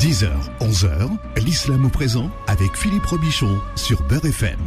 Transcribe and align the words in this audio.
10h, 0.00 0.28
11h, 0.60 1.08
l'islam 1.44 1.84
au 1.84 1.88
présent 1.88 2.30
avec 2.46 2.76
Philippe 2.76 3.04
Robichon 3.06 3.58
sur 3.76 4.02
Beurre 4.06 4.26
FM. 4.26 4.58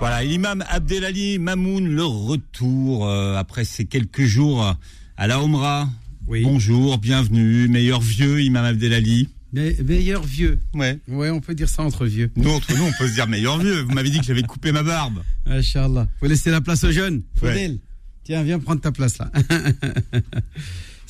Voilà, 0.00 0.24
l'imam 0.24 0.64
Abdelali 0.68 1.38
Mamoun, 1.38 1.86
le 1.88 2.04
retour 2.04 3.06
euh, 3.06 3.36
après 3.36 3.64
ces 3.64 3.84
quelques 3.84 4.24
jours 4.24 4.74
à 5.16 5.26
la 5.26 5.40
Omra. 5.42 5.88
Oui. 6.26 6.42
Bonjour, 6.42 6.98
bienvenue, 6.98 7.68
meilleur 7.68 8.00
vieux 8.00 8.40
imam 8.42 8.64
Abdelali. 8.64 9.28
Me- 9.52 9.82
meilleur 9.82 10.22
vieux. 10.22 10.58
Ouais. 10.74 10.98
Ouais, 11.08 11.30
on 11.30 11.40
peut 11.40 11.54
dire 11.54 11.68
ça 11.68 11.82
entre 11.82 12.06
vieux. 12.06 12.30
Nous, 12.36 12.50
entre 12.50 12.72
nous, 12.76 12.84
on 12.84 12.92
peut 12.98 13.08
se 13.08 13.14
dire 13.14 13.26
meilleur 13.28 13.58
vieux. 13.58 13.82
Vous 13.82 13.92
m'avez 13.92 14.10
dit 14.10 14.18
que 14.20 14.24
j'avais 14.24 14.42
coupé 14.42 14.72
ma 14.72 14.82
barbe. 14.82 15.22
Inch'Allah. 15.46 16.08
Faut 16.20 16.26
laisser 16.26 16.50
la 16.50 16.60
place 16.60 16.82
aux 16.84 16.92
jeunes. 16.92 17.22
Ouais. 17.42 17.50
Faudel. 17.52 17.78
Tiens, 18.24 18.42
viens 18.42 18.58
prendre 18.58 18.80
ta 18.80 18.92
place 18.92 19.18
là. 19.18 19.30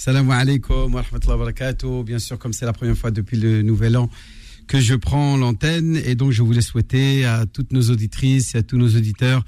Salam 0.03 0.31
alaikum 0.31 0.95
wa 0.95 1.03
rahmatullahi 1.03 1.39
wa 1.39 1.45
barakatuh. 1.45 2.05
Bien 2.05 2.19
sûr, 2.19 2.39
comme 2.39 2.55
c'est 2.55 2.65
la 2.65 2.73
première 2.73 2.97
fois 2.97 3.11
depuis 3.11 3.37
le 3.37 3.61
nouvel 3.61 3.99
an 3.99 4.09
que 4.67 4.81
je 4.81 4.95
prends 4.95 5.37
l'antenne, 5.37 6.01
et 6.07 6.15
donc 6.15 6.33
je 6.33 6.43
voulais 6.43 6.63
souhaiter 6.63 7.27
à 7.27 7.45
toutes 7.45 7.71
nos 7.71 7.91
auditrices 7.91 8.55
et 8.55 8.59
à 8.59 8.63
tous 8.63 8.79
nos 8.79 8.89
auditeurs 8.89 9.45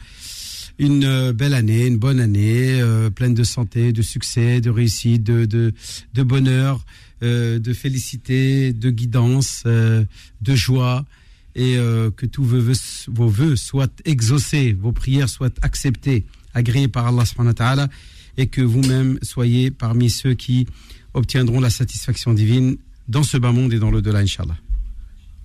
une 0.79 1.05
euh, 1.05 1.33
belle 1.33 1.55
année, 1.55 1.87
une 1.87 1.97
bonne 1.97 2.21
année, 2.21 2.83
euh, 2.83 3.09
pleine 3.09 3.33
de 3.33 3.45
santé, 3.45 3.95
de 3.95 4.03
succès, 4.03 4.61
de 4.61 4.69
réussite, 4.69 5.23
de, 5.23 5.47
de, 5.47 6.23
bonheur, 6.23 6.85
euh, 7.23 7.59
de 7.59 7.73
félicité, 7.73 8.75
de 8.75 8.91
guidance, 8.91 9.65
de 9.65 10.07
joie, 10.55 11.07
et 11.55 11.77
que 12.17 12.27
tous 12.27 12.45
vos 12.45 13.29
vœux 13.29 13.57
soient 13.57 13.89
exaucés, 14.05 14.75
vos 14.79 14.93
prières 14.93 15.31
soient 15.31 15.49
acceptées, 15.63 16.27
agréées 16.53 16.89
par 16.89 17.07
Allah 17.07 17.25
subhanahu 17.25 17.53
wa 17.53 17.55
ta'ala, 17.55 17.89
et 18.37 18.47
que 18.47 18.61
vous-même 18.61 19.19
soyez 19.23 19.71
parmi 19.71 20.11
ceux 20.11 20.35
qui 20.35 20.67
obtiendront 21.15 21.61
la 21.61 21.71
satisfaction 21.71 22.33
divine 22.33 22.77
dans 23.09 23.23
ce 23.23 23.37
bas 23.37 23.53
monde 23.53 23.73
et 23.73 23.79
dans 23.79 23.91
l'au-delà, 23.91 24.21
Inch'Allah. 24.21 24.57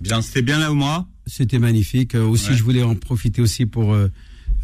Bien, 0.01 0.21
c'était 0.21 0.41
bien 0.41 0.59
la 0.59 0.71
Omra. 0.71 1.07
C'était 1.25 1.59
magnifique. 1.59 2.15
Euh, 2.15 2.23
aussi, 2.25 2.51
Ouais. 2.51 2.55
je 2.57 2.63
voulais 2.63 2.83
en 2.83 2.95
profiter 2.95 3.41
aussi 3.41 3.65
pour 3.65 3.93
euh, 3.93 4.09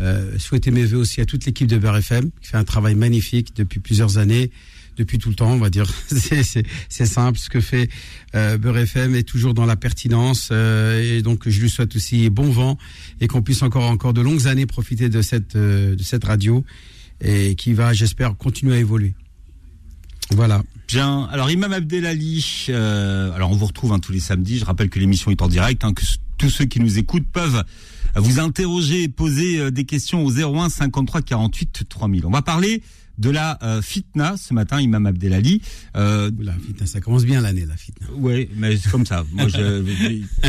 euh, 0.01 0.37
souhaiter 0.39 0.71
mes 0.71 0.85
voeux 0.85 0.99
aussi 0.99 1.21
à 1.21 1.25
toute 1.25 1.45
l'équipe 1.45 1.67
de 1.67 1.77
Beurre 1.77 1.97
FM, 1.97 2.29
qui 2.41 2.49
fait 2.49 2.57
un 2.57 2.63
travail 2.63 2.95
magnifique 2.95 3.55
depuis 3.55 3.79
plusieurs 3.79 4.17
années, 4.17 4.51
depuis 4.95 5.17
tout 5.17 5.29
le 5.29 5.35
temps, 5.35 5.51
on 5.51 5.57
va 5.57 5.69
dire. 5.69 5.91
c'est, 6.07 7.05
simple, 7.05 7.37
ce 7.39 7.49
que 7.49 7.59
fait 7.59 7.89
euh, 8.35 8.57
Beurre 8.57 8.77
FM 8.77 9.15
est 9.15 9.23
toujours 9.23 9.53
dans 9.53 9.65
la 9.65 9.75
pertinence. 9.75 10.51
et 10.51 11.21
donc, 11.23 11.49
je 11.49 11.59
lui 11.59 11.69
souhaite 11.69 11.95
aussi 11.95 12.29
bon 12.29 12.49
vent 12.49 12.77
et 13.19 13.27
qu'on 13.27 13.41
puisse 13.41 13.63
encore, 13.63 13.89
encore 13.89 14.13
de 14.13 14.21
longues 14.21 14.47
années 14.47 14.67
profiter 14.67 15.09
de 15.09 15.21
cette, 15.21 15.57
de 15.57 16.03
cette 16.03 16.23
radio 16.23 16.63
et 17.21 17.55
qui 17.55 17.73
va, 17.73 17.93
j'espère, 17.93 18.35
continuer 18.37 18.75
à 18.75 18.79
évoluer. 18.79 19.13
Voilà. 20.31 20.63
Bien. 20.87 21.27
Alors, 21.31 21.49
Imam 21.49 21.73
Abdelali, 21.73 22.67
euh, 22.69 23.31
alors 23.33 23.51
on 23.51 23.55
vous 23.55 23.65
retrouve 23.65 23.93
hein, 23.93 23.99
tous 23.99 24.11
les 24.11 24.19
samedis. 24.19 24.59
Je 24.59 24.65
rappelle 24.65 24.89
que 24.89 24.99
l'émission 24.99 25.31
est 25.31 25.41
en 25.41 25.47
direct, 25.47 25.83
hein, 25.83 25.93
que 25.93 26.03
tous 26.37 26.49
ceux 26.49 26.65
qui 26.65 26.79
nous 26.79 26.97
écoutent 26.97 27.27
peuvent 27.31 27.63
vous 28.15 28.39
interroger 28.39 29.03
et 29.03 29.07
poser 29.07 29.59
euh, 29.59 29.71
des 29.71 29.85
questions 29.85 30.23
au 30.25 30.31
01 30.31 30.69
53 30.69 31.21
48 31.21 31.83
3000. 31.89 32.25
On 32.25 32.31
va 32.31 32.41
parler 32.41 32.83
de 33.17 33.29
la 33.29 33.59
euh, 33.63 33.81
fitna 33.81 34.35
ce 34.37 34.53
matin, 34.53 34.81
Imam 34.81 35.05
Abdelali. 35.05 35.61
Euh, 35.95 36.31
Oula, 36.39 36.53
fitna, 36.65 36.85
ça 36.87 36.99
commence 36.99 37.25
bien 37.25 37.41
l'année, 37.41 37.65
la 37.67 37.77
fitna. 37.77 38.07
ouais, 38.17 38.49
mais 38.55 38.75
c'est 38.77 38.89
comme 38.89 39.05
ça. 39.05 39.23
Moi, 39.33 39.47
je- 39.49 39.83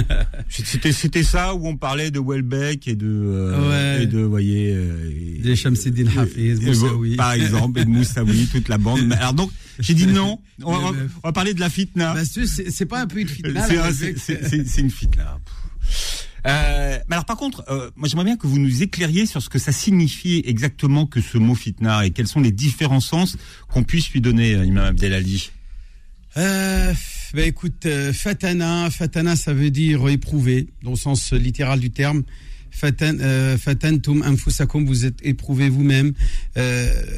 c'était 0.48 0.92
c'était 0.92 1.22
ça 1.22 1.54
où 1.54 1.66
on 1.66 1.76
parlait 1.76 2.10
de 2.10 2.20
Welbeck 2.20 2.88
et 2.88 2.94
de 2.96 3.06
euh, 3.06 3.68
Ouais. 3.98 4.02
et 4.04 4.06
de, 4.06 4.18
vous 4.20 4.30
voyez, 4.30 4.72
euh, 4.74 5.10
et- 5.10 5.40
Des 5.42 5.56
Shamseddin 5.56 6.06
Hafiz, 6.16 6.60
Moussaoui. 6.60 7.16
par 7.16 7.32
exemple, 7.32 7.80
et 7.80 7.84
de 7.84 7.90
Moussaoui, 7.90 8.48
toute 8.50 8.68
la 8.68 8.78
bande. 8.78 9.12
Alors 9.12 9.34
donc, 9.34 9.50
j'ai 9.78 9.94
dit 9.94 10.06
non. 10.06 10.38
On 10.62 10.72
va, 10.72 10.90
on 11.22 11.28
va 11.28 11.32
parler 11.32 11.52
de 11.54 11.60
la 11.60 11.68
fitna. 11.68 12.14
Bah, 12.14 12.22
c'est, 12.24 12.86
pas 12.86 13.00
un 13.02 13.06
peu 13.06 13.18
une 13.20 13.28
fitna, 13.28 13.66
c'est 13.68 14.78
une 14.80 14.90
fitna. 14.90 15.38
Euh, 16.46 16.98
mais 17.08 17.14
alors 17.14 17.24
par 17.24 17.36
contre, 17.36 17.64
euh, 17.68 17.90
moi 17.96 18.08
j'aimerais 18.08 18.26
bien 18.26 18.36
que 18.36 18.46
vous 18.46 18.58
nous 18.58 18.82
éclairiez 18.82 19.26
sur 19.26 19.40
ce 19.40 19.48
que 19.48 19.58
ça 19.58 19.72
signifie 19.72 20.42
exactement 20.44 21.06
que 21.06 21.20
ce 21.20 21.38
mot 21.38 21.54
fitna 21.54 22.04
et 22.04 22.10
quels 22.10 22.26
sont 22.26 22.40
les 22.40 22.52
différents 22.52 23.00
sens 23.00 23.36
qu'on 23.68 23.82
puisse 23.82 24.10
lui 24.10 24.20
donner, 24.20 24.54
euh, 24.54 24.64
Imam 24.64 24.84
Abdelali. 24.84 25.50
Euh, 26.36 26.92
bah 27.32 27.42
écoute, 27.42 27.86
euh, 27.86 28.12
fatana, 28.12 28.90
fatana, 28.90 29.36
ça 29.36 29.54
veut 29.54 29.70
dire 29.70 30.08
éprouver, 30.08 30.68
dans 30.82 30.90
le 30.90 30.96
sens 30.96 31.32
littéral 31.32 31.80
du 31.80 31.90
terme. 31.90 32.24
Euh, 32.82 33.56
fatantum 33.56 34.22
anfusakum, 34.22 34.84
vous 34.84 35.06
êtes 35.06 35.20
éprouvé 35.22 35.68
vous-même. 35.68 36.12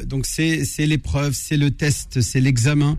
Donc 0.05 0.27
c'est 0.27 0.63
l'épreuve, 0.85 1.33
c'est 1.33 1.57
le 1.57 1.71
test, 1.71 2.21
c'est 2.21 2.39
l'examen. 2.39 2.97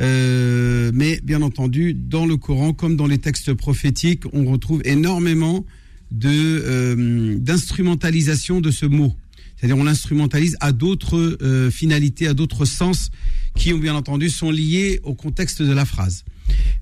Euh, 0.00 0.90
mais 0.94 1.20
bien 1.22 1.42
entendu, 1.42 1.94
dans 1.94 2.26
le 2.26 2.36
Coran, 2.36 2.72
comme 2.72 2.96
dans 2.96 3.06
les 3.06 3.18
textes 3.18 3.52
prophétiques, 3.54 4.22
on 4.32 4.44
retrouve 4.44 4.80
énormément 4.84 5.64
de 6.10 6.28
euh, 6.30 7.36
d'instrumentalisation 7.38 8.60
de 8.60 8.70
ce 8.70 8.86
mot. 8.86 9.14
C'est-à-dire 9.56 9.76
on 9.76 9.84
l'instrumentalise 9.84 10.56
à 10.60 10.72
d'autres 10.72 11.36
euh, 11.42 11.70
finalités, 11.70 12.26
à 12.26 12.34
d'autres 12.34 12.64
sens 12.64 13.10
qui, 13.54 13.72
bien 13.74 13.94
entendu, 13.94 14.30
sont 14.30 14.50
liés 14.50 15.00
au 15.02 15.14
contexte 15.14 15.60
de 15.60 15.72
la 15.72 15.84
phrase. 15.84 16.24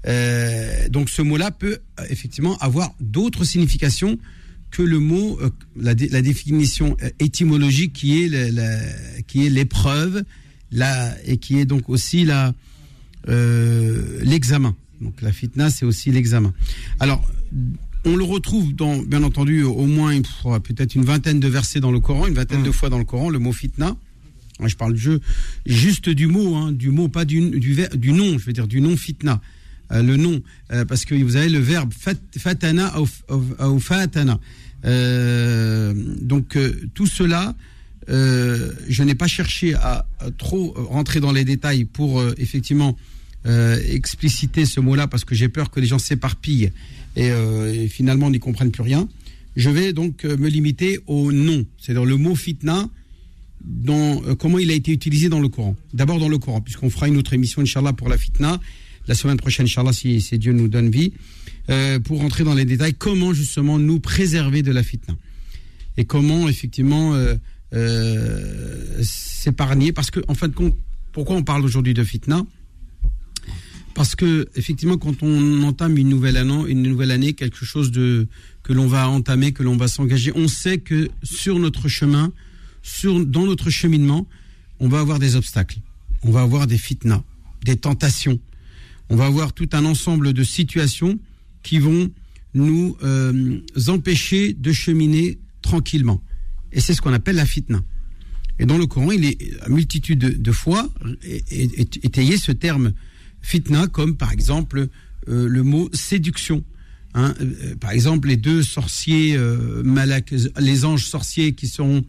Euh, 0.07 0.89
donc 0.89 1.11
ce 1.11 1.23
mot-là 1.23 1.51
peut 1.51 1.79
effectivement 2.09 2.57
avoir 2.59 2.95
d'autres 3.01 3.45
significations 3.45 4.17
que 4.71 4.83
le 4.83 4.99
mot, 5.01 5.41
la, 5.81 5.95
dé- 5.95 6.09
la 6.09 6.23
définition 6.23 6.97
étymologique 7.19 7.95
qui 7.95 8.23
est 8.23 8.31
qui 9.27 9.47
est 9.47 9.51
l'épreuve, 9.51 10.23
et 11.27 11.39
qui 11.39 11.59
est 11.59 11.65
donc 11.65 11.89
aussi 11.89 12.25
la 12.25 12.53
euh, 13.29 14.19
l'examen. 14.23 14.75
Donc 15.01 15.21
la 15.23 15.33
fitna, 15.33 15.71
c'est 15.71 15.85
aussi 15.85 16.11
l'examen. 16.11 16.53
Alors, 16.99 17.23
on 18.05 18.17
le 18.17 18.25
retrouve 18.25 18.75
dans, 18.75 18.99
bien 18.99 19.23
entendu, 19.23 19.63
au 19.63 19.87
moins 19.87 20.13
peut-être 20.63 20.95
une 20.95 21.05
vingtaine 21.05 21.41
de 21.41 21.49
versets 21.49 21.81
dans 21.81 21.93
le 21.93 22.01
Coran, 22.01 22.27
une 22.27 22.35
vingtaine 22.35 22.63
de 22.63 22.71
fois 22.71 22.89
dans 22.91 22.99
le 22.99 23.05
Coran, 23.05 23.29
le 23.31 23.39
mot 23.39 23.53
fitna. 23.53 23.97
Moi, 24.61 24.69
Je 24.69 24.75
parle 24.77 24.97
ju- 24.97 25.21
juste 25.67 26.09
du 26.09 26.27
mot, 26.27 26.57
hein, 26.57 26.73
du 26.73 26.91
mot, 26.91 27.09
pas 27.09 27.25
du, 27.25 27.51
du, 27.61 27.75
ver- 27.75 27.97
du 27.97 28.13
nom, 28.13 28.39
je 28.39 28.45
veux 28.45 28.53
dire 28.53 28.67
du 28.67 28.81
nom 28.81 28.97
fitna. 28.97 29.41
Euh, 29.93 30.03
le 30.03 30.17
nom, 30.17 30.43
euh, 30.73 30.85
parce 30.85 31.05
que 31.05 31.15
vous 31.15 31.37
avez 31.37 31.49
le 31.49 31.61
verbe 31.61 31.93
fat- 31.97 32.15
fatana 32.37 32.93
ou, 33.01 33.79
fatana. 33.79 34.39
Euh, 34.85 35.95
donc 36.21 36.59
tout 36.95 37.07
cela, 37.07 37.55
je 38.09 39.03
n'ai 39.03 39.15
pas 39.15 39.27
cherché 39.29 39.75
à, 39.75 40.07
à 40.19 40.31
trop 40.31 40.73
rentrer 40.77 41.21
dans 41.21 41.33
les 41.33 41.45
détails 41.45 41.85
pour 41.85 42.23
effectivement 42.39 42.97
euh, 43.47 43.81
expliciter 43.89 44.67
ce 44.67 44.81
mot-là 44.81 45.07
parce 45.07 45.25
que 45.25 45.35
j'ai 45.35 45.49
peur 45.49 45.71
que 45.71 45.79
les 45.79 45.87
gens 45.87 46.01
s'éparpillent 46.01 46.73
et, 47.15 47.31
euh, 47.31 47.87
finalement 47.87 48.31
n'y 48.31 48.41
comprennent 48.41 48.73
plus 48.73 48.83
rien. 48.83 49.09
Je 49.55 49.71
vais 49.71 49.93
donc 49.93 50.25
euh, 50.25 50.37
me 50.37 50.49
limiter 50.49 50.99
au 51.07 51.31
nom, 51.33 51.65
c'est-à-dire 51.79 52.05
le 52.05 52.17
mot 52.17 52.35
fitna, 52.35 52.89
dans, 53.65 54.23
comment 54.37 54.59
il 54.59 54.71
a 54.71 54.75
été 54.75 54.93
utilisé 54.93 55.29
dans 55.29 55.39
le 55.41 55.49
Coran. 55.49 55.77
D'abord 55.95 56.19
dans 56.19 56.29
le 56.29 56.39
Coran, 56.39 56.61
puisqu'on 56.61 56.91
fera 56.91 57.07
une 57.07 57.17
autre 57.17 57.33
émission, 57.33 57.63
Inch'Allah, 57.63 57.93
pour 57.93 58.09
la 58.09 58.19
fitna, 58.19 58.61
la 59.07 59.15
semaine 59.15 59.37
prochaine, 59.37 59.67
Inch'Allah, 59.67 59.93
si, 59.93 60.21
Dieu 60.33 60.53
nous 60.53 60.69
donne 60.69 60.91
vie, 60.91 61.13
pour 62.05 62.19
rentrer 62.19 62.45
dans 62.45 62.55
les 62.55 62.65
détails, 62.65 62.95
comment 62.95 63.33
justement 63.33 63.79
nous 63.79 64.01
préserver 64.01 64.63
de 64.63 64.71
la 64.71 64.83
fitna. 64.83 65.17
Et 65.97 66.05
comment 66.05 66.49
effectivement 66.49 67.15
s'épargner, 69.03 69.93
parce 69.93 70.13
que 70.13 70.21
en 70.29 70.35
fin 70.35 70.47
de 70.47 70.55
compte, 70.55 70.77
pourquoi 71.13 71.35
on 71.35 71.43
parle 71.43 71.65
aujourd'hui 71.65 71.95
de 71.95 72.05
fitna? 72.05 72.45
Parce 73.99 74.15
que 74.15 74.49
effectivement, 74.55 74.97
quand 74.97 75.25
on 75.25 75.65
entame 75.65 75.99
une 75.99 76.09
nouvelle 76.09 76.37
année, 76.37 76.63
une 76.69 76.83
nouvelle 76.83 77.11
année, 77.11 77.33
quelque 77.33 77.65
chose 77.65 77.91
que 77.91 78.73
l'on 78.73 78.87
va 78.87 79.09
entamer, 79.09 79.51
que 79.51 79.65
l'on 79.65 79.77
va 79.77 79.89
s'engager, 79.89 80.31
on 80.37 80.47
sait 80.47 80.79
que 80.79 81.09
sur 81.25 81.59
notre 81.59 81.89
chemin, 81.89 82.33
dans 83.03 83.45
notre 83.45 83.71
cheminement, 83.71 84.29
on 84.79 84.87
va 84.87 85.01
avoir 85.01 85.19
des 85.19 85.35
obstacles, 85.35 85.79
on 86.23 86.31
va 86.31 86.43
avoir 86.43 86.69
des 86.69 86.79
fitnas, 86.79 87.25
des 87.65 87.75
tentations, 87.75 88.39
on 89.09 89.17
va 89.17 89.27
avoir 89.27 89.53
tout 89.53 89.69
un 89.73 89.85
ensemble 89.85 90.33
de 90.33 90.45
situations 90.45 91.19
qui 91.65 91.81
vont 91.81 92.09
nous 92.55 92.97
euh, 93.03 93.59
empêcher 93.89 94.53
de 94.53 94.71
cheminer 94.71 95.39
tranquillement. 95.61 96.23
Et 96.71 96.79
c'est 96.79 96.95
ce 96.95 97.03
qu'on 97.03 97.13
appelle 97.13 97.35
la 97.35 97.47
fitna. 97.47 97.83
Et 98.61 98.67
dans 98.67 98.79
le 98.79 98.87
Coran, 98.87 99.11
il 99.11 99.25
est 99.25 99.61
à 99.63 99.69
multitude 99.69 100.21
de, 100.21 100.53
fois 100.53 100.89
étayé 101.51 102.37
ce 102.37 102.53
terme 102.53 102.93
fitna 103.43 103.87
comme 103.87 104.17
par 104.17 104.33
exemple 104.33 104.89
euh, 105.29 105.49
le 105.49 105.63
mot 105.63 105.91
séduction. 105.93 106.65
Hein, 107.15 107.35
euh, 107.41 107.75
par 107.77 107.93
exemple, 107.93 108.29
les 108.29 108.37
deux 108.37 108.63
sorciers, 108.63 109.37
euh, 109.37 109.83
malak, 109.83 110.35
les 110.59 110.85
anges 110.85 111.07
sorciers 111.07 111.53
qui 111.53 111.67
seront 111.67 112.05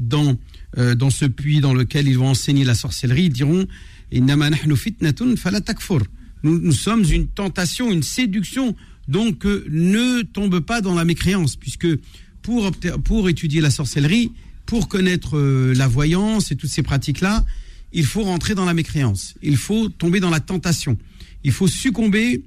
dans, 0.00 0.36
euh, 0.76 0.94
dans 0.94 1.10
ce 1.10 1.24
puits 1.24 1.60
dans 1.60 1.74
lequel 1.74 2.08
ils 2.08 2.18
vont 2.18 2.30
enseigner 2.30 2.64
la 2.64 2.74
sorcellerie, 2.74 3.28
diront. 3.28 3.66
Nous, 6.42 6.58
nous 6.58 6.72
sommes 6.72 7.04
une 7.04 7.28
tentation, 7.28 7.92
une 7.92 8.02
séduction. 8.02 8.74
Donc, 9.08 9.46
euh, 9.46 9.64
ne 9.70 10.22
tombe 10.22 10.60
pas 10.60 10.80
dans 10.80 10.94
la 10.94 11.04
mécréance, 11.04 11.56
puisque 11.56 11.86
pour, 12.42 12.70
pour 13.04 13.28
étudier 13.28 13.60
la 13.60 13.70
sorcellerie, 13.70 14.32
pour 14.66 14.88
connaître 14.88 15.36
euh, 15.36 15.74
la 15.74 15.86
voyance 15.86 16.50
et 16.50 16.56
toutes 16.56 16.70
ces 16.70 16.82
pratiques-là, 16.82 17.44
il 17.92 18.04
faut 18.04 18.22
rentrer 18.22 18.54
dans 18.54 18.64
la 18.64 18.74
mécréance. 18.74 19.34
Il 19.42 19.56
faut 19.56 19.88
tomber 19.88 20.20
dans 20.20 20.30
la 20.30 20.40
tentation. 20.40 20.96
Il 21.44 21.52
faut 21.52 21.68
succomber 21.68 22.44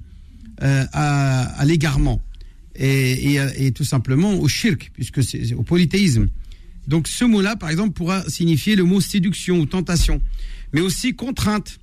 euh, 0.62 0.86
à, 0.94 1.66
l'égarement 1.66 2.22
et, 2.76 3.72
tout 3.76 3.84
simplement 3.84 4.36
au 4.36 4.48
shirk, 4.48 4.92
puisque 4.94 5.24
c'est 5.24 5.54
au 5.54 5.64
polythéisme. 5.64 6.30
Donc 6.88 7.08
ce 7.08 7.26
mot-là, 7.26 7.56
par 7.56 7.70
exemple, 7.70 7.94
pourra 7.94 8.28
signifier 8.30 8.76
le 8.76 8.84
mot 8.84 9.02
séduction 9.02 9.60
ou 9.60 9.66
tentation, 9.66 10.22
mais 10.74 10.82
aussi 10.82 11.16
contrainte. 11.16 11.80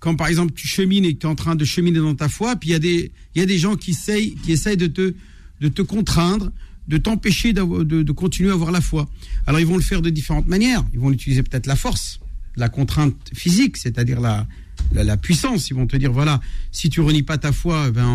Quand 0.00 0.16
par 0.16 0.26
exemple 0.26 0.52
tu 0.54 0.66
chemines 0.66 1.04
et 1.04 1.14
que 1.14 1.20
tu 1.20 1.26
es 1.26 1.30
en 1.30 1.36
train 1.36 1.54
de 1.54 1.64
cheminer 1.64 2.00
dans 2.00 2.14
ta 2.14 2.28
foi, 2.28 2.56
puis 2.56 2.70
il 2.70 2.72
y 2.72 2.74
a 2.74 2.80
des, 2.80 3.12
il 3.34 3.38
y 3.38 3.42
a 3.42 3.46
des 3.46 3.58
gens 3.58 3.76
qui 3.76 3.92
essayent, 3.92 4.34
qui 4.42 4.50
essayent 4.50 4.76
de 4.76 4.88
te, 4.88 5.14
de 5.60 5.68
te 5.68 5.80
contraindre, 5.80 6.50
de 6.88 6.98
t'empêcher 6.98 7.52
de, 7.52 7.84
de 7.84 8.12
continuer 8.12 8.50
à 8.50 8.54
avoir 8.54 8.72
la 8.72 8.80
foi. 8.80 9.08
Alors 9.46 9.60
ils 9.60 9.66
vont 9.66 9.76
le 9.76 9.82
faire 9.82 10.02
de 10.02 10.10
différentes 10.10 10.48
manières. 10.48 10.84
Ils 10.92 10.98
vont 10.98 11.12
utiliser 11.12 11.42
peut-être 11.44 11.66
la 11.66 11.76
force, 11.76 12.18
la 12.56 12.68
contrainte 12.68 13.16
physique, 13.34 13.76
c'est-à-dire 13.76 14.20
la, 14.20 14.46
la, 14.92 15.04
la 15.04 15.16
puissance. 15.16 15.70
Ils 15.70 15.74
vont 15.74 15.86
te 15.86 15.96
dire 15.96 16.12
voilà, 16.12 16.40
si 16.70 16.90
tu 16.90 17.00
renies 17.00 17.22
pas 17.22 17.38
ta 17.38 17.52
foi, 17.52 17.86
eh 17.88 17.90
ben 17.90 18.06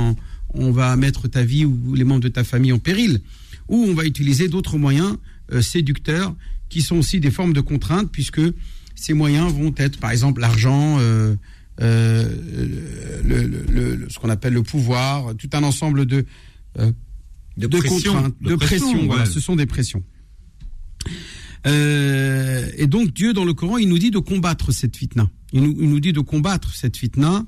on, 0.54 0.68
on 0.68 0.72
va 0.72 0.95
mettre 0.95 1.28
ta 1.28 1.44
vie 1.44 1.66
ou 1.66 1.94
les 1.95 2.04
membres 2.04 2.22
de 2.22 2.30
ta 2.30 2.44
famille 2.44 2.72
en 2.72 2.80
péril. 2.80 3.22
Ou 3.68 3.84
on 3.89 3.94
va 3.94 4.06
utiliser 4.06 4.48
d'autres 4.48 4.78
moyens 4.78 5.18
euh, 5.51 5.62
séducteurs 5.62 6.36
qui 6.69 6.81
sont 6.81 6.98
aussi 6.98 7.19
des 7.19 7.31
formes 7.31 7.54
de 7.54 7.62
contrainte 7.62 8.12
puisque 8.12 8.42
ces 8.95 9.13
moyens 9.13 9.51
vont 9.54 9.74
être 9.78 10.00
par 10.00 10.12
exemple 10.12 10.42
l'argent. 10.42 10.98
euh, 11.00 11.36
euh, 11.80 12.28
le, 13.24 13.44
le- 13.44 13.66
le- 13.69 13.95
le- 13.95 14.10
ce 14.10 14.18
qu'on 14.18 14.30
appelle 14.31 14.54
le 14.54 14.63
pouvoir, 14.63 15.36
tout 15.36 15.50
un 15.54 15.62
ensemble 15.62 16.07
de, 16.07 16.25
De, 16.75 16.94
de 17.57 17.68
pression, 17.68 18.13
contraintes, 18.13 18.36
de, 18.42 18.56
pression. 18.56 19.06
voilà, 19.06 19.24
ouais. 19.25 19.30
ce 19.30 19.39
sont 19.39 19.56
des 19.56 19.68
pressions. 19.68 20.01
Euh, 21.68 22.69
et 22.78 22.88
donc 22.88 23.14
Dieu 23.14 23.34
dans 23.34 23.46
le 23.46 23.54
Coran, 23.54 23.78
il 23.78 23.90
nous 23.90 24.00
dit 24.00 24.12
de 24.12 24.19
combattre 24.19 24.72
cette 24.72 24.96
fitna. 24.96 25.30
Il 25.54 25.64
nous, 25.64 26.00
dit 26.00 26.14
de 26.14 26.19
combattre 26.19 26.74
cette 26.75 26.98
fitna 26.98 27.46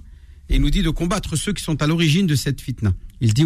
et 0.50 0.56
il 0.56 0.62
nous 0.62 0.70
dit 0.70 0.82
de 0.82 0.90
combattre 0.90 1.36
ceux 1.36 1.54
qui 1.54 1.64
sont 1.64 1.82
à 1.82 1.88
l'origine 1.88 2.28
de 2.28 2.36
cette 2.36 2.62
fitna. 2.62 2.94
Il 3.22 3.34
dit 3.34 3.44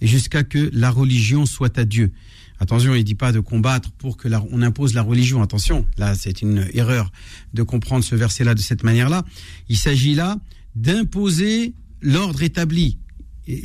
et 0.00 0.06
jusqu'à 0.06 0.44
que 0.44 0.70
la 0.72 0.90
religion 0.90 1.46
soit 1.46 1.78
à 1.78 1.84
Dieu. 1.84 2.12
Attention, 2.58 2.94
il 2.94 2.98
ne 2.98 3.02
dit 3.02 3.14
pas 3.14 3.32
de 3.32 3.40
combattre 3.40 3.90
pour 3.92 4.16
que 4.16 4.28
la, 4.28 4.42
on 4.50 4.62
impose 4.62 4.94
la 4.94 5.02
religion. 5.02 5.42
Attention, 5.42 5.86
là 5.98 6.14
c'est 6.14 6.42
une 6.42 6.68
erreur 6.72 7.10
de 7.54 7.62
comprendre 7.62 8.04
ce 8.04 8.14
verset-là 8.14 8.54
de 8.54 8.60
cette 8.60 8.82
manière-là. 8.82 9.24
Il 9.68 9.76
s'agit 9.76 10.14
là 10.14 10.38
d'imposer 10.74 11.74
l'ordre 12.00 12.42
établi, 12.42 12.98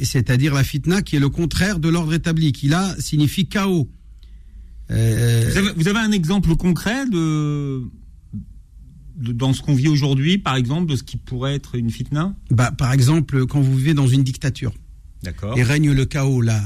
c'est-à-dire 0.03 0.53
la 0.53 0.63
fitna 0.63 1.01
qui 1.01 1.15
est 1.15 1.19
le 1.19 1.29
contraire 1.29 1.79
de 1.79 1.89
l'ordre 1.89 2.13
établi, 2.13 2.51
qui 2.51 2.67
là 2.67 2.95
signifie 2.99 3.47
chaos. 3.47 3.89
Euh, 4.91 5.49
Vous 5.49 5.57
avez, 5.57 5.71
vous 5.75 5.87
avez 5.87 5.99
un 5.99 6.11
exemple 6.11 6.55
concret 6.55 7.07
de, 7.09 7.81
de- 9.15 9.31
dans 9.31 9.53
ce 9.53 9.61
qu'on 9.61 9.73
vit 9.75 9.87
aujourd'hui, 9.87 10.37
par 10.37 10.55
exemple, 10.55 10.89
de 10.91 10.95
ce 10.95 11.03
qui 11.03 11.17
pourrait 11.17 11.55
être 11.55 11.75
une 11.75 11.89
fitna? 11.89 12.35
Bah, 12.49 12.71
par 12.71 12.91
exemple, 12.93 13.45
quand 13.45 13.61
vous 13.61 13.75
vivez 13.77 13.93
dans 13.93 14.07
une 14.07 14.23
dictature 14.23 14.73
D'accord. 15.23 15.57
et 15.57 15.63
règne 15.63 15.91
le 15.91 16.05
chaos, 16.05 16.41
la, 16.41 16.61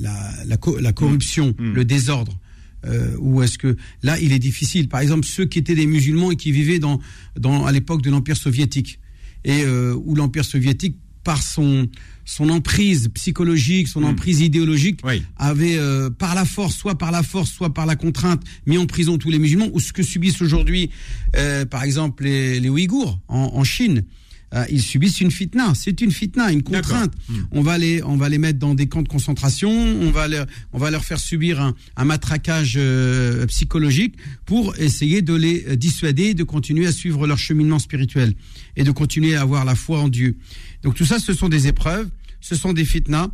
la, 0.00 0.32
la, 0.46 0.58
la 0.80 0.92
corruption, 0.92 1.54
Mm. 1.58 1.72
le 1.74 1.84
désordre, 1.84 2.38
euh, 2.86 3.14
ou 3.20 3.42
est-ce 3.42 3.58
que 3.58 3.76
là 4.02 4.18
il 4.20 4.32
est 4.32 4.38
difficile 4.38 4.88
Par 4.88 5.00
exemple, 5.00 5.26
ceux 5.26 5.44
qui 5.44 5.58
étaient 5.58 5.74
des 5.74 5.86
musulmans 5.86 6.30
et 6.32 6.36
qui 6.36 6.50
vivaient 6.50 6.78
dans, 6.78 6.98
dans 7.38 7.66
à 7.66 7.72
l'époque 7.72 8.02
de 8.02 8.10
l'empire 8.10 8.36
soviétique 8.38 8.98
et 9.44 9.62
euh, 9.64 9.94
où 9.94 10.14
l'empire 10.14 10.44
soviétique 10.44 10.96
par 11.24 11.42
son 11.42 11.88
son 12.26 12.48
emprise 12.48 13.08
psychologique, 13.14 13.88
son 13.88 14.02
Mm. 14.02 14.04
emprise 14.04 14.40
idéologique, 14.40 15.00
Oui. 15.02 15.24
avait 15.36 15.76
euh, 15.78 16.10
par 16.10 16.36
la 16.36 16.44
force, 16.44 16.76
soit 16.76 16.96
par 16.96 17.10
la 17.10 17.24
force, 17.24 17.50
soit 17.50 17.74
par 17.74 17.86
la 17.86 17.96
contrainte, 17.96 18.40
mis 18.66 18.78
en 18.78 18.86
prison 18.86 19.18
tous 19.18 19.30
les 19.30 19.40
musulmans, 19.40 19.68
ou 19.72 19.80
ce 19.80 19.92
que 19.92 20.04
subissent 20.04 20.40
aujourd'hui, 20.40 20.90
euh, 21.36 21.64
par 21.64 21.82
exemple, 21.82 22.22
les, 22.22 22.60
les 22.60 22.68
Ouïghours 22.68 23.18
en, 23.26 23.50
en 23.54 23.64
Chine. 23.64 24.04
Euh, 24.52 24.64
ils 24.68 24.82
subissent 24.82 25.20
une 25.20 25.30
fitna, 25.30 25.74
c'est 25.76 26.00
une 26.00 26.10
fitna, 26.10 26.50
une 26.50 26.64
contrainte. 26.64 27.12
Hmm. 27.28 27.34
On 27.52 27.62
va 27.62 27.78
les, 27.78 28.02
on 28.02 28.16
va 28.16 28.28
les 28.28 28.38
mettre 28.38 28.58
dans 28.58 28.74
des 28.74 28.88
camps 28.88 29.02
de 29.02 29.08
concentration, 29.08 29.70
on 29.70 30.10
va 30.10 30.26
leur, 30.26 30.44
on 30.72 30.78
va 30.78 30.90
leur 30.90 31.04
faire 31.04 31.20
subir 31.20 31.60
un, 31.60 31.74
un 31.96 32.04
matraquage 32.04 32.74
euh, 32.76 33.46
psychologique 33.46 34.14
pour 34.46 34.76
essayer 34.78 35.22
de 35.22 35.34
les 35.34 35.64
euh, 35.68 35.76
dissuader 35.76 36.34
de 36.34 36.42
continuer 36.42 36.86
à 36.88 36.92
suivre 36.92 37.28
leur 37.28 37.38
cheminement 37.38 37.78
spirituel 37.78 38.34
et 38.76 38.82
de 38.82 38.90
continuer 38.90 39.36
à 39.36 39.42
avoir 39.42 39.64
la 39.64 39.76
foi 39.76 40.00
en 40.00 40.08
Dieu. 40.08 40.36
Donc 40.82 40.94
tout 40.94 41.04
ça, 41.04 41.18
ce 41.18 41.32
sont 41.34 41.48
des 41.48 41.66
épreuves, 41.66 42.08
ce 42.40 42.54
sont 42.54 42.72
des 42.72 42.84
fitnas, 42.84 43.30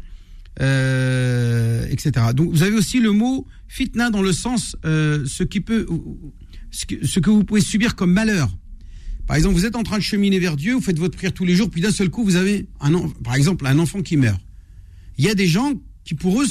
euh, 0.60 1.86
etc. 1.88 2.26
Donc 2.34 2.50
vous 2.50 2.62
avez 2.62 2.76
aussi 2.76 3.00
le 3.00 3.12
mot 3.12 3.46
fitna 3.68 4.10
dans 4.10 4.22
le 4.22 4.32
sens 4.32 4.76
euh, 4.84 5.24
ce 5.26 5.42
qui 5.42 5.60
peut, 5.60 5.86
ce 6.70 7.20
que, 7.20 7.30
vous 7.30 7.44
pouvez 7.44 7.60
subir 7.60 7.94
comme 7.94 8.12
malheur. 8.12 8.50
Par 9.26 9.36
exemple, 9.36 9.56
vous 9.56 9.66
êtes 9.66 9.76
en 9.76 9.82
train 9.82 9.98
de 9.98 10.02
cheminer 10.02 10.38
vers 10.38 10.56
Dieu, 10.56 10.74
vous 10.74 10.80
faites 10.80 10.98
votre 10.98 11.16
prière 11.16 11.32
tous 11.32 11.44
les 11.44 11.56
jours, 11.56 11.68
puis 11.68 11.80
d'un 11.80 11.90
seul 11.90 12.10
coup, 12.10 12.24
vous 12.24 12.36
avez, 12.36 12.68
un, 12.80 12.92
par 13.24 13.34
exemple, 13.34 13.66
un 13.66 13.78
enfant 13.78 14.00
qui 14.00 14.16
meurt. 14.16 14.40
Il 15.18 15.24
y 15.24 15.28
a 15.28 15.34
des 15.34 15.48
gens 15.48 15.72
qui, 16.04 16.14
pour 16.14 16.40
eux, 16.40 16.46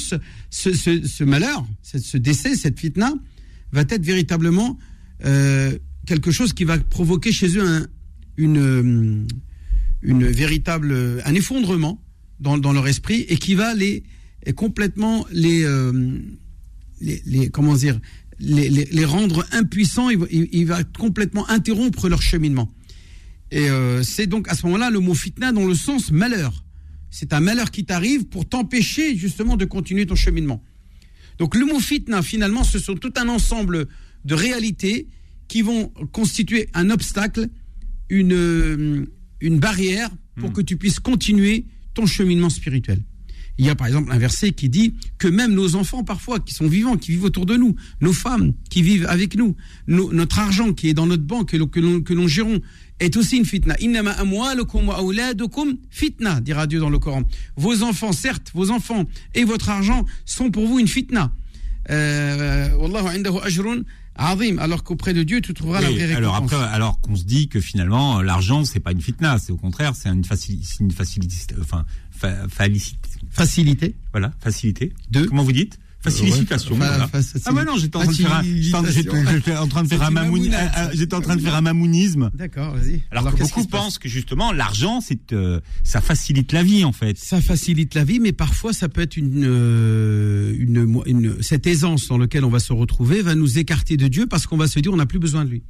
ce, 0.50 1.24
malheur, 1.24 1.66
ce, 1.82 2.18
décès, 2.18 2.54
cette 2.54 2.78
fitna, 2.78 3.14
va 3.72 3.80
être 3.88 4.04
véritablement 4.04 4.78
euh, 5.24 5.76
quelque 6.06 6.30
chose 6.30 6.52
qui 6.52 6.64
va 6.64 6.78
provoquer 6.78 7.32
chez 7.32 7.56
eux 7.56 7.66
un, 7.66 7.86
une, 8.36 9.26
une 10.02 10.26
véritable, 10.26 11.20
un 11.24 11.34
effondrement 11.34 12.02
dans, 12.40 12.58
dans 12.58 12.72
leur 12.72 12.86
esprit 12.86 13.24
et 13.28 13.36
qui 13.36 13.54
va 13.54 13.74
les 13.74 14.02
complètement 14.54 15.26
euh, 15.34 16.18
les, 17.00 17.22
les- 17.26 17.48
comment 17.50 17.74
dire 17.74 17.98
les, 18.38 18.68
les, 18.68 19.04
rendre 19.04 19.44
impuissants. 19.52 20.10
Il, 20.10 20.66
va- 20.66 20.84
complètement 20.84 21.48
interrompre 21.48 22.08
leur 22.08 22.22
cheminement. 22.22 22.72
Et 23.50 23.70
euh, 23.70 24.02
c'est 24.02 24.26
donc 24.26 24.48
à 24.48 24.54
ce 24.54 24.66
moment-là 24.66 24.90
le 24.90 25.00
mot 25.00 25.14
fitna 25.14 25.52
dans 25.52 25.66
le 25.66 25.74
sens 25.74 26.10
malheur. 26.10 26.64
C'est 27.10 27.32
un 27.32 27.40
malheur 27.40 27.70
qui 27.70 27.84
t'arrive 27.84 28.26
pour 28.26 28.46
t'empêcher 28.48 29.16
justement 29.16 29.56
de 29.56 29.64
continuer 29.64 30.04
ton 30.06 30.16
cheminement. 30.16 30.62
Donc 31.38 31.54
le 31.54 31.64
mot 31.64 31.80
fitna, 31.80 32.22
finalement, 32.22 32.64
ce 32.64 32.78
sont 32.78 32.94
tout 32.94 33.12
un 33.16 33.28
ensemble 33.28 33.86
de 34.24 34.34
réalités 34.34 35.08
qui 35.48 35.62
vont 35.62 35.88
constituer 36.12 36.68
un 36.74 36.90
obstacle, 36.90 37.48
une, 38.10 38.32
euh, 38.32 39.06
une 39.40 39.58
barrière 39.58 40.10
pour 40.40 40.52
que 40.52 40.60
tu 40.60 40.76
puisses 40.76 41.00
continuer 41.00 41.64
ton 41.94 42.06
cheminement 42.06 42.50
spirituel. 42.50 43.00
Il 43.58 43.64
y 43.64 43.70
a 43.70 43.74
par 43.74 43.86
exemple 43.86 44.12
un 44.12 44.18
verset 44.18 44.52
qui 44.52 44.68
dit 44.68 44.92
que 45.16 45.28
même 45.28 45.54
nos 45.54 45.76
enfants 45.76 46.04
parfois 46.04 46.40
qui 46.40 46.52
sont 46.52 46.66
vivants, 46.68 46.98
qui 46.98 47.12
vivent 47.12 47.24
autour 47.24 47.46
de 47.46 47.56
nous, 47.56 47.74
nos 48.02 48.12
femmes 48.12 48.52
qui 48.68 48.82
vivent 48.82 49.06
avec 49.08 49.34
nous, 49.34 49.56
nos- 49.86 50.12
notre 50.12 50.38
argent 50.38 50.74
qui 50.74 50.88
est 50.90 50.94
dans 50.94 51.06
notre 51.06 51.22
banque 51.22 51.54
et 51.54 51.58
que 51.58 51.80
l'on 51.80 52.02
que 52.02 52.12
l'on 52.12 52.28
gérons 52.28 52.60
est 53.00 53.16
aussi 53.16 53.38
une 53.38 53.46
fitna. 53.46 53.74
Innama 53.80 54.10
amwalukum 54.12 54.88
wa 54.88 54.96
auladukum 54.98 55.78
fitna, 55.88 56.42
dira 56.42 56.66
Dieu 56.66 56.80
dans 56.80 56.90
le 56.90 56.98
Coran. 56.98 57.22
Vos 57.56 57.82
enfants, 57.82 58.12
certes, 58.12 58.50
vos 58.54 58.70
enfants 58.70 59.06
et 59.34 59.44
votre 59.44 59.70
argent 59.70 60.04
sont 60.26 60.50
pour 60.50 60.66
vous 60.66 60.78
une 60.78 60.88
fitna. 60.88 61.32
Euh, 61.88 62.68
Azim. 64.16 64.58
Alors 64.58 64.82
qu'auprès 64.84 65.12
de 65.14 65.22
Dieu, 65.22 65.40
tu 65.40 65.54
trouveras 65.54 65.80
la 65.80 65.90
vraie 65.90 66.06
récompense. 66.06 66.16
alors 66.18 66.36
après, 66.36 66.56
alors 66.74 67.00
qu'on 67.00 67.16
se 67.16 67.24
dit 67.24 67.48
que 67.48 67.60
finalement 67.60 68.20
l'argent 68.22 68.64
c'est 68.64 68.80
pas 68.80 68.92
une 68.92 69.00
fitna, 69.00 69.38
c'est 69.38 69.52
au 69.52 69.56
contraire 69.56 69.94
c'est 69.94 70.08
une 70.08 70.24
facilité, 70.24 70.66
une 70.80 70.90
facilité, 70.90 71.54
enfin 71.60 71.84
fa- 72.10 72.48
falicité, 72.48 73.08
Facilité. 73.30 73.94
voilà, 74.12 74.32
facilité. 74.40 74.92
De 75.10 75.24
Comment 75.24 75.42
vous 75.44 75.52
dites? 75.52 75.78
Facilitation. 76.10 76.72
Ouais, 76.72 76.78
voilà. 76.78 77.08
Ah 77.44 77.52
bah 77.52 77.64
non, 77.64 77.76
j'étais 77.76 77.96
en 77.96 78.00
train 78.02 78.10
de 78.12 78.16
faire 78.16 78.34
un, 78.34 78.42
j'étais 78.42 78.74
en- 78.76 78.84
j'étais- 78.86 79.32
j'étais 79.34 79.56
en 79.56 79.66
train 79.68 79.82
de 79.82 79.88
faire 79.88 80.02
un 80.02 80.06
C'est 80.06 80.10
une 80.10 80.14
mamouni- 80.14 80.48
mamounette. 80.50 80.70
un- 80.76 80.82
un- 80.86 80.90
j'étais 80.92 81.14
en 81.14 81.20
train 81.20 81.36
de 81.36 81.40
faire 81.42 81.54
un 81.54 81.60
mamounisme. 81.60 82.30
D'accord, 82.34 82.74
vas-y. 82.74 83.00
Alors, 83.10 83.34
que 83.34 83.42
beaucoup 83.42 83.64
pensent 83.66 83.98
que 83.98 84.08
justement 84.08 84.52
l'argent 84.52 85.00
c'est 85.00 85.32
euh, 85.32 85.60
ça 85.84 86.00
facilite 86.00 86.52
la 86.52 86.62
vie 86.62 86.84
en 86.84 86.92
fait. 86.92 87.18
Ça 87.18 87.40
facilite 87.40 87.94
la 87.94 88.04
vie, 88.04 88.20
mais 88.20 88.32
parfois 88.32 88.72
ça 88.72 88.88
peut 88.88 89.00
être 89.02 89.16
une, 89.16 89.44
euh, 89.44 90.54
une, 90.58 91.02
une- 91.06 91.42
cette 91.42 91.66
aisance 91.66 92.08
dans 92.08 92.18
laquelle 92.18 92.44
on 92.44 92.50
va 92.50 92.60
se 92.60 92.72
retrouver 92.72 93.22
va 93.22 93.34
nous 93.34 93.58
écarter 93.58 93.96
de 93.96 94.08
Dieu 94.08 94.26
parce 94.26 94.46
qu'on 94.46 94.56
va 94.56 94.68
se 94.68 94.78
dire 94.80 94.92
on 94.92 94.96
n'a 94.96 95.06
plus 95.06 95.18
besoin 95.18 95.44
de 95.44 95.50
lui. 95.50 95.62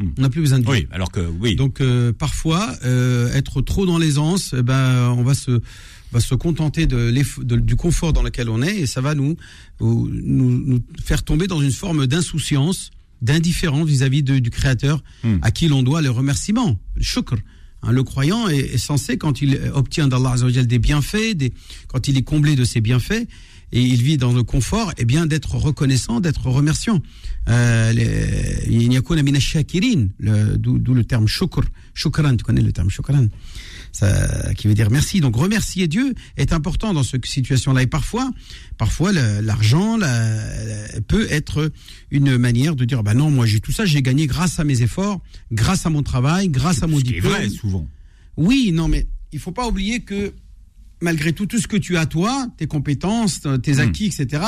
Hmm. 0.00 0.08
On 0.18 0.22
n'a 0.22 0.30
plus 0.30 0.40
besoin 0.40 0.58
de 0.58 0.64
Dieu. 0.64 0.72
Oui, 0.72 0.86
alors 0.90 1.10
que 1.12 1.20
oui. 1.40 1.54
Donc 1.56 1.80
euh, 1.80 2.12
parfois 2.12 2.74
euh, 2.84 3.32
être 3.34 3.60
trop 3.62 3.84
dans 3.86 3.98
l'aisance, 3.98 4.54
eh 4.56 4.62
ben 4.62 5.10
on 5.16 5.22
va 5.22 5.34
se 5.34 5.60
va 6.12 6.20
se 6.20 6.34
contenter 6.34 6.86
de, 6.86 7.10
du 7.56 7.76
confort 7.76 8.12
dans 8.12 8.22
lequel 8.22 8.48
on 8.48 8.62
est 8.62 8.76
et 8.80 8.86
ça 8.86 9.00
va 9.00 9.14
nous 9.14 9.36
nous, 9.80 10.08
nous 10.10 10.80
faire 11.02 11.22
tomber 11.22 11.46
dans 11.46 11.60
une 11.60 11.72
forme 11.72 12.06
d'insouciance, 12.06 12.90
d'indifférence 13.22 13.88
vis-à-vis 13.88 14.22
du 14.22 14.50
Créateur 14.50 15.02
Hmm. 15.24 15.38
à 15.42 15.50
qui 15.50 15.68
l'on 15.68 15.82
doit 15.82 16.02
le 16.02 16.10
remerciement, 16.10 16.78
le 16.96 17.02
shukr. 17.02 17.36
Hein, 17.82 17.92
le 17.92 18.02
croyant 18.02 18.48
est, 18.48 18.74
est 18.74 18.78
censé, 18.78 19.16
quand 19.18 19.40
il 19.42 19.58
obtient 19.74 20.08
d'Allah 20.08 20.34
des 20.64 20.78
bienfaits, 20.78 21.34
des, 21.34 21.52
quand 21.88 22.08
il 22.08 22.16
est 22.16 22.22
comblé 22.22 22.54
de 22.56 22.64
ses 22.64 22.80
bienfaits, 22.80 23.26
et 23.72 23.80
il 23.80 24.02
vit 24.02 24.18
dans 24.18 24.32
le 24.32 24.42
confort, 24.42 24.92
eh 24.98 25.04
bien 25.04 25.26
d'être 25.26 25.54
reconnaissant, 25.54 26.20
d'être 26.20 26.46
remerciant. 26.46 27.00
Euh, 27.48 27.92
D'où 30.58 30.94
le 30.94 31.04
terme 31.04 31.26
shukr, 31.26 31.62
shukran, 31.94 32.36
tu 32.36 32.44
connais 32.44 32.60
le 32.60 32.72
terme 32.72 32.90
shukran 32.90 33.26
ça, 33.92 34.54
qui 34.54 34.66
veut 34.66 34.74
dire 34.74 34.90
merci. 34.90 35.20
Donc 35.20 35.36
remercier 35.36 35.86
Dieu 35.86 36.14
est 36.36 36.52
important 36.52 36.92
dans 36.92 37.02
cette 37.02 37.24
situation-là. 37.26 37.82
Et 37.82 37.86
parfois, 37.86 38.30
parfois 38.78 39.12
l'argent 39.12 39.98
peut 41.08 41.26
être 41.30 41.70
une 42.10 42.36
manière 42.38 42.74
de 42.74 42.84
dire, 42.84 43.02
bah 43.02 43.14
non, 43.14 43.30
moi 43.30 43.46
j'ai 43.46 43.60
tout 43.60 43.72
ça, 43.72 43.84
j'ai 43.84 44.02
gagné 44.02 44.26
grâce 44.26 44.58
à 44.58 44.64
mes 44.64 44.82
efforts, 44.82 45.20
grâce 45.52 45.86
à 45.86 45.90
mon 45.90 46.02
travail, 46.02 46.48
grâce 46.48 46.82
à 46.82 46.86
mon 46.86 46.98
diplôme. 46.98 47.32
C'est 47.32 47.38
vrai 47.38 47.48
souvent. 47.48 47.86
Oui, 48.36 48.72
non, 48.72 48.88
mais 48.88 49.06
il 49.32 49.38
faut 49.38 49.52
pas 49.52 49.68
oublier 49.68 50.00
que 50.00 50.32
malgré 51.00 51.32
tout, 51.32 51.46
tout 51.46 51.58
ce 51.58 51.66
que 51.66 51.76
tu 51.76 51.96
as 51.96 52.06
toi, 52.06 52.48
tes 52.56 52.66
compétences, 52.66 53.40
tes 53.62 53.74
hmm. 53.74 53.80
acquis, 53.80 54.06
etc., 54.06 54.42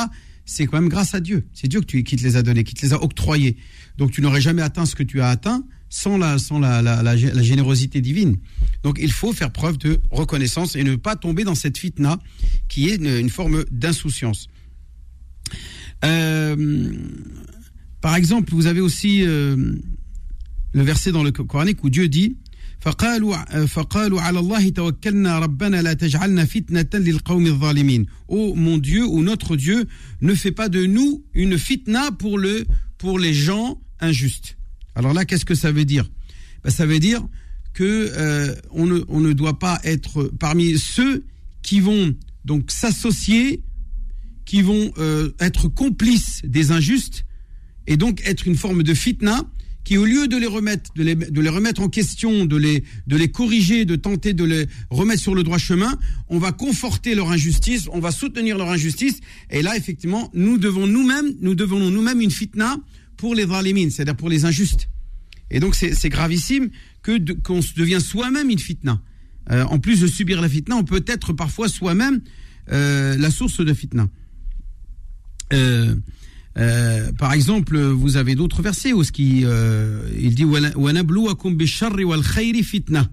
c'est 0.45 0.67
quand 0.67 0.79
même 0.79 0.89
grâce 0.89 1.15
à 1.15 1.19
Dieu. 1.19 1.47
C'est 1.53 1.67
Dieu 1.67 1.81
que 1.81 1.85
tu, 1.85 2.03
qui 2.03 2.15
te 2.15 2.23
les 2.23 2.35
a 2.35 2.43
donnés, 2.43 2.63
qui 2.63 2.75
te 2.75 2.85
les 2.85 2.93
a 2.93 3.03
octroyés. 3.03 3.57
Donc 3.97 4.11
tu 4.11 4.21
n'aurais 4.21 4.41
jamais 4.41 4.61
atteint 4.61 4.85
ce 4.85 4.95
que 4.95 5.03
tu 5.03 5.21
as 5.21 5.29
atteint 5.29 5.65
sans 5.89 6.17
la, 6.17 6.37
sans 6.37 6.59
la, 6.59 6.81
la, 6.81 7.15
générosité 7.15 8.01
divine. 8.01 8.37
Donc 8.83 8.99
il 9.01 9.11
faut 9.11 9.33
faire 9.33 9.51
preuve 9.51 9.77
de 9.77 9.99
reconnaissance 10.11 10.75
et 10.75 10.83
ne 10.83 10.95
pas 10.95 11.15
tomber 11.15 11.43
dans 11.43 11.55
cette 11.55 11.77
fitna 11.77 12.19
qui 12.67 12.89
est 12.89 12.95
une, 12.95 13.29
forme 13.29 13.63
d'insouciance. 13.71 14.47
Euh, 16.03 16.93
par 18.01 18.15
exemple, 18.15 18.53
vous 18.53 18.67
avez 18.67 18.81
aussi 18.81 19.23
euh, 19.23 19.73
le 20.73 20.83
verset 20.83 21.11
dans 21.11 21.23
le 21.23 21.31
Coranique 21.31 21.83
où 21.83 21.89
Dieu 21.89 22.07
dit 22.07 22.37
Oh 28.27 28.53
mon 28.55 28.77
Dieu 28.77 29.05
ou 29.05 29.23
notre 29.23 29.55
Dieu, 29.55 29.85
ne 30.21 30.35
fais 30.35 30.51
pas 30.51 30.69
de 30.69 30.85
nous 30.85 31.23
une 31.33 31.57
fitna 31.57 32.11
pour, 32.11 32.37
le, 32.37 32.65
pour 32.99 33.17
les 33.17 33.33
gens 33.33 33.81
injustes. 33.99 34.57
Alors 34.95 35.13
là, 35.13 35.25
qu'est-ce 35.25 35.45
que 35.45 35.55
ça 35.55 35.71
veut 35.71 35.85
dire? 35.85 36.09
Ben, 36.63 36.71
Ça 36.71 36.85
veut 36.85 36.99
dire 36.99 37.21
que 37.73 37.83
euh, 37.83 38.55
on, 38.71 38.85
ne, 38.85 39.01
on 39.09 39.19
ne 39.19 39.33
doit 39.33 39.59
pas 39.59 39.79
être 39.83 40.31
parmi 40.39 40.79
ceux 40.79 41.25
qui 41.61 41.81
vont 41.81 42.15
donc 42.45 42.71
s'associer, 42.71 43.61
qui 44.45 44.61
vont 44.61 44.93
euh, 44.97 45.31
être 45.39 45.67
complices 45.67 46.41
des 46.43 46.71
injustes 46.71 47.25
et 47.87 47.97
donc 47.97 48.21
être 48.25 48.47
une 48.47 48.55
forme 48.55 48.83
de 48.83 48.93
fitna 48.93 49.43
qui, 49.83 49.97
au 49.97 50.05
lieu 50.05 50.27
de 50.27 50.35
les 50.35 50.47
remettre, 50.47 50.91
de 50.95 51.03
les, 51.03 51.15
de 51.15 51.41
les 51.41 51.49
remettre 51.49 51.81
en 51.81 51.89
question, 51.89 52.45
de 52.45 52.57
les, 52.57 52.83
de 53.05 53.15
les 53.15 53.29
corriger, 53.29 53.85
de 53.85 53.95
tenter 53.95 54.33
de 54.33 54.43
les 54.43 54.65
remettre 54.89 55.21
sur 55.21 55.35
le 55.35 55.43
droit 55.43 55.59
chemin, 55.59 55.99
on 56.27 56.39
va 56.39 56.51
conforter 56.51 57.13
leur 57.13 57.29
injustice, 57.29 57.87
on 57.91 57.99
va 57.99 58.11
soutenir 58.11 58.57
leur 58.57 58.69
injustice. 58.69 59.19
Et 59.51 59.61
là, 59.61 59.77
effectivement, 59.77 60.31
nous 60.33 60.57
devons 60.57 60.87
nous-mêmes, 60.87 61.35
nous 61.39 61.53
devons 61.53 61.91
nous-mêmes 61.91 62.19
une 62.19 62.31
fitna 62.31 62.77
pour 63.17 63.35
les 63.35 63.47
zalimines, 63.47 63.91
c'est-à-dire 63.91 64.15
pour 64.15 64.29
les 64.29 64.45
injustes. 64.45 64.89
Et 65.51 65.59
donc 65.59 65.75
c'est 65.75 66.09
gravissime 66.09 66.69
que 67.03 67.19
qu'on 67.41 67.59
devient 67.77 68.01
soi-même 68.01 68.49
une 68.49 68.59
fitna. 68.59 69.01
Euh, 69.51 69.63
en 69.65 69.79
plus 69.79 70.01
de 70.01 70.07
subir 70.07 70.41
la 70.41 70.49
fitna, 70.49 70.75
on 70.75 70.83
peut 70.83 71.03
être 71.07 71.33
parfois 71.33 71.69
soi-même 71.69 72.21
euh, 72.71 73.15
la 73.17 73.29
source 73.29 73.63
de 73.63 73.73
fitna. 73.73 74.07
Euh, 75.53 75.95
par 77.19 77.33
exemple, 77.33 77.77
vous 77.77 78.17
avez 78.17 78.33
d'autres 78.33 78.61
versets 78.61 78.93
où 78.93 79.03
ce 79.03 79.11
qui, 79.11 79.45
il 80.17 80.35
dit 80.35 80.45
fitna 82.63 83.09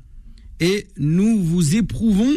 et 0.61 0.87
nous 0.97 1.43
vous 1.43 1.75
éprouvons 1.75 2.33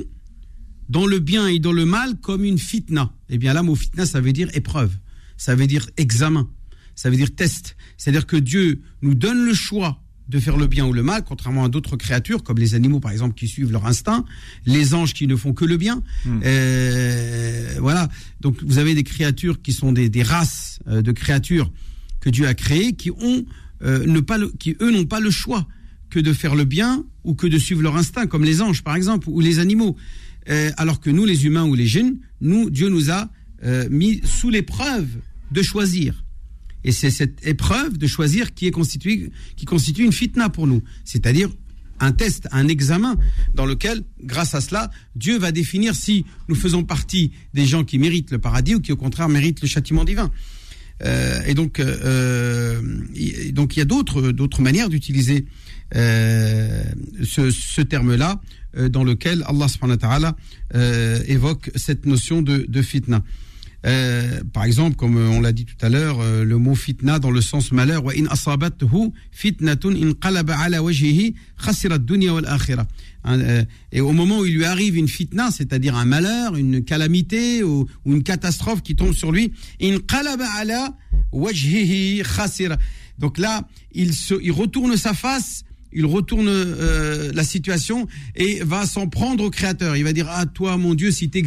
dans 0.90 1.06
le 1.06 1.20
bien 1.20 1.48
et 1.48 1.60
dans 1.60 1.72
le 1.72 1.86
mal 1.86 2.20
comme 2.22 2.44
une 2.44 2.58
fitna. 2.58 3.14
Eh 3.30 3.38
bien 3.38 3.54
là, 3.54 3.64
mot 3.64 3.76
fitna, 3.76 4.06
ça 4.06 4.20
veut 4.20 4.34
dire 4.34 4.50
épreuve, 4.56 4.92
ça 5.38 5.56
veut 5.56 5.68
dire 5.68 5.90
examen 5.98 6.50
ça 6.96 7.10
veut 7.10 7.18
dire 7.18 7.34
test. 7.36 7.76
C'est-à-dire 7.98 8.26
que 8.26 8.38
Dieu 8.38 8.82
nous 9.02 9.16
donne 9.16 9.46
le 9.46 9.54
choix 9.54 10.02
de 10.28 10.40
faire 10.40 10.58
le 10.58 10.68
bien 10.68 10.86
ou 10.86 10.94
le 10.94 11.04
mal, 11.04 11.24
contrairement 11.24 11.66
à 11.66 11.70
d'autres 11.70 11.98
créatures, 11.98 12.44
comme 12.44 12.58
les 12.58 12.74
animaux 12.74 13.00
par 13.00 13.12
exemple 13.12 13.36
qui 13.36 13.48
suivent 13.48 13.72
leur 13.72 13.86
instinct, 13.86 14.26
les 14.66 14.94
anges 14.94 15.14
qui 15.14 15.28
ne 15.28 15.36
font 15.36 15.54
que 15.54 15.66
le 15.66 15.78
bien. 15.78 16.02
Hmm. 16.26 16.40
Euh, 16.44 17.76
voilà. 17.80 18.10
Donc 18.42 18.62
vous 18.64 18.78
avez 18.78 18.96
des 18.96 19.04
créatures 19.04 19.62
qui 19.62 19.74
sont 19.74 19.92
des, 19.92 20.10
races 20.24 20.80
euh, 20.88 21.02
de 21.02 21.12
créatures 21.12 21.72
que 22.22 22.30
Dieu 22.30 22.48
a 22.48 22.54
créées, 22.54 22.94
qui 22.94 23.12
ont 23.12 23.46
euh, 23.84 24.06
ne 24.06 24.20
pas 24.20 24.38
le, 24.38 24.52
qui 24.58 24.76
eux 24.82 24.92
n'ont 24.92 25.06
pas 25.06 25.20
le 25.20 25.30
choix 25.30 25.68
que 26.10 26.20
de 26.20 26.34
faire 26.34 26.56
le 26.56 26.64
bien 26.64 27.06
ou 27.24 27.36
que 27.36 27.46
de 27.46 27.60
suivre 27.60 27.82
leur 27.82 27.96
instinct, 27.96 28.26
comme 28.26 28.44
les 28.44 28.62
anges 28.62 28.84
par 28.84 28.96
exemple 28.96 29.30
ou 29.30 29.42
les 29.42 29.60
animaux. 29.60 29.96
alors 30.78 31.00
que 31.00 31.10
nous, 31.10 31.26
les 31.26 31.46
humains 31.46 31.66
ou 31.66 31.76
les 31.76 31.88
jeunes, 31.88 32.18
nous, 32.40 32.70
Dieu 32.70 32.90
nous 32.90 33.12
a 33.12 33.30
mis 33.90 34.22
sous 34.24 34.52
l'épreuve 34.52 35.08
de 35.52 35.62
choisir. 35.64 36.25
Et 36.86 36.92
c'est 36.92 37.10
cette 37.10 37.46
épreuve 37.46 37.98
de 37.98 38.08
choisir 38.08 38.54
qui 38.54 38.68
est 38.68 38.72
constituée, 38.72 39.32
qui 39.58 39.66
constitue 39.66 40.06
une 40.06 40.14
fitna 40.14 40.50
pour 40.50 40.68
nous. 40.68 40.82
C'est-à-dire 41.04 41.50
un 42.00 42.12
test, 42.12 42.48
un 42.52 42.68
examen 42.68 43.18
dans 43.56 43.66
lequel, 43.66 44.04
grâce 44.24 44.54
à 44.54 44.62
cela, 44.62 44.92
Dieu 45.16 45.40
va 45.40 45.52
définir 45.52 45.96
si 45.96 46.26
nous 46.48 46.56
faisons 46.56 46.84
partie 46.84 47.32
des 47.56 47.66
gens 47.66 47.84
qui 47.84 47.98
méritent 47.98 48.32
le 48.32 48.38
paradis 48.38 48.76
ou 48.76 48.82
qui 48.82 48.92
au 48.92 48.98
contraire 48.98 49.30
méritent 49.30 49.62
le 49.62 49.68
châtiment 49.68 50.04
divin. 50.04 50.32
Euh, 51.04 51.42
et 51.46 51.56
donc, 51.56 51.80
euh, 51.80 52.82
donc 53.52 53.76
il 53.76 53.80
y 53.80 53.82
a 53.82 53.86
d'autres 53.86 54.32
d'autres 54.32 54.62
manières 54.62 54.88
d'utiliser 54.88 55.46
euh, 55.96 56.84
ce, 57.24 57.82
terme-là 57.82 58.40
dans 58.90 59.04
lequel 59.04 59.44
Allah 59.48 59.68
subhanahu 59.68 59.98
wa 60.02 60.36
ta'ala 60.74 61.24
évoque 61.28 61.72
cette 61.76 62.06
notion 62.06 62.42
de, 62.42 62.66
de 62.68 62.82
fitna. 62.82 63.24
Euh, 63.86 64.42
par 64.52 64.64
exemple, 64.64 64.96
comme 64.96 65.16
on 65.18 65.42
l'a 65.42 65.52
dit 65.52 65.66
tout 65.66 65.76
à 65.82 65.90
l'heure, 65.90 66.20
euh, 66.20 66.44
le 66.44 66.58
mot 66.58 66.74
fitna 66.74 67.20
dans 67.20 67.30
le 67.30 67.42
sens 67.42 67.72
malheur, 67.72 68.04
hein, 73.24 73.40
euh, 73.40 73.64
Et 73.92 74.02
au 74.02 74.12
moment 74.12 74.40
où 74.40 74.46
il 74.46 74.56
lui 74.56 74.66
arrive 74.66 74.98
une 74.98 75.08
fitna, 75.08 75.52
c'est-à-dire 75.52 75.96
un 75.96 76.06
malheur, 76.06 76.56
une 76.56 76.84
calamité 76.84 77.64
ou, 77.64 77.88
une 78.06 78.24
catastrophe 78.24 78.82
qui 78.82 78.96
tombe 78.96 79.14
sur 79.14 79.32
lui, 79.32 79.52
Donc 83.20 83.38
là, 83.38 83.68
il, 83.94 84.12
il 84.42 84.52
retourne 84.52 84.98
sa 84.98 85.14
face 85.14 85.64
il 85.98 86.06
retourne 86.06 86.52
la 87.34 87.44
situation 87.46 88.06
et 88.36 88.60
va 88.66 88.86
s'en 88.86 89.08
prendre 89.08 89.46
au 89.46 89.50
Créateur. 89.50 89.96
Il 89.96 90.04
va 90.04 90.12
dire 90.12 90.28
Ah, 90.30 90.46
toi, 90.46 90.76
mon 90.76 90.94
Dieu, 90.94 91.10
si 91.10 91.30
tu 91.30 91.38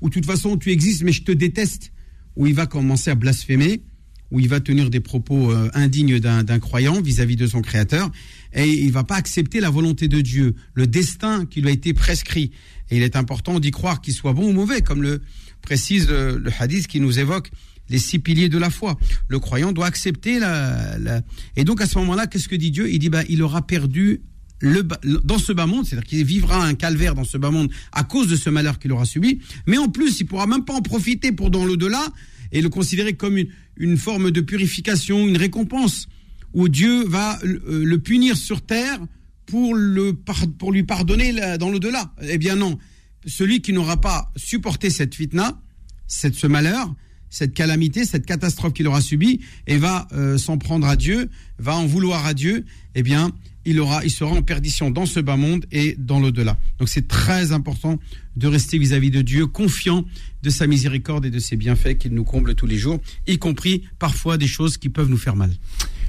ou 0.00 0.08
de 0.08 0.14
toute 0.14 0.26
façon 0.26 0.56
tu 0.56 0.70
existes 0.70 1.02
mais 1.02 1.12
je 1.12 1.22
te 1.22 1.32
déteste, 1.32 1.92
où 2.36 2.46
il 2.46 2.54
va 2.54 2.66
commencer 2.66 3.10
à 3.10 3.14
blasphémer, 3.14 3.82
où 4.30 4.38
il 4.38 4.48
va 4.48 4.60
tenir 4.60 4.90
des 4.90 5.00
propos 5.00 5.50
euh, 5.50 5.68
indignes 5.74 6.20
d'un 6.20 6.58
croyant 6.60 7.00
vis-à-vis 7.00 7.36
de 7.36 7.46
son 7.46 7.62
créateur, 7.62 8.10
et 8.52 8.68
il 8.68 8.92
va 8.92 9.04
pas 9.04 9.16
accepter 9.16 9.60
la 9.60 9.70
volonté 9.70 10.08
de 10.08 10.20
Dieu, 10.20 10.54
le 10.74 10.86
destin 10.86 11.46
qui 11.46 11.60
lui 11.60 11.68
a 11.68 11.72
été 11.72 11.92
prescrit. 11.92 12.52
Et 12.90 12.96
il 12.96 13.02
est 13.02 13.16
important 13.16 13.60
d'y 13.60 13.70
croire 13.70 14.00
qu'il 14.00 14.14
soit 14.14 14.32
bon 14.32 14.48
ou 14.48 14.52
mauvais, 14.52 14.82
comme 14.82 15.02
le 15.02 15.20
précise 15.62 16.06
euh, 16.10 16.38
le 16.38 16.50
hadith 16.58 16.86
qui 16.86 17.00
nous 17.00 17.18
évoque 17.18 17.50
les 17.88 17.98
six 17.98 18.20
piliers 18.20 18.48
de 18.48 18.58
la 18.58 18.70
foi. 18.70 18.98
Le 19.28 19.40
croyant 19.40 19.72
doit 19.72 19.86
accepter 19.86 20.38
la... 20.38 20.96
la... 20.98 21.22
Et 21.56 21.64
donc 21.64 21.80
à 21.80 21.86
ce 21.86 21.98
moment-là, 21.98 22.28
qu'est-ce 22.28 22.48
que 22.48 22.54
dit 22.54 22.70
Dieu? 22.70 22.88
Il 22.88 23.00
dit, 23.00 23.08
bah, 23.08 23.24
il 23.28 23.42
aura 23.42 23.66
perdu 23.66 24.22
dans 24.62 25.38
ce 25.38 25.52
bas 25.52 25.66
monde, 25.66 25.86
c'est-à-dire 25.86 26.08
qu'il 26.08 26.24
vivra 26.24 26.64
un 26.64 26.74
calvaire 26.74 27.14
dans 27.14 27.24
ce 27.24 27.38
bas 27.38 27.50
monde 27.50 27.70
à 27.92 28.04
cause 28.04 28.28
de 28.28 28.36
ce 28.36 28.50
malheur 28.50 28.78
qu'il 28.78 28.92
aura 28.92 29.04
subi, 29.04 29.40
mais 29.66 29.78
en 29.78 29.88
plus, 29.88 30.20
il 30.20 30.26
pourra 30.26 30.46
même 30.46 30.64
pas 30.64 30.74
en 30.74 30.82
profiter 30.82 31.32
pour 31.32 31.50
dans 31.50 31.64
l'au-delà 31.64 32.12
et 32.52 32.60
le 32.60 32.68
considérer 32.68 33.14
comme 33.14 33.38
une, 33.76 33.96
forme 33.96 34.30
de 34.30 34.40
purification, 34.40 35.26
une 35.26 35.36
récompense, 35.36 36.08
où 36.52 36.68
Dieu 36.68 37.04
va 37.06 37.38
le, 37.42 37.62
euh, 37.68 37.98
punir 37.98 38.36
sur 38.36 38.60
terre 38.60 38.98
pour, 39.46 39.74
le, 39.74 40.12
pour 40.58 40.72
lui 40.72 40.82
pardonner 40.82 41.32
dans 41.58 41.70
l'au-delà. 41.70 42.12
Eh 42.22 42.38
bien 42.38 42.56
non, 42.56 42.78
celui 43.24 43.62
qui 43.62 43.72
n'aura 43.72 44.00
pas 44.00 44.32
supporté 44.36 44.90
cette 44.90 45.14
fitna, 45.14 45.60
cette, 46.06 46.34
ce 46.34 46.46
malheur, 46.46 46.92
cette 47.30 47.54
calamité, 47.54 48.04
cette 48.04 48.26
catastrophe 48.26 48.72
qu'il 48.72 48.88
aura 48.88 49.00
subie, 49.00 49.40
et 49.66 49.78
va 49.78 50.08
euh, 50.12 50.36
s'en 50.36 50.58
prendre 50.58 50.86
à 50.86 50.96
Dieu, 50.96 51.30
va 51.58 51.76
en 51.76 51.86
vouloir 51.86 52.26
à 52.26 52.34
Dieu, 52.34 52.64
eh 52.94 53.02
bien, 53.02 53.30
il, 53.64 53.80
aura, 53.80 54.04
il 54.04 54.10
sera 54.10 54.30
en 54.30 54.42
perdition 54.42 54.90
dans 54.90 55.06
ce 55.06 55.20
bas 55.20 55.36
monde 55.36 55.66
et 55.72 55.96
dans 55.98 56.20
l'au-delà. 56.20 56.56
Donc 56.78 56.88
c'est 56.88 57.08
très 57.08 57.52
important 57.52 57.98
de 58.36 58.46
rester 58.46 58.78
vis-à-vis 58.78 59.10
de 59.10 59.22
Dieu, 59.22 59.46
confiant 59.46 60.04
de 60.42 60.50
sa 60.50 60.66
miséricorde 60.66 61.26
et 61.26 61.30
de 61.30 61.38
ses 61.38 61.56
bienfaits 61.56 61.98
qu'il 61.98 62.14
nous 62.14 62.24
comble 62.24 62.54
tous 62.54 62.66
les 62.66 62.78
jours, 62.78 62.98
y 63.26 63.38
compris 63.38 63.82
parfois 63.98 64.38
des 64.38 64.46
choses 64.46 64.78
qui 64.78 64.88
peuvent 64.88 65.10
nous 65.10 65.18
faire 65.18 65.36
mal. 65.36 65.50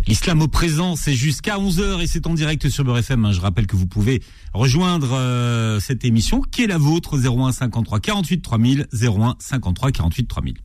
L'islam 0.07 0.41
au 0.41 0.47
présent, 0.47 0.95
c'est 0.95 1.13
jusqu'à 1.13 1.57
11h 1.57 2.01
et 2.01 2.07
c'est 2.07 2.25
en 2.25 2.33
direct 2.33 2.69
sur 2.69 2.83
Beurre 2.83 2.99
FM. 2.99 3.25
Hein. 3.25 3.33
Je 3.33 3.39
rappelle 3.39 3.67
que 3.67 3.75
vous 3.75 3.85
pouvez 3.85 4.21
rejoindre 4.53 5.11
euh, 5.13 5.79
cette 5.79 6.03
émission 6.05 6.41
qui 6.41 6.63
est 6.63 6.67
la 6.67 6.79
vôtre 6.79 7.19
01 7.19 7.51
53 7.51 7.99
48 7.99 8.41
3000 8.41 8.87
01 8.91 9.35
53 9.39 9.91
48 9.91 10.27
3000. 10.27 10.55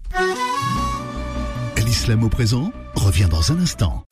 L'islam 1.85 2.25
au 2.25 2.29
présent 2.29 2.73
revient 2.95 3.29
dans 3.31 3.53
un 3.53 3.61
instant. 3.61 4.05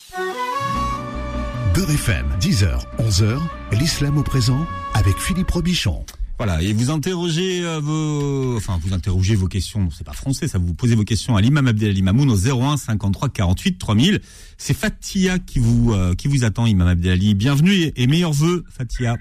Beurre 1.74 1.90
FM, 1.90 2.26
10h, 2.38 2.84
11h, 2.98 3.40
l'islam 3.72 4.16
au 4.16 4.22
présent 4.22 4.64
avec 4.94 5.16
Philippe 5.16 5.50
Robichon. 5.50 6.04
Voilà, 6.38 6.62
et 6.62 6.72
vous 6.72 6.92
interrogez 6.92 7.64
euh, 7.64 7.80
vos, 7.80 8.56
enfin 8.56 8.78
vous 8.80 8.94
interrogez 8.94 9.34
vos 9.34 9.48
questions, 9.48 9.90
c'est 9.90 10.06
pas 10.06 10.12
français, 10.12 10.46
ça 10.46 10.58
vous 10.58 10.72
posez 10.72 10.94
vos 10.94 11.02
questions 11.02 11.34
à 11.34 11.40
l'imam 11.40 11.66
Abdelali 11.66 12.00
Mamoun 12.02 12.30
au 12.30 12.36
01 12.36 12.76
53 12.76 13.28
48 13.28 13.78
3000. 13.78 14.20
C'est 14.56 14.76
Fatia 14.76 15.40
qui 15.40 15.58
vous 15.58 15.92
euh, 15.92 16.14
qui 16.14 16.28
vous 16.28 16.44
attend, 16.44 16.66
imam 16.66 16.86
Abdelali. 16.86 17.34
Bienvenue 17.34 17.72
et, 17.72 18.02
et 18.02 18.06
meilleurs 18.06 18.34
vœux, 18.34 18.64
Fatia. 18.70 19.16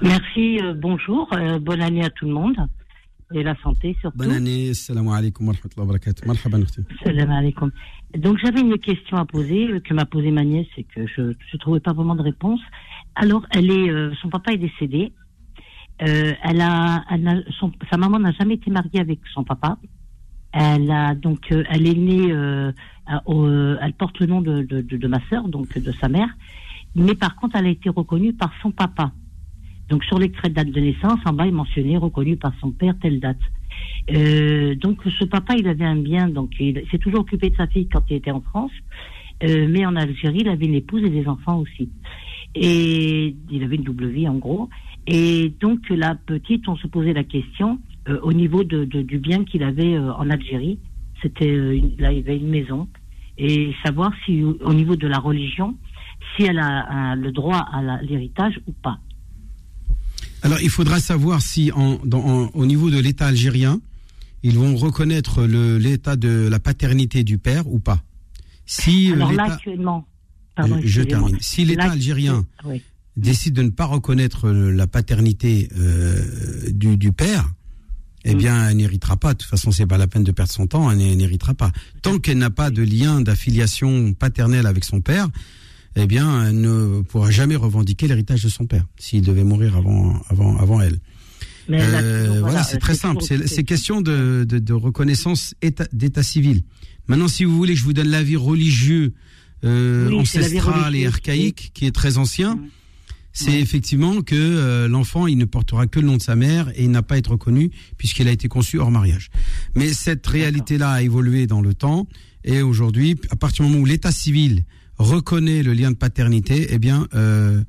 Merci, 0.00 0.58
euh, 0.60 0.74
bonjour, 0.76 1.28
euh, 1.32 1.60
bonne 1.60 1.80
année 1.80 2.04
à 2.04 2.10
tout 2.10 2.26
le 2.26 2.32
monde 2.32 2.56
et 3.34 3.42
la 3.42 3.54
santé 3.62 3.96
surtout. 4.00 4.18
Bonne 4.18 4.32
année, 4.32 4.74
salam 4.74 5.08
alaikum 5.08 5.46
wa 5.48 5.52
rahmatullahi 5.54 5.86
wa 5.88 5.92
barakatuh. 5.92 6.26
Marhaban, 6.26 6.60
ukhti. 6.62 6.82
Salam 7.04 7.30
alaikum. 7.30 7.70
Donc 8.16 8.38
j'avais 8.42 8.60
une 8.60 8.78
question 8.78 9.16
à 9.16 9.24
poser 9.24 9.68
euh, 9.68 9.80
que 9.80 9.94
m'a 9.94 10.04
posée 10.04 10.30
ma 10.30 10.44
nièce 10.44 10.66
et 10.76 10.84
que 10.84 11.06
je 11.06 11.22
ne 11.22 11.58
trouvais 11.58 11.80
pas 11.80 11.92
vraiment 11.92 12.14
de 12.14 12.22
réponse. 12.22 12.60
Alors 13.14 13.44
elle 13.50 13.70
est, 13.70 13.90
euh, 13.90 14.12
son 14.20 14.28
papa 14.28 14.52
est 14.52 14.58
décédé. 14.58 15.12
Euh, 16.02 16.32
elle 16.42 16.60
a, 16.60 17.04
elle 17.10 17.28
a- 17.28 17.42
son- 17.60 17.72
sa 17.90 17.96
maman 17.96 18.18
n'a 18.18 18.32
jamais 18.32 18.54
été 18.54 18.70
mariée 18.70 19.00
avec 19.00 19.20
son 19.34 19.44
papa. 19.44 19.78
Elle 20.52 20.90
a 20.90 21.14
donc, 21.14 21.50
euh, 21.52 21.64
elle 21.70 21.86
est 21.86 21.94
née, 21.94 22.30
euh, 22.32 22.72
à- 23.06 23.22
au- 23.26 23.48
elle 23.48 23.94
porte 23.94 24.18
le 24.20 24.26
nom 24.26 24.40
de, 24.40 24.62
de, 24.62 24.80
de, 24.82 24.96
de 24.96 25.08
ma 25.08 25.20
sœur, 25.30 25.48
donc 25.48 25.78
de 25.78 25.92
sa 25.92 26.08
mère. 26.08 26.28
Mais 26.94 27.14
par 27.14 27.36
contre, 27.36 27.56
elle 27.56 27.66
a 27.66 27.70
été 27.70 27.88
reconnue 27.88 28.34
par 28.34 28.52
son 28.62 28.70
papa. 28.70 29.12
Donc 29.92 30.04
sur 30.04 30.18
l'extrait 30.18 30.48
de 30.48 30.54
date 30.54 30.70
de 30.70 30.80
naissance, 30.80 31.20
en 31.26 31.34
bas, 31.34 31.46
il 31.46 31.52
mentionnait 31.52 31.98
reconnu 31.98 32.38
par 32.38 32.54
son 32.62 32.70
père 32.70 32.94
telle 33.02 33.20
date. 33.20 33.44
Euh, 34.10 34.74
donc 34.74 35.00
ce 35.18 35.24
papa, 35.26 35.54
il 35.54 35.68
avait 35.68 35.84
un 35.84 35.96
bien, 35.96 36.30
donc 36.30 36.50
il 36.58 36.82
s'est 36.90 36.96
toujours 36.96 37.20
occupé 37.20 37.50
de 37.50 37.56
sa 37.56 37.66
fille 37.66 37.88
quand 37.92 38.02
il 38.08 38.16
était 38.16 38.30
en 38.30 38.40
France, 38.40 38.72
Euh, 39.44 39.66
mais 39.68 39.84
en 39.84 39.96
Algérie, 39.96 40.42
il 40.46 40.48
avait 40.48 40.66
une 40.66 40.76
épouse 40.76 41.02
et 41.04 41.10
des 41.10 41.26
enfants 41.26 41.58
aussi. 41.64 41.90
Et 42.54 43.34
il 43.50 43.64
avait 43.64 43.76
une 43.76 43.82
double 43.82 44.06
vie 44.06 44.28
en 44.28 44.36
gros. 44.36 44.70
Et 45.06 45.52
donc 45.60 45.80
la 45.90 46.14
petite, 46.14 46.68
on 46.68 46.76
se 46.76 46.86
posait 46.86 47.12
la 47.12 47.24
question 47.24 47.68
euh, 48.08 48.18
au 48.22 48.32
niveau 48.32 48.62
de, 48.64 48.84
du 48.84 49.18
bien 49.18 49.44
qu'il 49.44 49.62
avait 49.62 49.98
en 49.98 50.30
Algérie. 50.30 50.78
C'était 51.20 51.54
là, 51.98 52.12
il 52.12 52.20
avait 52.24 52.38
une 52.38 52.52
maison 52.58 52.88
et 53.36 53.74
savoir 53.84 54.10
si 54.24 54.42
au 54.42 54.56
au 54.70 54.74
niveau 54.80 54.96
de 55.04 55.08
la 55.14 55.18
religion, 55.18 55.68
si 56.30 56.44
elle 56.44 56.60
a, 56.60 57.14
le 57.16 57.30
droit 57.32 57.62
à 57.76 58.00
l'héritage 58.08 58.58
ou 58.68 58.72
pas. 58.86 58.98
Alors, 60.42 60.60
il 60.60 60.70
faudra 60.70 61.00
savoir 61.00 61.40
si, 61.40 61.70
en, 61.72 61.98
dans- 62.04 62.24
en- 62.24 62.50
au 62.54 62.66
niveau 62.66 62.90
de 62.90 62.98
l'État 62.98 63.26
algérien, 63.26 63.80
ils 64.42 64.58
vont 64.58 64.76
reconnaître 64.76 65.44
l'état 65.44 66.16
de 66.16 66.48
la 66.50 66.58
paternité 66.58 67.22
du 67.24 67.38
père 67.38 67.66
ou 67.68 67.78
pas. 67.78 68.02
Si 68.66 69.10
euh, 69.10 69.14
Alors 69.14 69.32
là 69.32 69.44
actuellement, 69.52 70.06
pardon, 70.56 70.80
je 70.82 71.02
termine. 71.02 71.36
Si 71.40 71.64
l'État 71.64 71.92
algérien 71.92 72.44
oui. 72.64 72.82
décide 73.16 73.54
de 73.54 73.62
ne 73.62 73.70
pas 73.70 73.84
reconnaître 73.84 74.48
euh, 74.48 74.70
la 74.72 74.86
paternité 74.88 75.68
euh, 75.78 76.24
du, 76.70 76.96
du 76.96 77.12
père, 77.12 77.48
eh 78.24 78.34
Mm. 78.34 78.38
bien, 78.38 78.68
elle 78.68 78.76
n'héritera 78.78 79.16
pas. 79.16 79.34
De 79.34 79.38
toute 79.38 79.50
façon, 79.50 79.70
c'est 79.72 79.86
pas 79.86 79.98
la 79.98 80.06
peine 80.06 80.22
de 80.24 80.30
perdre 80.32 80.52
son 80.52 80.66
temps. 80.66 80.90
Elle 80.90 80.98
n'hé- 80.98 81.16
n'héritera 81.16 81.54
pas. 81.54 81.70
Tant 82.02 82.18
qu'elle 82.18 82.38
n'a 82.38 82.50
pas 82.50 82.70
de 82.70 82.82
lien 82.82 83.20
d'affiliation 83.20 84.12
paternelle 84.14 84.66
avec 84.66 84.84
son 84.84 85.00
père, 85.00 85.28
eh 85.96 86.06
bien, 86.06 86.46
elle 86.48 86.60
ne 86.60 87.02
pourra 87.02 87.30
jamais 87.30 87.56
revendiquer 87.56 88.08
l'héritage 88.08 88.42
de 88.42 88.48
son 88.48 88.66
père 88.66 88.84
s'il 88.98 89.22
devait 89.22 89.44
mourir 89.44 89.76
avant, 89.76 90.20
avant, 90.30 90.56
avant 90.58 90.80
elle. 90.80 90.98
Mais 91.68 91.78
Euh, 91.80 92.38
voilà, 92.40 92.62
c'est 92.64 92.78
très 92.78 92.94
simple. 92.94 93.22
C'est 93.46 93.64
question 93.64 94.00
de, 94.00 94.44
de, 94.48 94.58
de 94.58 94.72
reconnaissance 94.72 95.54
état- 95.62 95.86
d'état 95.92 96.22
civil. 96.22 96.62
Maintenant, 97.08 97.28
si 97.28 97.44
vous 97.44 97.56
voulez 97.56 97.74
que 97.74 97.78
je 97.80 97.84
vous 97.84 97.92
donne 97.92 98.08
l'avis 98.08 98.36
religieux, 98.36 99.12
euh, 99.64 100.08
Oui, 100.08 100.16
ancestral 100.20 100.96
et 100.96 101.06
archaïque, 101.06 101.70
qui 101.74 101.86
est 101.86 101.92
très 101.92 102.16
ancien, 102.18 102.58
c'est 103.32 103.60
effectivement 103.60 104.22
que 104.22 104.34
euh, 104.34 104.88
l'enfant, 104.88 105.26
il 105.26 105.38
ne 105.38 105.44
portera 105.44 105.86
que 105.86 106.00
le 106.00 106.06
nom 106.06 106.16
de 106.16 106.22
sa 106.22 106.36
mère 106.36 106.68
et 106.74 106.84
il 106.84 106.90
n'a 106.90 107.02
pas 107.02 107.14
à 107.14 107.18
être 107.18 107.30
reconnu 107.32 107.70
puisqu'il 107.96 108.28
a 108.28 108.32
été 108.32 108.48
conçu 108.48 108.78
hors 108.78 108.90
mariage. 108.90 109.30
Mais 109.74 109.92
cette 109.92 110.26
réalité-là 110.26 110.90
a 110.90 111.02
évolué 111.02 111.46
dans 111.46 111.60
le 111.62 111.74
temps 111.74 112.06
et 112.44 112.60
aujourd'hui, 112.60 113.16
à 113.30 113.36
partir 113.36 113.64
du 113.64 113.70
moment 113.70 113.82
où 113.82 113.86
l'état 113.86 114.10
civil 114.12 114.64
reconnaît 114.98 115.62
le 115.62 115.72
lien 115.72 115.90
de 115.90 115.96
paternité, 115.96 116.68
eh 116.70 116.78
bien, 116.78 117.08
euh, 117.14 117.62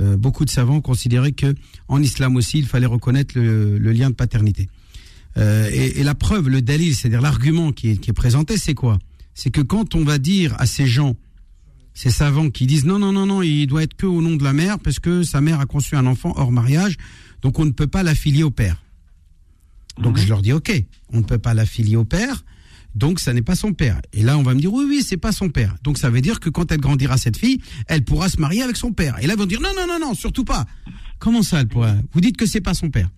euh, 0.00 0.16
beaucoup 0.16 0.44
de 0.44 0.50
savants 0.50 0.80
considéraient 0.80 1.32
que 1.32 1.54
en 1.88 2.00
islam 2.02 2.36
aussi, 2.36 2.58
il 2.58 2.66
fallait 2.66 2.86
reconnaître 2.86 3.38
le, 3.38 3.78
le 3.78 3.92
lien 3.92 4.10
de 4.10 4.14
paternité. 4.14 4.68
Euh, 5.36 5.68
et, 5.72 6.00
et 6.00 6.02
la 6.04 6.14
preuve, 6.14 6.48
le 6.48 6.62
dalil, 6.62 6.94
c'est-à-dire 6.94 7.20
l'argument 7.20 7.72
qui 7.72 7.90
est, 7.90 7.96
qui 7.96 8.10
est 8.10 8.14
présenté, 8.14 8.56
c'est 8.56 8.74
quoi? 8.74 8.98
C'est 9.34 9.50
que 9.50 9.60
quand 9.60 9.94
on 9.94 10.02
va 10.04 10.18
dire 10.18 10.54
à 10.58 10.66
ces 10.66 10.86
gens, 10.86 11.14
ces 11.94 12.10
savants 12.10 12.50
qui 12.50 12.66
disent 12.66 12.84
non, 12.84 12.98
non, 12.98 13.12
non, 13.12 13.26
non, 13.26 13.42
il 13.42 13.66
doit 13.66 13.82
être 13.82 13.94
que 13.94 14.06
au 14.06 14.22
nom 14.22 14.36
de 14.36 14.44
la 14.44 14.52
mère 14.52 14.78
parce 14.78 14.98
que 15.00 15.22
sa 15.22 15.40
mère 15.40 15.60
a 15.60 15.66
conçu 15.66 15.96
un 15.96 16.06
enfant 16.06 16.32
hors 16.36 16.52
mariage, 16.52 16.96
donc 17.42 17.58
on 17.58 17.64
ne 17.64 17.70
peut 17.72 17.86
pas 17.86 18.02
l'affilier 18.02 18.42
au 18.44 18.50
père. 18.50 18.82
Donc 20.00 20.16
Mhm. 20.16 20.22
je 20.22 20.28
leur 20.28 20.42
dis 20.42 20.52
ok, 20.52 20.72
on 21.12 21.18
ne 21.18 21.22
peut 21.24 21.38
pas 21.38 21.54
l'affilier 21.54 21.96
au 21.96 22.04
père, 22.04 22.44
donc 22.98 23.20
ça 23.20 23.32
n'est 23.32 23.42
pas 23.42 23.54
son 23.54 23.72
père. 23.72 24.00
Et 24.12 24.22
là 24.22 24.36
on 24.36 24.42
va 24.42 24.54
me 24.54 24.60
dire 24.60 24.72
oui, 24.72 24.84
oui, 24.88 25.02
c'est 25.02 25.16
pas 25.16 25.32
son 25.32 25.48
père. 25.48 25.74
Donc 25.82 25.98
ça 25.98 26.10
veut 26.10 26.20
dire 26.20 26.40
que 26.40 26.50
quand 26.50 26.70
elle 26.72 26.80
grandira 26.80 27.16
cette 27.16 27.36
fille, 27.36 27.60
elle 27.86 28.04
pourra 28.04 28.28
se 28.28 28.40
marier 28.40 28.62
avec 28.62 28.76
son 28.76 28.92
père. 28.92 29.16
Et 29.22 29.26
là 29.26 29.34
ils 29.34 29.38
vont 29.38 29.46
dire 29.46 29.60
non, 29.60 29.70
non, 29.76 29.86
non, 29.86 29.98
non, 29.98 30.14
surtout 30.14 30.44
pas. 30.44 30.66
Comment 31.18 31.42
ça 31.42 31.60
elle 31.60 31.68
pourra? 31.68 31.94
Vous 32.12 32.20
dites 32.20 32.36
que 32.36 32.46
c'est 32.46 32.60
pas 32.60 32.74
son 32.74 32.90
père. 32.90 33.08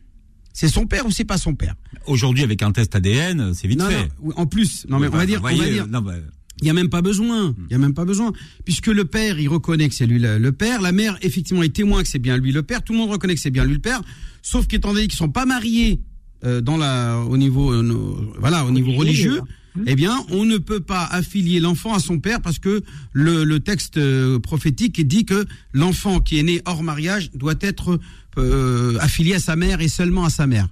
C'est 0.53 0.69
son 0.69 0.87
père 0.87 1.07
ou 1.07 1.11
c'est 1.11 1.25
pas 1.25 1.39
son 1.39 1.55
père? 1.55 1.75
Aujourd'hui, 2.07 2.43
avec 2.43 2.63
un 2.63 2.73
test 2.73 2.95
ADN, 2.95 3.55
c'est 3.55 3.69
vite 3.69 3.79
Non, 3.79 3.89
fait. 3.89 4.09
non, 4.23 4.33
en 4.37 4.47
plus, 4.47 4.87
non 4.89 4.99
mais 4.99 5.07
on 5.07 5.11
va 5.11 5.27
dire, 5.27 5.41
on 5.41 5.45
va 5.45 5.53
dire, 5.55 5.87
non, 5.87 6.01
bah, 6.01 6.15
il 6.61 6.67
y 6.67 6.71
a 6.71 6.73
même 6.73 6.89
pas 6.89 7.03
besoin. 7.03 7.55
Il 7.69 7.73
y 7.73 7.75
a 7.75 7.79
même 7.79 7.95
pas 7.95 8.05
besoin, 8.05 8.33
puisque 8.65 8.89
le 8.89 9.05
père, 9.05 9.39
il 9.39 9.49
reconnaît 9.49 9.89
que 9.89 9.95
c'est 9.95 10.07
lui 10.07 10.19
le, 10.19 10.53
père. 10.53 10.83
La 10.83 10.93
mère, 10.93 11.17
effectivement, 11.23 11.63
est 11.63 11.75
témoin 11.75 12.03
que 12.03 12.09
c'est 12.09 12.19
bien 12.19 12.37
lui 12.37 12.53
le 12.53 12.63
père. 12.63 12.83
Tout 12.83 12.93
le 12.93 12.99
monde 12.99 13.11
reconnaît 13.11 13.35
que 13.35 13.41
c'est 13.41 13.51
bien 13.51 13.65
lui 13.65 13.75
le 13.75 13.81
père. 13.81 14.03
Sauf 14.43 14.67
qu'étant 14.67 14.93
donné 14.93 15.07
qu'ils 15.07 15.19
sont 15.19 15.31
pas 15.31 15.47
mariés 15.47 16.01
euh, 16.45 16.61
dans 16.61 16.77
la, 16.77 17.19
au 17.19 17.37
niveau, 17.37 17.73
euh, 17.73 18.33
voilà, 18.39 18.65
au 18.65 18.71
niveau 18.71 18.93
religieux, 18.93 19.41
eh 19.87 19.95
bien, 19.95 20.25
on 20.31 20.45
ne 20.45 20.59
peut 20.59 20.81
pas 20.81 21.05
affilier 21.05 21.61
l'enfant 21.61 21.95
à 21.95 22.01
son 22.01 22.19
père 22.19 22.41
parce 22.41 22.59
que 22.59 22.83
le, 23.13 23.45
le 23.45 23.61
texte 23.61 23.97
euh, 23.99 24.39
prophétique 24.41 25.07
dit 25.07 25.25
que 25.25 25.47
l'enfant 25.73 26.21
qui 26.21 26.39
est 26.39 26.43
né 26.43 26.61
hors 26.65 26.83
mariage 26.83 27.31
doit 27.33 27.55
être 27.61 28.01
euh, 28.39 28.99
affilié 29.01 29.35
à 29.35 29.41
sa 29.41 29.57
mère 29.57 29.81
et 29.81 29.89
seulement 29.89 30.25
à 30.25 30.31
sa 30.31 30.47
mère. 30.47 30.69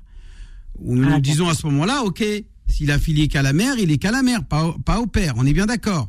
Ou 0.80 0.96
nous 0.96 1.08
Ah, 1.14 1.20
disons 1.20 1.48
à 1.48 1.54
ce 1.54 1.66
moment-là, 1.66 2.02
ok, 2.04 2.24
s'il 2.68 2.90
est 2.90 2.92
affilié 2.92 3.28
qu'à 3.28 3.42
la 3.42 3.52
mère, 3.52 3.78
il 3.78 3.90
est 3.90 3.98
qu'à 3.98 4.10
la 4.10 4.22
mère, 4.22 4.44
pas 4.44 4.64
au, 4.64 4.72
pas 4.78 5.00
au 5.00 5.06
père. 5.06 5.34
On 5.36 5.46
est 5.46 5.52
bien 5.52 5.66
d'accord. 5.66 6.08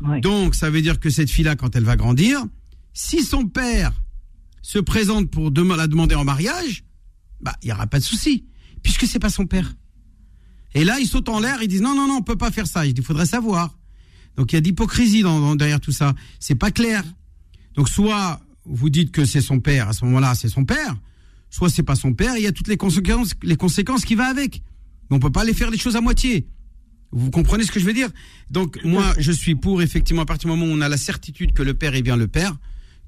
Oui. 0.00 0.20
Donc, 0.20 0.54
ça 0.54 0.70
veut 0.70 0.82
dire 0.82 0.98
que 1.00 1.10
cette 1.10 1.30
fille-là, 1.30 1.56
quand 1.56 1.74
elle 1.76 1.84
va 1.84 1.96
grandir, 1.96 2.44
si 2.92 3.22
son 3.22 3.46
père 3.46 3.92
se 4.62 4.78
présente 4.78 5.30
pour 5.30 5.50
dem- 5.50 5.74
la 5.76 5.86
demander 5.86 6.14
en 6.14 6.24
mariage, 6.24 6.84
bah, 7.40 7.54
il 7.62 7.68
y 7.68 7.72
aura 7.72 7.86
pas 7.86 7.98
de 7.98 8.04
souci, 8.04 8.44
puisque 8.82 9.06
c'est 9.06 9.18
pas 9.18 9.30
son 9.30 9.46
père. 9.46 9.74
Et 10.74 10.84
là, 10.84 10.98
ils 11.00 11.06
sautent 11.06 11.28
en 11.28 11.40
l'air, 11.40 11.62
ils 11.62 11.68
disent 11.68 11.82
non, 11.82 11.94
non, 11.94 12.06
non, 12.06 12.16
on 12.16 12.22
peut 12.22 12.36
pas 12.36 12.50
faire 12.50 12.66
ça. 12.66 12.84
Il 12.84 13.00
faudrait 13.02 13.26
savoir. 13.26 13.76
Donc, 14.36 14.52
il 14.52 14.56
y 14.56 14.58
a 14.58 14.60
d'hypocrisie 14.60 15.22
derrière 15.56 15.80
tout 15.80 15.92
ça. 15.92 16.14
C'est 16.40 16.56
pas 16.56 16.70
clair. 16.70 17.04
Donc, 17.74 17.88
soit 17.88 18.40
vous 18.64 18.90
dites 18.90 19.12
que 19.12 19.24
c'est 19.24 19.40
son 19.40 19.60
père, 19.60 19.88
à 19.88 19.92
ce 19.92 20.04
moment-là, 20.04 20.34
c'est 20.34 20.48
son 20.48 20.64
père, 20.64 20.96
soit 21.50 21.68
c'est 21.68 21.82
pas 21.82 21.94
son 21.96 22.14
père, 22.14 22.36
il 22.36 22.42
y 22.42 22.46
a 22.46 22.52
toutes 22.52 22.68
les 22.68 22.76
conséquences, 22.76 23.34
les 23.42 23.56
conséquences 23.56 24.04
qui 24.04 24.14
va 24.14 24.26
avec. 24.26 24.62
Mais 25.10 25.16
on 25.16 25.20
peut 25.20 25.30
pas 25.30 25.44
les 25.44 25.54
faire 25.54 25.70
les 25.70 25.78
choses 25.78 25.96
à 25.96 26.00
moitié. 26.00 26.48
Vous 27.12 27.30
comprenez 27.30 27.62
ce 27.62 27.70
que 27.70 27.78
je 27.78 27.84
veux 27.84 27.92
dire? 27.92 28.08
Donc 28.50 28.82
moi, 28.84 29.14
je 29.18 29.30
suis 29.30 29.54
pour 29.54 29.82
effectivement 29.82 30.22
à 30.22 30.26
partir 30.26 30.50
du 30.50 30.56
moment 30.56 30.72
où 30.72 30.76
on 30.76 30.80
a 30.80 30.88
la 30.88 30.96
certitude 30.96 31.52
que 31.52 31.62
le 31.62 31.74
père 31.74 31.94
est 31.94 32.02
bien 32.02 32.16
le 32.16 32.26
père, 32.26 32.56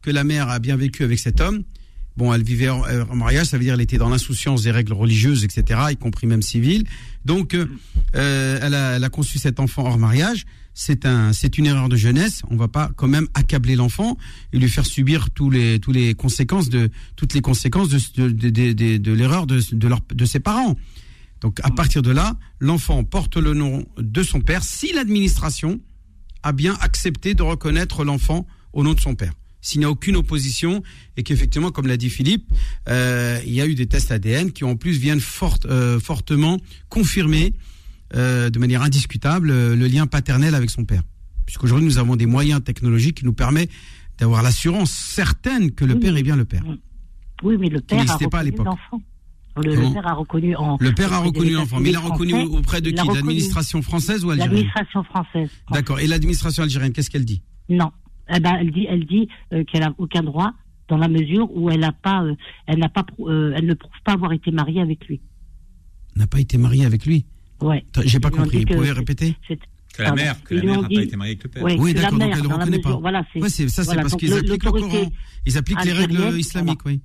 que 0.02 0.10
la 0.10 0.22
mère 0.22 0.48
a 0.48 0.60
bien 0.60 0.76
vécu 0.76 1.02
avec 1.02 1.18
cet 1.18 1.40
homme. 1.40 1.64
Bon, 2.16 2.32
elle 2.32 2.42
vivait 2.42 2.68
euh, 2.68 3.04
en 3.10 3.16
mariage, 3.16 3.46
ça 3.48 3.58
veut 3.58 3.64
dire 3.64 3.74
elle 3.74 3.80
était 3.82 3.98
dans 3.98 4.08
l'insouciance 4.08 4.62
des 4.62 4.70
règles 4.70 4.94
religieuses, 4.94 5.44
etc., 5.44 5.80
y 5.90 5.96
compris 5.96 6.26
même 6.26 6.40
civiles. 6.42 6.84
Donc, 7.26 7.52
euh, 7.54 7.66
euh, 8.14 8.58
elle, 8.62 8.74
a, 8.74 8.96
elle 8.96 9.04
a 9.04 9.08
conçu 9.10 9.38
cet 9.38 9.60
enfant 9.60 9.84
hors 9.84 9.98
mariage. 9.98 10.46
C'est 10.72 11.04
un, 11.06 11.32
c'est 11.32 11.56
une 11.58 11.66
erreur 11.66 11.88
de 11.88 11.96
jeunesse. 11.96 12.42
On 12.50 12.56
va 12.56 12.68
pas 12.68 12.90
quand 12.96 13.08
même 13.08 13.28
accabler 13.34 13.76
l'enfant 13.76 14.16
et 14.52 14.58
lui 14.58 14.68
faire 14.68 14.84
subir 14.86 15.30
tous 15.30 15.50
les, 15.50 15.78
tous 15.78 15.92
les 15.92 16.14
conséquences 16.14 16.68
de, 16.68 16.90
toutes 17.16 17.32
les 17.34 17.40
conséquences 17.40 17.88
de, 17.88 17.98
de, 18.28 18.50
de, 18.50 18.72
de- 18.72 18.96
de 18.98 19.12
l'erreur 19.12 19.46
de, 19.46 19.60
de, 19.72 19.88
leur, 19.88 20.00
de 20.14 20.24
ses 20.24 20.40
parents. 20.40 20.76
Donc, 21.42 21.60
à 21.62 21.70
partir 21.70 22.00
de 22.02 22.10
là, 22.10 22.36
l'enfant 22.60 23.04
porte 23.04 23.36
le 23.36 23.52
nom 23.54 23.84
de 23.98 24.22
son 24.22 24.40
père 24.40 24.62
si 24.64 24.92
l'administration 24.92 25.80
a 26.42 26.52
bien 26.52 26.76
accepté 26.80 27.34
de 27.34 27.42
reconnaître 27.42 28.04
l'enfant 28.04 28.46
au 28.72 28.82
nom 28.84 28.94
de 28.94 29.00
son 29.00 29.14
père. 29.14 29.32
S'il 29.66 29.80
n'y 29.80 29.84
a 29.84 29.90
aucune 29.90 30.14
opposition 30.14 30.80
et 31.16 31.24
qu'effectivement, 31.24 31.72
comme 31.72 31.88
l'a 31.88 31.96
dit 31.96 32.08
Philippe, 32.08 32.48
euh, 32.88 33.40
il 33.44 33.52
y 33.52 33.60
a 33.60 33.66
eu 33.66 33.74
des 33.74 33.88
tests 33.88 34.12
ADN 34.12 34.52
qui 34.52 34.62
en 34.62 34.76
plus 34.76 34.92
viennent 34.96 35.18
fort, 35.18 35.58
euh, 35.64 35.98
fortement 35.98 36.60
confirmer 36.88 37.52
euh, 38.14 38.48
de 38.48 38.60
manière 38.60 38.82
indiscutable 38.82 39.48
le 39.48 39.86
lien 39.88 40.06
paternel 40.06 40.54
avec 40.54 40.70
son 40.70 40.84
père. 40.84 41.02
Puisqu'aujourd'hui, 41.46 41.84
nous 41.84 41.98
avons 41.98 42.14
des 42.14 42.26
moyens 42.26 42.62
technologiques 42.62 43.16
qui 43.16 43.24
nous 43.24 43.32
permettent 43.32 43.72
d'avoir 44.18 44.40
l'assurance 44.44 44.92
certaine 44.92 45.72
que 45.72 45.84
le 45.84 45.94
Oui. 45.94 46.00
père 46.00 46.16
est 46.16 46.22
bien 46.22 46.36
le 46.36 46.44
père. 46.44 46.62
Oui, 47.42 47.56
mais 47.58 47.68
le 47.68 47.80
père 47.80 47.98
a 47.98 48.02
n'existait 48.02 48.28
pas 48.28 48.38
à 48.38 48.40
reconnu 48.42 48.52
l'époque. 48.52 48.66
l'enfant. 48.66 49.02
Le, 49.56 49.74
le 49.74 49.92
père 49.94 50.06
a 50.06 50.12
reconnu 50.14 50.54
en. 50.54 50.76
Le 50.78 50.92
père 50.92 51.12
a 51.12 51.18
reconnu 51.18 51.50
l'enfant, 51.54 51.80
mais 51.80 51.88
il 51.88 51.96
États-Unis 51.96 52.12
reconnu 52.12 52.34
auprès 52.56 52.80
de 52.80 52.90
qui? 52.90 53.14
L'administration 53.14 53.82
française 53.82 54.24
ou 54.24 54.30
algérienne? 54.30 54.52
L'administration 54.54 55.02
française. 55.02 55.50
D'accord. 55.72 55.98
Et 55.98 56.06
l'administration 56.06 56.62
algérienne, 56.62 56.92
qu'est-ce 56.92 57.10
qu'elle 57.10 57.24
dit? 57.24 57.42
Non. 57.68 57.90
Eh 58.34 58.40
ben, 58.40 58.56
elle 58.60 58.70
dit, 58.72 58.86
elle 58.88 59.04
dit 59.06 59.28
euh, 59.52 59.64
qu'elle 59.64 59.82
a 59.82 59.94
aucun 59.98 60.22
droit 60.22 60.52
dans 60.88 60.96
la 60.96 61.08
mesure 61.08 61.48
où 61.56 61.70
elle 61.70 61.80
n'a 61.80 61.92
pas, 61.92 62.22
euh, 62.22 62.34
elle 62.66 62.78
n'a 62.78 62.88
pas, 62.88 63.02
prou- 63.02 63.28
euh, 63.28 63.52
elle 63.56 63.66
ne 63.66 63.74
prouve 63.74 63.92
pas 64.04 64.12
avoir 64.12 64.32
été 64.32 64.50
mariée 64.50 64.80
avec 64.80 65.06
lui. 65.06 65.20
N'a 66.16 66.26
pas 66.26 66.40
été 66.40 66.58
marié 66.58 66.84
avec 66.86 67.06
lui? 67.06 67.26
Ouais. 67.60 67.84
J'ai 68.04 68.20
pas 68.20 68.30
compris. 68.30 68.58
Vous 68.60 68.64
que 68.66 68.74
pouvez 68.74 68.92
répéter? 68.92 69.36
Que 69.94 70.02
la 70.02 70.12
mère, 70.14 70.42
que 70.42 70.54
la 70.54 70.62
mère 70.62 70.82
n'a 70.82 70.88
pas 70.88 71.02
été 71.02 71.16
mariée 71.16 71.32
avec 71.32 71.44
le 71.44 71.50
père. 71.50 71.62
Ouais, 71.62 71.76
Oui, 71.78 71.94
d'accord, 71.94 72.10
donc 72.12 72.18
mère, 72.20 72.36
elle 72.36 72.42
ne 72.42 72.48
reconnaît 72.48 72.70
mesure- 72.76 72.82
pas. 72.82 72.96
Voilà. 73.00 73.24
Ouais, 73.34 73.48
ça, 73.48 73.64
c'est 73.68 73.82
voilà, 73.84 74.02
parce 74.02 74.16
qu'ils 74.16 74.32
appliquent 74.34 74.64
le 74.64 74.70
Coran. 74.72 75.10
Ils 75.46 75.58
appliquent 75.58 75.84
les 75.84 75.92
règles 75.92 76.38
islamiques, 76.38 76.84
oui. 76.84 77.00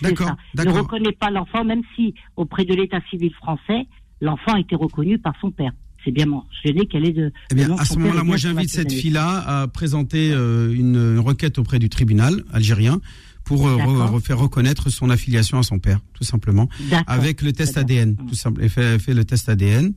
D'accord, 0.00 0.28
ça. 0.28 0.36
Ne 0.54 0.64
d'accord. 0.64 0.82
reconnaît 0.82 1.12
pas 1.12 1.30
l'enfant, 1.30 1.64
même 1.64 1.82
si 1.96 2.14
auprès 2.36 2.64
de 2.64 2.74
l'état 2.74 3.00
civil 3.10 3.32
français, 3.34 3.86
l'enfant 4.20 4.52
a 4.54 4.60
été 4.60 4.76
reconnu 4.76 5.18
par 5.18 5.34
son 5.40 5.50
père. 5.50 5.72
C'est 6.04 6.12
bien 6.12 6.26
mentionné 6.26 6.86
qu'elle 6.86 7.06
est 7.06 7.12
de. 7.12 7.32
Eh 7.50 7.54
bien, 7.54 7.68
de 7.68 7.72
à 7.80 7.84
ce 7.84 7.98
moment-là, 7.98 8.20
est 8.20 8.24
moi, 8.24 8.36
j'invite 8.36 8.70
cette 8.70 8.92
fille-là 8.92 9.62
à 9.62 9.68
présenter 9.68 10.30
euh, 10.32 10.72
une, 10.72 10.94
une 10.96 11.18
requête 11.18 11.58
auprès 11.58 11.78
du 11.78 11.88
tribunal 11.88 12.44
algérien 12.52 13.00
pour 13.44 13.66
euh, 13.66 13.74
re- 13.74 13.78
D'accord. 13.78 14.10
refaire 14.12 14.38
reconnaître 14.38 14.90
son 14.90 15.10
affiliation 15.10 15.58
à 15.58 15.62
son 15.62 15.78
père, 15.78 16.00
tout 16.14 16.24
simplement, 16.24 16.68
avec 17.06 17.42
le 17.42 17.52
test. 17.52 17.76
ADN, 17.78 18.16
tout 18.16 18.34
simple. 18.34 18.60
Elle 18.62 18.68
fait, 18.70 18.82
elle 18.82 19.00
fait 19.00 19.14
le 19.14 19.24
test 19.24 19.48
ADN 19.48 19.92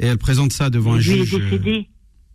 et 0.00 0.06
elle 0.06 0.18
présente 0.18 0.52
ça 0.52 0.70
devant 0.70 0.94
un 0.94 0.98
Lui 0.98 1.10
est 1.10 1.24
juge. 1.24 1.34
euh, 1.34 1.38
décédé. 1.50 1.88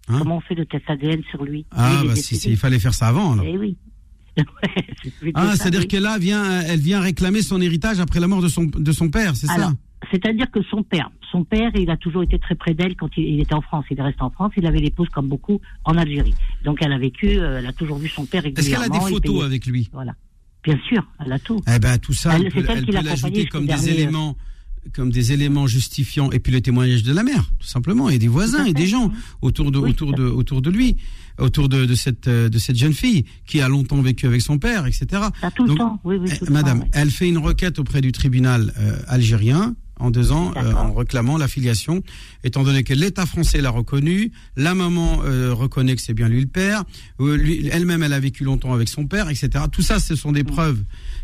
hein 0.07 0.19
Comment 0.19 0.37
on 0.37 0.41
fait 0.41 0.55
le 0.55 0.65
test 0.65 0.83
ADN 0.89 1.21
sur 1.29 1.43
lui? 1.43 1.65
Ah, 1.71 1.89
Lui, 1.89 1.97
il 1.99 2.05
est 2.05 2.07
bah 2.09 2.15
si, 2.15 2.37
si, 2.37 2.49
il 2.51 2.57
fallait 2.57 2.79
faire 2.79 2.93
ça 2.93 3.07
avant. 3.07 3.33
Alors. 3.33 3.45
Eh 3.47 3.57
oui. 3.57 3.75
Ah, 5.33 5.55
c'est-à-dire 5.55 5.81
oui. 5.81 5.87
qu'elle 5.87 6.03
là 6.03 6.17
vient, 6.17 6.61
elle 6.61 6.79
vient 6.79 7.01
réclamer 7.01 7.41
son 7.41 7.59
héritage 7.61 7.99
après 7.99 8.19
la 8.19 8.27
mort 8.27 8.41
de 8.41 8.47
son 8.47 8.65
de 8.65 8.91
son 8.91 9.09
père, 9.09 9.35
c'est 9.35 9.47
ça? 9.47 9.73
C'est-à-dire 10.11 10.49
que 10.51 10.61
son 10.63 10.83
père, 10.83 11.09
son 11.31 11.43
père, 11.43 11.71
il 11.75 11.89
a 11.89 11.97
toujours 11.97 12.23
été 12.23 12.39
très 12.39 12.55
près 12.55 12.73
d'elle 12.73 12.95
quand 12.95 13.09
il, 13.17 13.23
il 13.25 13.39
était 13.39 13.53
en 13.53 13.61
France. 13.61 13.85
Il 13.91 14.01
reste 14.01 14.21
en 14.21 14.29
France. 14.29 14.51
Il 14.57 14.65
avait 14.65 14.79
l'épouse 14.79 15.07
comme 15.09 15.27
beaucoup 15.27 15.59
en 15.85 15.97
Algérie. 15.97 16.33
Donc 16.65 16.79
elle 16.81 16.91
a 16.93 16.97
vécu, 16.97 17.39
euh, 17.39 17.59
elle 17.59 17.67
a 17.67 17.73
toujours 17.73 17.97
vu 17.97 18.07
son 18.09 18.25
père 18.25 18.45
Est-ce 18.45 18.55
qu'elle 18.69 18.77
régulièrement. 18.79 18.95
a 19.05 19.09
des 19.09 19.13
photos 19.13 19.43
avec 19.43 19.65
lui? 19.65 19.89
Voilà. 19.93 20.15
Bien 20.63 20.77
sûr, 20.87 21.07
elle 21.25 21.31
a 21.31 21.39
tout. 21.39 21.61
Eh 21.73 21.79
ben 21.79 21.97
tout 21.99 22.13
ça, 22.13 22.35
Elle- 22.35 22.51
peut, 22.51 22.59
elle 22.59 22.65
elle 22.69 22.79
qui 22.81 22.85
peut 22.87 22.91
l'a 22.93 23.01
l'ajouter 23.01 23.45
comme 23.45 23.61
des 23.61 23.67
dernier, 23.67 23.91
éléments, 23.91 24.35
comme 24.93 25.09
des 25.11 25.31
éléments 25.31 25.67
justifiants, 25.67 26.31
et 26.31 26.39
puis 26.39 26.51
le 26.51 26.59
témoignage 26.61 27.03
de 27.03 27.13
la 27.13 27.23
mère, 27.23 27.49
tout 27.59 27.67
simplement, 27.67 28.09
et 28.09 28.17
des 28.19 28.27
voisins 28.27 28.65
et 28.65 28.73
des 28.73 28.87
gens 28.87 29.11
autour 29.41 29.71
de 29.71 29.77
Oui, 29.79 29.91
autour 29.91 30.13
de 30.13 30.23
autour 30.23 30.61
de 30.61 30.69
lui, 30.69 30.97
autour 31.37 31.69
de, 31.69 31.85
de 31.85 31.95
cette 31.95 32.27
euh, 32.27 32.49
de 32.49 32.57
cette 32.57 32.75
jeune 32.77 32.93
fille 32.93 33.23
qui 33.45 33.61
a 33.61 33.69
longtemps 33.69 34.01
vécu 34.01 34.25
avec 34.25 34.41
son 34.41 34.57
père, 34.59 34.85
etc. 34.85 35.05
Ça 35.39 35.49
tout 35.51 35.65
le 35.65 35.75
temps. 35.75 35.99
Oui, 36.03 36.17
oui, 36.17 36.29
Eh, 36.41 36.45
le 36.45 36.51
Madame, 36.51 36.81
temps, 36.81 36.87
elle 36.93 37.09
fait 37.11 37.29
une 37.29 37.37
requête 37.37 37.79
auprès 37.79 38.01
du 38.01 38.11
tribunal 38.11 38.73
euh, 38.79 38.97
algérien 39.07 39.75
en 39.99 40.11
deux 40.11 40.31
ans, 40.31 40.53
euh, 40.57 40.73
en 40.73 40.93
réclamant 40.93 41.37
l'affiliation, 41.37 42.01
étant 42.43 42.63
donné 42.63 42.83
que 42.83 42.93
l'État 42.93 43.25
français 43.25 43.61
l'a 43.61 43.69
reconnu, 43.69 44.31
la 44.55 44.73
maman 44.73 45.21
euh, 45.25 45.53
reconnaît 45.53 45.95
que 45.95 46.01
c'est 46.01 46.13
bien 46.13 46.29
lui 46.29 46.41
le 46.41 46.47
père, 46.47 46.83
euh, 47.19 47.37
elle-même 47.71 48.03
elle 48.03 48.13
a 48.13 48.19
vécu 48.19 48.43
longtemps 48.43 48.73
avec 48.73 48.89
son 48.89 49.05
père, 49.05 49.29
etc. 49.29 49.65
Tout 49.71 49.81
ça, 49.81 49.99
ce 49.99 50.15
sont 50.15 50.31
des 50.31 50.43
preuves 50.43 50.83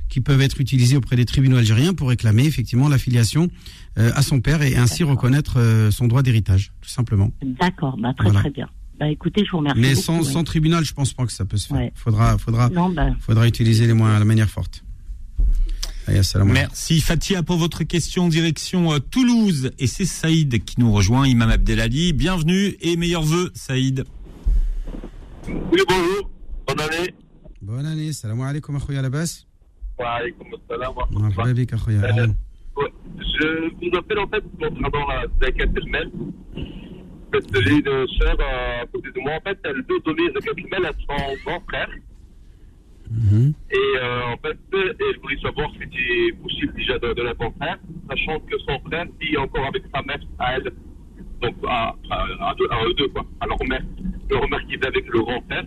qui 0.10 0.22
peuvent 0.22 0.42
être 0.42 0.62
utilisées 0.62 0.98
auprès 0.98 1.16
des 1.16 1.26
tribunaux 1.26 1.58
algériens 1.58 1.94
pour 1.94 2.10
réclamer 2.10 2.46
effectivement 2.46 2.90
l'affiliation 2.90 3.50
euh, 3.98 4.12
à 4.14 4.22
son 4.22 4.40
père 4.42 4.62
et 4.62 4.76
ainsi 4.76 5.04
reconnaître 5.04 5.56
euh, 5.60 5.90
son 5.92 6.08
droit 6.08 6.22
d'héritage, 6.22 6.72
tout 6.82 6.90
simplement. 6.90 7.32
D'accord, 7.44 7.98
bah, 7.98 8.14
très 8.16 8.26
Voilà. 8.26 8.42
très 8.42 8.52
bien. 8.52 8.70
Bah 9.00 9.10
écoutez, 9.10 9.44
je 9.44 9.52
vous 9.52 9.58
remercie. 9.58 9.82
Mais 9.82 9.90
beaucoup, 9.90 10.02
sans, 10.04 10.18
ouais. 10.20 10.32
sans 10.32 10.44
tribunal, 10.46 10.86
je 10.86 10.94
pense 10.94 11.12
pas 11.14 11.26
que 11.26 11.34
ça 11.34 11.44
peut 11.44 11.58
se 11.58 11.68
faire. 11.68 11.76
Ouais. 11.78 11.92
Faudra, 11.96 12.38
faudra, 12.38 12.70
Non, 12.70 12.90
bah, 12.90 13.10
faudra 13.20 13.46
utiliser 13.46 13.88
les 13.88 13.94
moyens, 13.94 14.20
la 14.20 14.26
manière 14.26 14.50
forte. 14.50 14.85
Merci 16.08 17.02
Fatia 17.02 17.42
pour 17.42 17.58
votre 17.58 17.84
question 17.84 18.28
direction 18.28 18.94
euh, 18.94 19.00
Toulouse 19.00 19.72
et 19.80 19.88
c'est 19.88 20.06
Saïd 20.06 20.64
qui 20.64 20.80
nous 20.80 20.92
rejoint, 20.92 21.28
Imam 21.28 21.50
Abdelali. 21.50 22.14
Bienvenue 22.14 22.76
et 22.82 22.96
meilleurs 22.96 23.24
voeux 23.24 23.50
Saïd. 23.56 24.04
Oui 25.48 25.82
bonjour, 25.88 26.30
bonne 26.68 26.80
année. 26.80 27.14
Bonne 27.62 27.86
année, 27.86 28.14
salam 28.14 28.42
alaikum 28.42 28.76
akhouya 28.76 29.02
Labas. 29.02 29.46
Wa 29.98 30.18
alaikum 30.18 30.48
assalam 30.54 30.94
wa 30.96 31.08
euh, 31.10 32.28
Je 33.18 33.70
vous 33.82 33.98
appelle 33.98 34.20
en 34.20 34.28
fait 34.28 34.44
concernant 34.60 35.08
la 35.08 35.26
zakat 35.42 35.66
elle-même. 35.76 36.12
J'ai 37.34 37.72
une 37.82 38.08
sœur 38.20 38.38
à 38.40 38.86
côté 38.94 39.10
de 39.10 39.20
moi, 39.22 39.34
en 39.38 39.42
fait 39.42 39.58
elle 39.64 39.78
veut 39.78 40.00
donner 40.06 40.32
zakat 40.34 40.52
elle-même 40.56 40.86
à 40.86 40.92
son 40.94 41.36
grand 41.46 41.62
frère. 41.68 41.90
Et 43.72 43.76
euh, 44.02 44.22
en 44.34 44.38
fait, 44.38 44.58
elle 44.74 45.20
voulait 45.22 45.40
savoir 45.42 45.70
si 45.74 45.80
c'était 45.80 46.34
possible 46.42 46.74
déjà 46.76 46.98
de 47.00 47.08
à 47.28 47.34
son 47.40 47.52
frère, 47.60 47.78
sachant 48.10 48.40
que 48.42 48.58
son 48.68 48.80
frère 48.88 49.06
vit 49.22 49.38
encore 49.38 49.66
avec 49.68 49.84
sa 49.94 50.02
mère 50.04 50.20
à 50.40 50.58
elle. 50.58 50.72
Donc 51.42 51.56
à, 51.68 51.96
à, 52.10 52.50
à, 52.50 52.56
deux- 52.56 52.68
à 52.72 52.84
eux 52.86 52.94
deux, 52.96 53.08
quoi. 53.10 53.26
À 53.42 53.46
leur 53.48 53.58
mère. 53.68 53.84
Leur 54.30 54.50
mère 54.50 54.62
qui 54.68 54.76
vit 54.78 54.86
avec 54.88 55.06
le 55.08 55.20
grand 55.22 55.42
frère. 55.48 55.66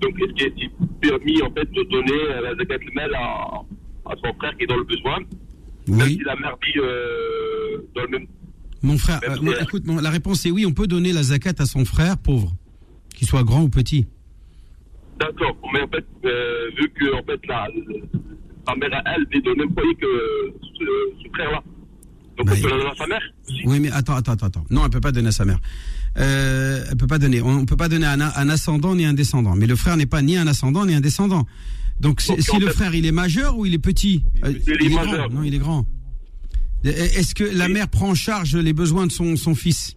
Donc 0.00 0.14
est-ce 0.20 0.32
qu'il 0.32 0.64
est 0.64 0.70
permis 1.00 1.42
en 1.42 1.50
fait 1.52 1.70
de 1.70 1.82
donner 1.90 2.20
euh, 2.30 2.40
la 2.40 2.54
zakat 2.56 2.74
el-mel 2.76 3.14
à, 3.14 3.62
à 4.06 4.14
son 4.24 4.32
frère 4.38 4.56
qui 4.56 4.64
est 4.64 4.66
dans 4.66 4.76
le 4.76 4.84
besoin? 4.84 5.18
Même 5.88 5.98
Oui, 6.06 6.14
si 6.14 6.24
la 6.24 6.36
mère 6.36 6.56
vit 6.64 6.78
euh, 6.78 7.78
dans 7.94 8.02
le 8.02 8.08
même. 8.08 8.26
mon 8.82 8.96
frère, 8.98 9.20
Même 9.42 9.48
euh, 9.48 9.62
écoute, 9.62 9.84
la 9.86 10.10
réponse 10.10 10.44
est 10.46 10.50
oui, 10.50 10.64
on 10.66 10.72
peut 10.72 10.86
donner 10.86 11.12
la 11.12 11.22
zakat 11.22 11.52
à 11.58 11.66
son 11.66 11.84
frère 11.84 12.16
pauvre, 12.18 12.52
qu'il 13.14 13.28
soit 13.28 13.44
grand 13.44 13.62
ou 13.62 13.68
petit. 13.68 14.06
D'accord. 15.20 15.56
Mais 15.72 15.82
en 15.82 15.88
fait, 15.88 16.04
euh, 16.24 16.70
vu 16.78 16.90
que 16.98 17.14
en 17.14 17.22
fait 17.24 17.40
la, 17.46 17.66
sa 18.66 18.74
mère 18.76 18.94
à 19.04 19.14
elle 19.14 19.26
vit 19.30 19.42
dans 19.42 19.50
le 19.50 19.56
même 19.66 19.74
foyer 19.74 19.94
que 19.96 20.06
ce, 20.78 20.84
ce 21.22 21.28
frère-là. 21.34 21.62
Donc 22.38 22.46
Bah, 22.46 22.52
on 22.52 22.54
peut 22.54 22.56
il- 22.56 22.62
la 22.64 22.70
donner 22.78 22.90
à 22.90 22.94
sa 22.96 23.06
mère 23.06 23.22
Oui, 23.66 23.80
mais 23.80 23.90
attends, 23.90 24.14
attends, 24.16 24.32
attends, 24.32 24.46
attends. 24.46 24.64
Non, 24.70 24.84
elle 24.84 24.90
peut 24.90 25.00
pas 25.00 25.12
donner 25.12 25.28
à 25.28 25.32
sa 25.32 25.44
mère. 25.44 25.58
Euh, 26.18 26.82
elle 26.90 26.96
peut 26.96 27.06
pas 27.06 27.18
donner. 27.18 27.42
On, 27.42 27.50
on 27.50 27.66
peut 27.66 27.76
pas 27.76 27.88
donner 27.88 28.06
un, 28.06 28.20
un 28.20 28.48
ascendant 28.48 28.94
ni 28.94 29.04
un 29.04 29.12
descendant. 29.12 29.54
Mais 29.56 29.66
le 29.66 29.76
frère 29.76 29.96
n'est 29.98 30.06
pas 30.06 30.22
ni 30.22 30.36
un 30.36 30.46
ascendant 30.46 30.86
ni 30.86 30.94
un 30.94 31.00
descendant. 31.00 31.46
Donc, 32.00 32.22
si, 32.22 32.28
Donc, 32.30 32.40
si 32.40 32.50
en 32.52 32.58
le 32.58 32.66
fait- 32.68 32.72
frère 32.72 32.94
il 32.94 33.04
est 33.04 33.12
majeur 33.12 33.58
ou 33.58 33.66
il 33.66 33.74
est 33.74 33.78
petit? 33.78 34.22
Euh, 34.44 34.54
Il 34.66 34.86
est 34.86 34.88
grand. 34.88 35.04
majeur. 35.04 35.30
Non, 35.30 35.42
il 35.42 35.54
est 35.54 35.58
grand. 35.58 35.84
Est-ce 36.82 37.34
que 37.34 37.44
la 37.44 37.66
Oui. 37.66 37.74
mère 37.74 37.88
prend 37.88 38.08
en 38.10 38.14
charge 38.14 38.56
les 38.56 38.72
besoins 38.72 39.06
de 39.06 39.12
son, 39.12 39.36
son 39.36 39.54
fils? 39.54 39.96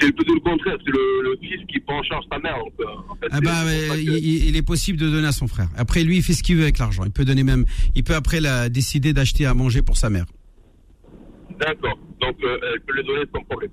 C'est 0.00 0.12
plutôt 0.12 0.34
le 0.34 0.40
contraire, 0.40 0.76
c'est 0.84 0.90
le, 0.90 1.22
le 1.22 1.36
fils 1.40 1.64
qui 1.68 1.78
prend 1.80 1.98
en 1.98 2.02
charge 2.02 2.24
sa 2.30 2.38
mère. 2.40 2.56
Donc, 2.58 2.72
euh, 2.80 2.84
en 3.08 3.14
fait, 3.16 3.26
Ah 3.30 3.40
bah, 3.40 3.62
il, 3.96 4.06
que- 4.06 4.10
il- 4.48 4.56
est 4.56 4.62
possible 4.62 4.98
de 4.98 5.08
donner 5.08 5.26
à 5.28 5.32
son 5.32 5.46
frère. 5.46 5.68
Après, 5.76 6.02
lui, 6.02 6.16
il 6.16 6.22
fait 6.22 6.32
ce 6.32 6.42
qu'il 6.42 6.56
veut 6.56 6.62
avec 6.62 6.78
l'argent. 6.78 7.04
Il 7.04 7.10
peut 7.10 7.24
donner 7.24 7.44
même, 7.44 7.64
il 7.94 8.02
peut 8.02 8.14
après 8.14 8.40
la, 8.40 8.68
décider 8.68 9.12
d'acheter 9.12 9.46
à 9.46 9.54
manger 9.54 9.82
pour 9.82 9.96
sa 9.96 10.10
mère. 10.10 10.26
D'accord. 11.60 11.98
Donc 12.20 12.36
euh, 12.42 12.58
elle 12.74 12.80
peut 12.80 12.94
le 12.94 13.02
donner 13.04 13.22
sans 13.32 13.42
problème. 13.44 13.70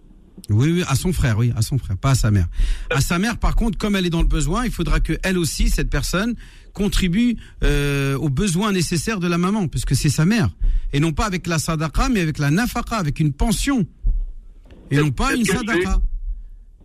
Oui, 0.49 0.71
oui, 0.71 0.84
à 0.88 0.95
son 0.95 1.13
frère, 1.13 1.38
oui, 1.38 1.51
à 1.55 1.62
son 1.62 1.77
frère, 1.77 1.97
pas 1.97 2.12
à 2.12 2.15
sa 2.15 2.29
mère. 2.31 2.47
À 2.89 2.99
sa 3.01 3.17
mère, 3.19 3.38
par 3.38 3.55
contre, 3.55 3.77
comme 3.77 3.95
elle 3.95 4.05
est 4.05 4.10
dans 4.12 4.21
le 4.21 4.27
besoin, 4.27 4.65
il 4.65 4.71
faudra 4.71 4.99
que 4.99 5.13
elle 5.23 5.38
aussi, 5.38 5.69
cette 5.69 5.89
personne, 5.89 6.36
contribue 6.73 7.38
euh, 7.63 8.17
aux 8.17 8.29
besoins 8.29 8.71
nécessaires 8.71 9.19
de 9.19 9.27
la 9.27 9.38
maman, 9.38 9.67
puisque 9.67 9.95
c'est 9.95 10.10
sa 10.10 10.25
mère, 10.25 10.49
et 10.93 10.99
non 10.99 11.12
pas 11.13 11.25
avec 11.25 11.47
la 11.47 11.57
sadaqa, 11.60 12.10
mais 12.10 12.21
avec 12.21 12.38
la 12.39 12.49
nafaqa, 12.51 12.97
avec 12.97 13.19
une 13.19 13.34
pension, 13.34 13.86
et 14.89 14.97
non 14.97 15.12
pas 15.12 15.34
une 15.36 15.45
sadaqa. 15.45 15.99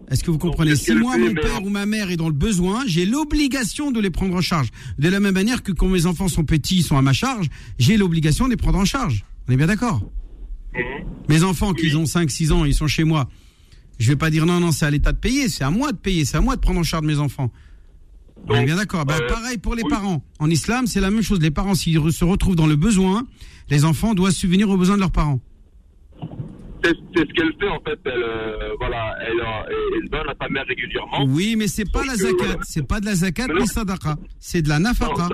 Est-ce 0.09 0.23
que 0.23 0.31
vous 0.31 0.39
comprenez 0.39 0.77
Si 0.77 0.93
moi, 0.95 1.17
mon 1.19 1.35
père 1.35 1.65
ou 1.65 1.69
ma 1.69 1.85
mère 1.87 2.11
est 2.11 2.17
dans 2.17 2.29
le 2.29 2.35
besoin, 2.35 2.85
j'ai 2.87 3.05
l'obligation 3.07 3.91
de 3.91 4.01
les 4.01 4.11
prendre 4.11 4.35
en 4.37 4.41
charge. 4.41 4.69
De 4.99 5.09
la 5.09 5.19
même 5.21 5.35
manière 5.35 5.63
que 5.63 5.73
quand 5.73 5.89
mes 5.89 6.07
enfants 6.07 6.29
sont 6.29 6.45
petits, 6.45 6.77
ils 6.77 6.83
sont 6.85 6.97
à 6.97 7.03
ma 7.03 7.13
charge, 7.13 7.49
j'ai 7.79 7.97
l'obligation 7.97 8.45
de 8.47 8.51
les 8.51 8.57
prendre 8.57 8.79
en 8.79 8.85
charge. 8.85 9.25
On 9.49 9.53
est 9.53 9.57
bien 9.57 9.67
d'accord 9.67 10.03
Mhm. 10.75 11.07
mes 11.29 11.43
enfants 11.43 11.73
qui 11.73 11.95
ont 11.97 12.05
5, 12.07 12.31
6 12.31 12.53
ans, 12.53 12.65
ils 12.67 12.75
sont 12.75 12.87
chez 12.87 13.05
moi. 13.05 13.29
Je 13.99 14.09
vais 14.09 14.17
pas 14.17 14.29
dire 14.29 14.45
non, 14.45 14.61
non, 14.61 14.73
c'est 14.73 14.85
à 14.85 14.91
l'État 14.91 15.13
de 15.13 15.17
payer, 15.19 15.49
c'est 15.49 15.65
à 15.65 15.71
moi 15.71 15.91
de 15.93 15.97
payer, 15.97 16.27
c'est 16.27 16.37
à 16.37 16.41
moi 16.43 16.55
de 16.55 16.61
prendre 16.61 16.79
en 16.79 16.83
charge 16.83 17.05
mes 17.07 17.19
enfants. 17.19 17.51
On 18.49 18.55
est 18.57 18.65
bien 18.67 18.77
d'accord. 18.77 19.07
Bah, 19.07 19.17
euh, 19.21 19.27
pareil 19.27 19.57
pour 19.57 19.75
les 19.75 19.83
oui. 19.83 19.89
parents. 19.91 20.23
En 20.39 20.51
islam, 20.51 20.87
c'est 20.87 21.01
la 21.01 21.11
même 21.11 21.23
chose. 21.23 21.41
Les 21.41 21.51
parents, 21.51 21.75
s'ils 21.75 22.13
se 22.13 22.25
retrouvent 22.25 22.57
dans 22.57 22.67
le 22.67 22.77
besoin, 22.77 23.27
les 23.71 23.87
enfants 23.87 24.13
doivent 24.15 24.33
subvenir 24.35 24.69
aux 24.69 24.77
besoins 24.77 24.97
de 24.97 25.01
leurs 25.01 25.11
parents. 25.11 25.41
C'est 26.85 26.95
ce 26.95 27.33
qu'elle 27.33 27.53
fait 27.59 27.69
en 27.69 27.81
fait. 27.81 27.99
Elle, 28.05 28.23
euh, 28.23 28.75
voilà, 28.79 29.17
elle, 29.27 29.41
euh, 29.41 29.99
elle 30.03 30.09
donne 30.11 30.29
à 30.29 30.35
sa 30.41 30.49
mère 30.49 30.65
régulièrement. 30.69 31.25
Oui, 31.27 31.57
mais 31.57 31.67
c'est 31.69 31.91
pas 31.91 32.05
la 32.05 32.13
que, 32.13 32.19
zakat. 32.19 32.37
voilà. 32.45 32.59
C'est 32.63 32.87
pas 32.87 33.01
de 33.01 33.07
la 33.07 33.15
zakat 33.15 33.47
Mais 33.49 33.55
ni 33.55 33.61
non. 33.61 33.67
sadaqa. 33.67 34.17
C'est 34.39 34.63
de 34.63 34.69
la 34.69 34.79
nafaqa. 34.79 35.29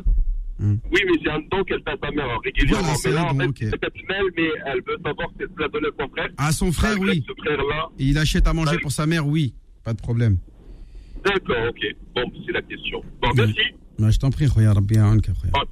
Oui, 0.60 0.78
mais 0.92 1.18
c'est 1.24 1.30
un 1.30 1.40
don 1.50 1.64
qu'elle 1.64 1.82
fait 1.82 1.90
à 1.90 1.96
sa 2.02 2.10
mère 2.12 2.26
régulièrement. 2.44 2.82
Voilà, 2.84 2.96
c'est 2.98 3.08
mais 3.08 3.14
là, 3.16 3.24
en 3.32 3.36
fait, 3.36 3.46
ok. 3.46 3.56
c'est 3.58 3.80
personnel, 3.80 4.22
mais 4.36 4.48
elle 4.66 4.80
veut 4.86 4.96
savoir 5.04 5.28
si 5.30 5.36
elle 5.40 5.48
peut 5.48 5.62
la 5.62 5.68
donner 5.68 5.88
à 5.88 6.02
son 6.04 6.08
frère. 6.10 6.28
À 6.38 6.52
son 6.52 6.72
frère, 6.72 6.96
oui. 7.00 7.24
Ce 7.28 7.34
frère-là. 7.42 7.88
Il 7.98 8.16
achète 8.18 8.46
à 8.46 8.52
manger 8.52 8.76
Ouais. 8.76 8.78
pour 8.80 8.92
sa 8.92 9.06
mère, 9.06 9.26
oui. 9.26 9.54
Pas 9.84 9.92
de 9.92 10.00
problème. 10.00 10.38
D'accord, 11.24 11.56
ok. 11.68 11.96
Bon, 12.14 12.22
c'est 12.46 12.52
la 12.52 12.62
question. 12.62 13.00
Bon, 13.20 13.28
Oui. 13.30 13.34
merci. 13.38 13.54
Bah, 13.98 14.10
je 14.10 14.18
t'en 14.18 14.30
prie. 14.30 14.46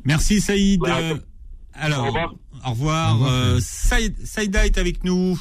Merci 0.04 0.40
Saïd. 0.40 0.80
Voilà. 0.80 0.98
Euh, 0.98 1.14
alors, 1.74 2.04
Au 2.04 2.06
revoir. 2.08 2.34
Au 2.66 2.70
revoir. 2.70 3.10
Au 3.10 3.14
revoir, 3.14 3.32
Euh, 3.32 3.58
Saïd- 3.60 4.16
Saïda 4.26 4.66
est 4.66 4.76
avec 4.78 5.04
nous. 5.04 5.38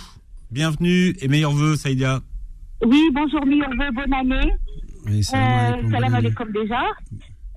Bienvenue 0.52 1.14
et 1.22 1.28
meilleurs 1.28 1.52
vœux 1.52 1.76
Saïda. 1.76 2.22
Oui, 2.84 3.00
bonjour, 3.14 3.46
meilleurs 3.46 3.70
vœux, 3.70 3.92
bonne 3.94 4.14
année. 4.14 4.52
Oui, 5.06 5.24
salam 5.24 5.46
alaikum, 5.46 5.86
Euh, 5.86 5.92
salam 5.92 6.14
alaikum 6.16 6.52
déjà. 6.52 6.82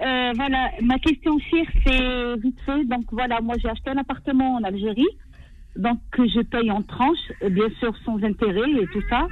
Euh, 0.02 0.32
voilà, 0.34 0.70
ma 0.82 0.98
question 0.98 1.38
chère, 1.38 1.66
c'est 1.86 2.36
vite 2.42 2.58
fait. 2.66 2.84
Donc 2.84 3.04
voilà, 3.10 3.40
moi 3.40 3.54
j'ai 3.62 3.68
acheté 3.70 3.90
un 3.90 3.96
appartement 3.96 4.56
en 4.56 4.62
Algérie, 4.64 5.08
donc 5.76 6.00
que 6.10 6.26
je 6.28 6.40
paye 6.40 6.70
en 6.70 6.82
tranches, 6.82 7.32
bien 7.50 7.68
sûr 7.80 7.96
sans 8.04 8.22
intérêt 8.22 8.70
et 8.72 8.86
tout 8.92 9.02
ça. 9.08 9.26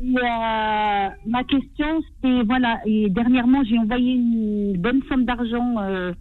Et, 0.00 0.14
euh, 0.16 1.08
ma 1.26 1.42
question, 1.44 2.00
c'est 2.22 2.42
voilà, 2.44 2.80
et 2.86 3.08
dernièrement 3.10 3.64
j'ai 3.64 3.78
envoyé 3.78 4.12
une 4.12 4.76
bonne 4.78 5.02
somme 5.08 5.24
d'argent 5.24 5.76
euh, 5.80 6.12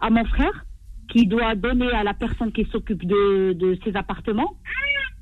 à 0.00 0.10
mon 0.10 0.24
frère 0.26 0.66
qui 1.10 1.26
doit 1.26 1.54
donner 1.54 1.90
à 1.92 2.04
la 2.04 2.12
personne 2.12 2.52
qui 2.52 2.66
s'occupe 2.70 3.06
de, 3.06 3.54
de 3.54 3.78
ces 3.82 3.96
appartements. 3.96 4.56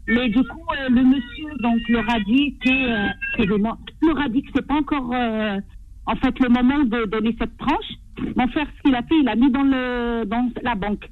Mais 0.08 0.28
du 0.28 0.42
coup, 0.44 0.66
euh, 0.78 0.88
le 0.88 1.02
monsieur 1.04 1.48
donc 1.60 1.80
leur 1.88 2.08
a 2.08 2.20
dit 2.20 2.56
que, 2.64 2.70
euh, 2.70 4.28
dit 4.30 4.42
que 4.42 4.48
c'est 4.54 4.66
pas 4.66 4.74
encore 4.74 5.10
euh, 5.12 5.58
en 6.06 6.16
fait 6.16 6.38
le 6.40 6.48
moment 6.48 6.84
de 6.84 7.06
donner 7.06 7.34
cette 7.40 7.56
tranche. 7.58 7.90
Mon 8.36 8.48
frère, 8.48 8.66
ce 8.76 8.82
qu'il 8.82 8.94
a 8.94 9.02
fait, 9.02 9.18
il 9.20 9.28
a 9.28 9.34
mis 9.34 9.50
dans 9.50 9.62
le 9.64 10.24
dans 10.26 10.48
la 10.62 10.74
banque. 10.74 11.08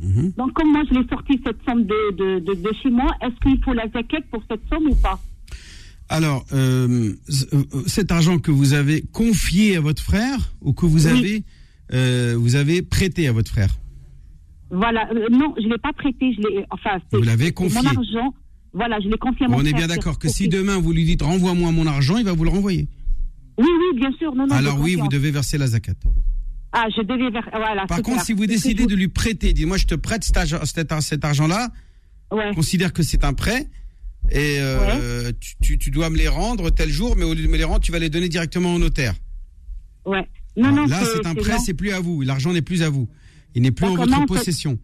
Mhm. 0.00 0.32
Donc 0.36 0.52
comme 0.52 0.70
moi 0.72 0.82
je 0.90 0.98
l'ai 0.98 1.06
sorti 1.08 1.40
cette 1.44 1.58
somme 1.66 1.84
de, 1.84 2.12
de, 2.16 2.38
de, 2.40 2.54
de 2.54 2.70
chez 2.82 2.90
moi, 2.90 3.10
est-ce 3.22 3.38
qu'il 3.40 3.62
faut 3.64 3.72
la 3.74 3.88
zaquette 3.88 4.26
pour 4.30 4.42
cette 4.50 4.62
somme 4.70 4.86
ou 4.88 4.94
pas? 4.96 5.18
Alors, 6.08 6.44
euh, 6.52 7.12
cet 7.86 8.10
argent 8.10 8.38
que 8.40 8.50
vous 8.50 8.72
avez 8.74 9.02
confié 9.12 9.76
à 9.76 9.80
votre 9.80 10.02
frère 10.02 10.52
ou 10.60 10.72
que 10.72 10.84
vous 10.84 11.06
Oui. 11.06 11.18
avez, 11.18 11.44
euh, 11.92 12.34
vous 12.36 12.56
avez 12.56 12.82
prêté 12.82 13.28
à 13.28 13.32
votre 13.32 13.50
frère? 13.50 13.70
Voilà, 14.70 15.08
euh, 15.12 15.28
non, 15.30 15.54
je 15.58 15.68
l'ai 15.68 15.78
pas 15.78 15.92
prêté, 15.92 16.32
je 16.32 16.40
l'ai, 16.40 16.64
enfin, 16.70 16.98
c'est 17.10 17.16
Vous 17.16 17.22
l'avez 17.22 17.52
confié. 17.52 17.80
mon 17.82 17.88
argent. 17.88 18.34
Voilà, 18.72 19.00
je 19.00 19.08
l'ai 19.08 19.18
confié 19.18 19.46
à 19.46 19.48
mon 19.48 19.56
On 19.58 19.64
est 19.64 19.72
bien 19.72 19.88
d'accord 19.88 20.18
que 20.18 20.28
si 20.28 20.48
demain 20.48 20.78
vous 20.78 20.92
lui 20.92 21.04
dites 21.04 21.22
renvoie-moi 21.22 21.72
mon 21.72 21.86
argent, 21.88 22.18
il 22.18 22.24
va 22.24 22.32
vous 22.32 22.44
le 22.44 22.50
renvoyer. 22.50 22.86
Oui, 23.58 23.66
oui, 23.68 23.98
bien 23.98 24.12
sûr, 24.18 24.34
non, 24.34 24.46
non. 24.46 24.54
Alors 24.54 24.78
oui, 24.78 24.94
vous 24.94 25.08
devez 25.08 25.30
verser 25.32 25.58
la 25.58 25.66
zakat. 25.66 25.94
Ah, 26.72 26.86
je 26.96 27.02
devais 27.02 27.30
vers, 27.30 27.48
voilà. 27.52 27.84
Par 27.86 27.96
contre, 27.98 28.10
clair. 28.18 28.24
si 28.24 28.32
vous 28.32 28.46
décidez 28.46 28.86
de 28.86 28.94
lui 28.94 29.08
prêter, 29.08 29.52
dis-moi 29.52 29.76
je 29.76 29.86
te 29.86 29.96
prête 29.96 30.22
cet, 30.22 30.36
argent- 30.36 30.64
cet 30.64 31.24
argent-là, 31.24 31.70
Ouais. 32.30 32.54
considère 32.54 32.92
que 32.92 33.02
c'est 33.02 33.24
un 33.24 33.32
prêt 33.32 33.66
et 34.30 34.58
euh, 34.60 35.32
tu, 35.40 35.54
tu- 35.60 35.78
tu 35.78 35.90
dois 35.90 36.10
me 36.10 36.16
les 36.16 36.28
rendre 36.28 36.70
tel 36.70 36.90
jour, 36.90 37.16
mais 37.16 37.24
au 37.24 37.34
lieu 37.34 37.42
de 37.42 37.48
me 37.48 37.56
les 37.56 37.64
rendre, 37.64 37.80
tu 37.80 37.90
vas 37.90 37.98
les 37.98 38.08
donner 38.08 38.28
directement 38.28 38.72
au 38.72 38.78
notaire. 38.78 39.14
Ouais. 40.06 40.28
Non, 40.56 40.70
non, 40.72 40.86
Là, 40.86 41.00
c'est 41.04 41.26
un 41.26 41.34
prêt, 41.34 41.58
c'est 41.58 41.74
plus 41.74 41.90
à 41.90 41.98
vous. 41.98 42.22
L'argent 42.22 42.52
n'est 42.52 42.62
plus 42.62 42.82
à 42.84 42.88
vous. 42.90 43.08
Il 43.54 43.62
n'est 43.62 43.70
plus 43.72 43.86
en 43.86 43.94
votre 43.94 44.26
possession. 44.26 44.78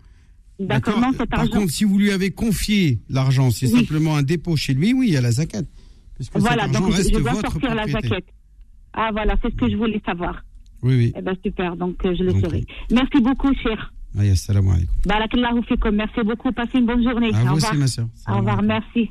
D'accord, 0.58 0.98
Par 1.30 1.48
contre, 1.50 1.70
si 1.70 1.84
vous 1.84 1.98
lui 1.98 2.10
avez 2.10 2.30
confié 2.30 2.98
l'argent, 3.10 3.50
c'est 3.50 3.66
Oui. 3.70 3.80
simplement 3.80 4.16
un 4.16 4.22
dépôt 4.22 4.56
chez 4.56 4.72
lui, 4.72 4.94
oui, 4.94 5.08
il 5.08 5.12
y 5.12 5.16
a 5.16 5.20
la 5.20 5.30
zakat. 5.32 5.62
Voilà, 6.34 6.66
donc 6.68 6.92
je, 6.92 7.02
je 7.02 7.18
dois 7.18 7.34
sortir 7.34 7.74
la 7.74 7.86
jaquette. 7.86 8.24
Ah, 8.94 9.10
voilà, 9.12 9.34
c'est 9.42 9.50
ce 9.50 9.56
que 9.56 9.70
je 9.70 9.76
voulais 9.76 10.00
savoir. 10.06 10.42
Oui, 10.82 10.96
oui. 10.96 11.12
Eh 11.14 11.20
ben, 11.20 11.34
super, 11.44 11.76
donc 11.76 11.96
euh, 12.06 12.14
je 12.18 12.22
le 12.24 12.32
Donc, 12.32 12.44
saurai. 12.44 12.64
Merci 12.90 13.20
beaucoup, 13.20 13.52
cher. 13.62 13.92
Aïe, 14.18 14.30
assalamu 14.30 14.70
alaikum. 14.70 14.94
Barakallahu 15.04 15.62
fikum. 15.68 15.94
Merci 15.94 16.20
beaucoup. 16.24 16.50
Passez 16.52 16.78
une 16.78 16.86
bonne 16.86 17.02
journée. 17.02 17.28
À 17.34 17.42
Au 17.42 17.46
vous 17.48 17.54
revoir. 17.56 17.70
aussi, 17.72 17.80
ma 17.80 17.86
soeur. 17.86 18.06
Au 18.28 18.36
revoir, 18.38 18.62
merci. 18.62 19.10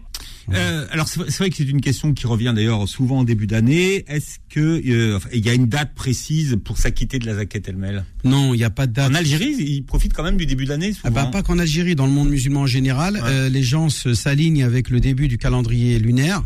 Euh, 0.53 0.85
alors 0.91 1.07
c'est 1.07 1.19
vrai- 1.37 1.49
que 1.49 1.55
c'est 1.55 1.63
une 1.63 1.81
question 1.81 2.13
qui 2.13 2.27
revient 2.27 2.53
d'ailleurs 2.55 2.87
souvent 2.87 3.19
en 3.19 3.23
début 3.23 3.47
d'année. 3.47 4.05
Est-ce 4.07 4.37
que 4.49 4.59
euh, 4.87 5.19
il 5.33 5.45
y 5.45 5.49
a 5.49 5.53
une 5.53 5.65
date 5.67 5.93
précise 5.95 6.57
pour 6.63 6.77
s'acquitter 6.77 7.17
de 7.19 7.25
la 7.25 7.35
zakat 7.35 7.59
elle-même 7.67 8.03
Non, 8.23 8.53
il 8.53 8.57
n'y 8.57 8.63
a 8.63 8.69
pas 8.69 8.85
de 8.87 8.93
date. 8.93 9.09
En 9.11 9.15
Algérie, 9.15 9.55
ils 9.57 9.83
profitent 9.83 10.13
quand 10.13 10.23
même 10.23 10.37
du 10.37 10.45
début 10.45 10.65
de 10.65 10.69
l'année 10.69 10.93
Ah 11.03 11.09
bah, 11.09 11.25
pas 11.25 11.41
qu'en 11.41 11.57
Algérie, 11.59 11.95
dans 11.95 12.05
le 12.05 12.11
monde 12.11 12.29
musulman 12.29 12.61
en 12.61 12.67
général, 12.67 13.15
Ouais. 13.15 13.21
euh, 13.25 13.49
les 13.49 13.63
gens 13.63 13.89
s'alignent 13.89 14.63
avec 14.63 14.89
le 14.89 14.99
début 14.99 15.27
du 15.27 15.37
calendrier 15.37 15.97
lunaire, 15.99 16.43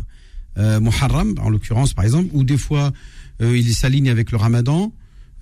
euh, 0.58 0.80
Muharram 0.80 1.34
en 1.40 1.50
l'occurrence 1.50 1.92
par 1.94 2.04
exemple, 2.04 2.28
ou 2.32 2.42
des 2.44 2.56
fois 2.56 2.92
euh, 3.42 3.56
ils 3.56 3.74
s'alignent 3.74 4.10
avec 4.10 4.30
le 4.32 4.36
Ramadan, 4.38 4.92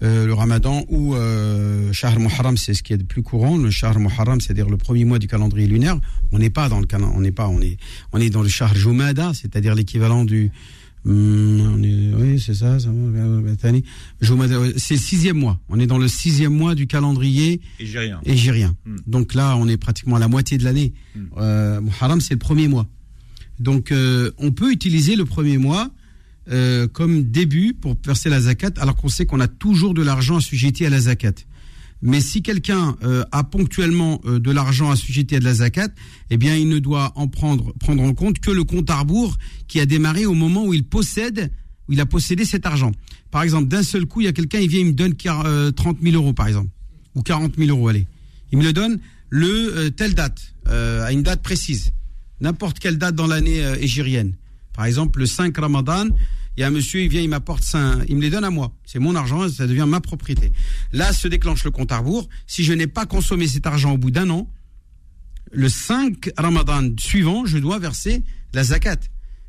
euh, 0.03 0.27
le 0.27 0.33
Ramadan 0.35 0.85
ou 0.89 1.15
euh, 1.15 1.93
Shahr 1.93 2.19
Muharram, 2.21 2.57
c'est 2.57 2.75
ce 2.75 2.83
qui 2.83 2.93
est 2.93 2.99
de 2.99 3.03
plus 3.05 3.23
courant. 3.23 3.57
Le 3.57 3.71
Shahr 3.71 3.99
Muharram, 3.99 4.41
c'est-à-dire 4.41 4.69
le 4.69 4.77
premier 4.77 5.05
mois 5.05 5.19
du 5.19 5.27
calendrier 5.27 5.67
lunaire. 5.67 5.99
On 6.33 6.39
n'est 6.39 6.51
pas 6.51 6.69
dans 6.69 6.81
le 6.81 6.87
on 7.15 7.21
n'est 7.21 7.33
pas, 7.33 7.49
on 7.49 7.61
est, 7.61 7.77
on 8.13 8.21
est 8.21 8.31
dans 8.31 8.43
le 8.43 8.49
Shahr 8.49 8.75
Jumada, 8.75 9.33
c'est-à-dire 9.35 9.75
l'équivalent 9.75 10.25
du 10.25 10.51
Hum, 11.07 11.83
est- 11.85 12.13
oui, 12.15 12.41
c'est 12.41 12.55
ça. 12.55 12.79
ça 12.81 12.89
C'est 14.77 14.95
le 14.95 15.01
sixième 15.01 15.39
mois. 15.39 15.59
On 15.69 15.79
est 15.79 15.87
dans 15.87 15.97
le 15.97 16.09
sixième 16.09 16.53
mois 16.53 16.75
du 16.75 16.87
calendrier 16.87 17.61
Et 17.79 17.87
j'ai 17.87 18.01
rien. 18.01 18.21
égérien. 18.25 18.75
Hmm. 18.85 18.97
Donc 19.07 19.35
là, 19.35 19.57
on 19.57 19.69
est 19.69 19.77
pratiquement 19.77 20.17
à 20.17 20.19
la 20.19 20.29
moitié 20.29 20.59
de 20.59 20.65
l'année. 20.65 20.93
Hmm. 21.15 21.21
Euh, 21.39 21.81
Muharram, 21.81 22.21
c'est 22.21 22.35
le 22.35 22.39
premier 22.39 22.69
mois. 22.69 22.87
Donc, 23.59 23.91
euh, 23.91 24.33
on 24.39 24.51
peut 24.51 24.71
utiliser 24.73 25.17
le 25.17 25.25
premier 25.25 25.57
mois 25.57 25.91
euh, 26.51 26.87
comme 26.89 27.25
début 27.25 27.75
pour 27.75 27.97
verser 28.05 28.29
la 28.31 28.41
zakat, 28.41 28.73
alors 28.79 28.97
qu'on 28.97 29.09
sait 29.09 29.27
qu'on 29.27 29.41
a 29.41 29.49
toujours 29.49 29.95
de 29.95 30.03
l'argent 30.03 30.37
assujetti 30.37 30.85
à 30.87 30.91
la 30.91 31.01
zakat. 31.01 31.33
Mais 32.01 32.21
si 32.21 32.43
quelqu'un 32.43 32.97
euh, 33.03 33.25
a 33.33 33.43
ponctuellement 33.43 34.21
euh, 34.25 34.39
de 34.39 34.51
l'argent 34.53 34.91
assujetti 34.91 35.35
à 35.37 35.41
de 35.41 35.45
la 35.45 35.55
zakat, 35.55 35.89
eh 36.31 36.37
bien, 36.37 36.55
il 36.57 36.69
ne 36.69 36.79
doit 36.79 37.13
en 37.17 37.27
prendre 37.27 37.73
prendre 37.81 38.03
en 38.03 38.15
compte 38.15 38.39
que 38.39 38.53
le 38.53 38.63
compte 38.65 38.89
à 38.91 39.01
rebours 39.01 39.37
qui 39.67 39.81
a 39.81 39.87
démarré 39.87 40.25
au 40.25 40.35
moment 40.35 40.65
où 40.65 40.73
il 40.73 40.85
possède, 40.85 41.51
où 41.89 41.93
il 41.95 42.01
a 42.01 42.07
possédé 42.07 42.45
cet 42.45 42.67
argent. 42.67 42.93
Par 43.33 43.43
exemple, 43.43 43.67
d'un 43.69 43.83
seul 43.83 44.07
coup, 44.07 44.21
il 44.21 44.25
y 44.25 44.29
a 44.29 44.33
quelqu'un, 44.33 44.61
il 44.61 44.69
vient, 44.69 44.81
il 44.81 44.87
me 44.87 44.93
donne 44.93 45.15
quar- 45.15 45.45
euh, 45.45 45.73
30 45.73 45.99
000 46.01 46.15
euros, 46.15 46.33
par 46.33 46.47
exemple, 46.47 46.71
ou 47.17 47.23
40 47.23 47.57
000 47.59 47.69
euros, 47.71 47.89
allez. 47.89 48.07
Il 48.53 48.59
me 48.59 48.63
le 48.65 48.73
donne 48.73 49.01
le 49.29 49.89
telle 49.91 50.15
date, 50.15 50.55
à 50.67 51.13
une 51.13 51.23
date 51.23 51.43
précise, 51.43 51.91
n'importe 52.41 52.79
quelle 52.79 52.97
date 52.97 53.15
dans 53.15 53.27
l'année 53.27 53.61
égérienne. 53.81 54.33
Par 54.79 54.87
exemple, 54.87 55.19
le 55.19 55.27
5 55.27 55.59
Ramadan, 55.59 56.05
il 56.57 56.61
y 56.61 56.63
a 56.63 56.69
un 56.69 56.71
monsieur, 56.71 57.01
il 57.01 57.09
vient, 57.09 57.21
il 57.21 57.29
m'apporte 57.29 57.65
il 58.09 58.15
me 58.15 58.23
les 58.23 58.31
donne 58.31 58.45
à 58.45 58.51
moi. 58.51 58.73
C'est 58.85 59.01
mon 59.01 59.17
argent, 59.17 59.49
ça 59.49 59.67
devient 59.67 59.87
ma 59.89 60.01
propriété. 60.01 60.53
Là 60.93 61.13
se 61.13 61.27
déclenche 61.27 61.65
le 61.65 61.73
compte 61.73 61.91
à 61.91 61.99
rebours. 61.99 62.29
Si 62.47 62.63
je 62.63 62.73
n'ai 62.73 62.87
pas 62.87 63.05
consommé 63.05 63.49
cet 63.49 63.67
argent 63.67 63.91
au 63.91 63.99
bout 63.99 64.13
d'un 64.13 64.31
an, 64.31 64.49
le 65.51 65.69
5 65.69 66.31
Ramadan 66.37 66.91
suivant, 66.97 67.45
je 67.45 67.59
dois 67.59 67.81
verser 67.81 68.23
la 68.55 68.63
zakat. 68.63 68.99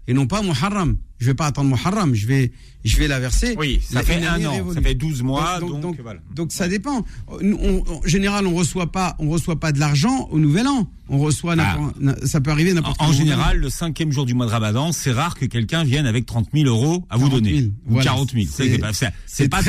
Et 0.08 0.14
non 0.14 0.26
pas 0.26 0.42
Muharram. 0.42 0.98
Je 1.20 1.26
vais 1.26 1.34
pas 1.34 1.48
attendre 1.48 1.70
Muharram, 1.70 2.16
je 2.16 2.26
vais, 2.28 2.52
je 2.86 2.98
vais 2.98 3.08
la 3.10 3.20
verser. 3.20 3.54
Oui, 3.58 3.82
ça 3.84 3.96
La- 3.96 4.04
fait 4.04 4.26
un 4.26 4.46
an, 4.46 4.52
révolue. 4.54 4.74
ça 4.74 4.82
fait 4.82 4.96
12 4.96 5.22
mois, 5.22 5.60
donc, 5.60 5.82
donc, 5.82 6.00
voilà. 6.02 6.22
donc 6.34 6.54
ça 6.54 6.70
dépend. 6.70 7.04
On- 7.28 7.84
en 7.88 8.02
général, 8.08 8.48
on 8.48 8.54
reçoit 8.56 8.90
pas, 8.92 9.18
on 9.20 9.30
reçoit 9.30 9.60
pas 9.60 9.74
de 9.74 9.80
l'argent 9.80 10.30
au 10.32 10.40
Nouvel 10.40 10.66
An. 10.68 10.90
On 11.10 11.18
reçoit, 11.18 11.58
n'importe- 11.58 12.26
ça 12.26 12.40
peut 12.40 12.52
arriver 12.52 12.72
En, 12.72 12.76
n'importe 12.76 13.02
en 13.02 13.08
moment. 13.08 13.18
général, 13.18 13.58
le 13.58 13.70
cinquième 13.70 14.14
jour 14.14 14.26
du 14.26 14.34
mois 14.34 14.46
de 14.46 14.52
Ramadan, 14.52 14.94
c'est 14.94 15.12
rare 15.12 15.36
que 15.36 15.46
quelqu'un 15.46 15.84
vienne 15.84 16.06
avec 16.06 16.26
30 16.26 16.48
000 16.54 16.68
euros 16.70 17.06
à 17.10 17.18
vous 17.18 17.28
40 17.28 17.44
000, 17.44 17.56
donner. 17.58 17.72
Ou 17.88 17.92
voilà. 17.92 18.04
40 18.12 18.32
000. 18.32 18.46
C'est 18.48 18.78
pas, 18.80 18.94
c'est- 18.94 19.50
pas, 19.50 19.60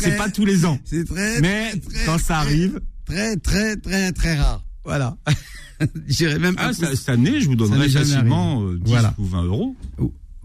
c'est 0.00 0.16
pas, 0.16 0.30
tous 0.30 0.44
les 0.44 0.64
ans. 0.64 0.78
C'est 0.84 1.04
très, 1.08 1.40
Mais 1.40 1.72
très, 1.72 2.04
quand 2.06 2.18
ça 2.18 2.38
arrive, 2.38 2.80
très, 3.04 3.36
très, 3.36 3.76
très, 3.76 4.12
très 4.12 4.36
rare. 4.36 4.62
Voilà. 4.84 5.16
J'irais 6.06 6.38
même 6.38 6.54
ah, 6.58 6.70
cette 6.72 7.08
année, 7.08 7.40
je 7.40 7.46
vous 7.48 7.56
donnerai 7.56 7.88
facilement 7.88 8.58
arrivé. 8.60 8.74
euh, 8.74 8.78
10 8.78 8.90
Voilà. 8.90 9.14
ou 9.18 9.24
20 9.24 9.42
euros. 9.44 9.76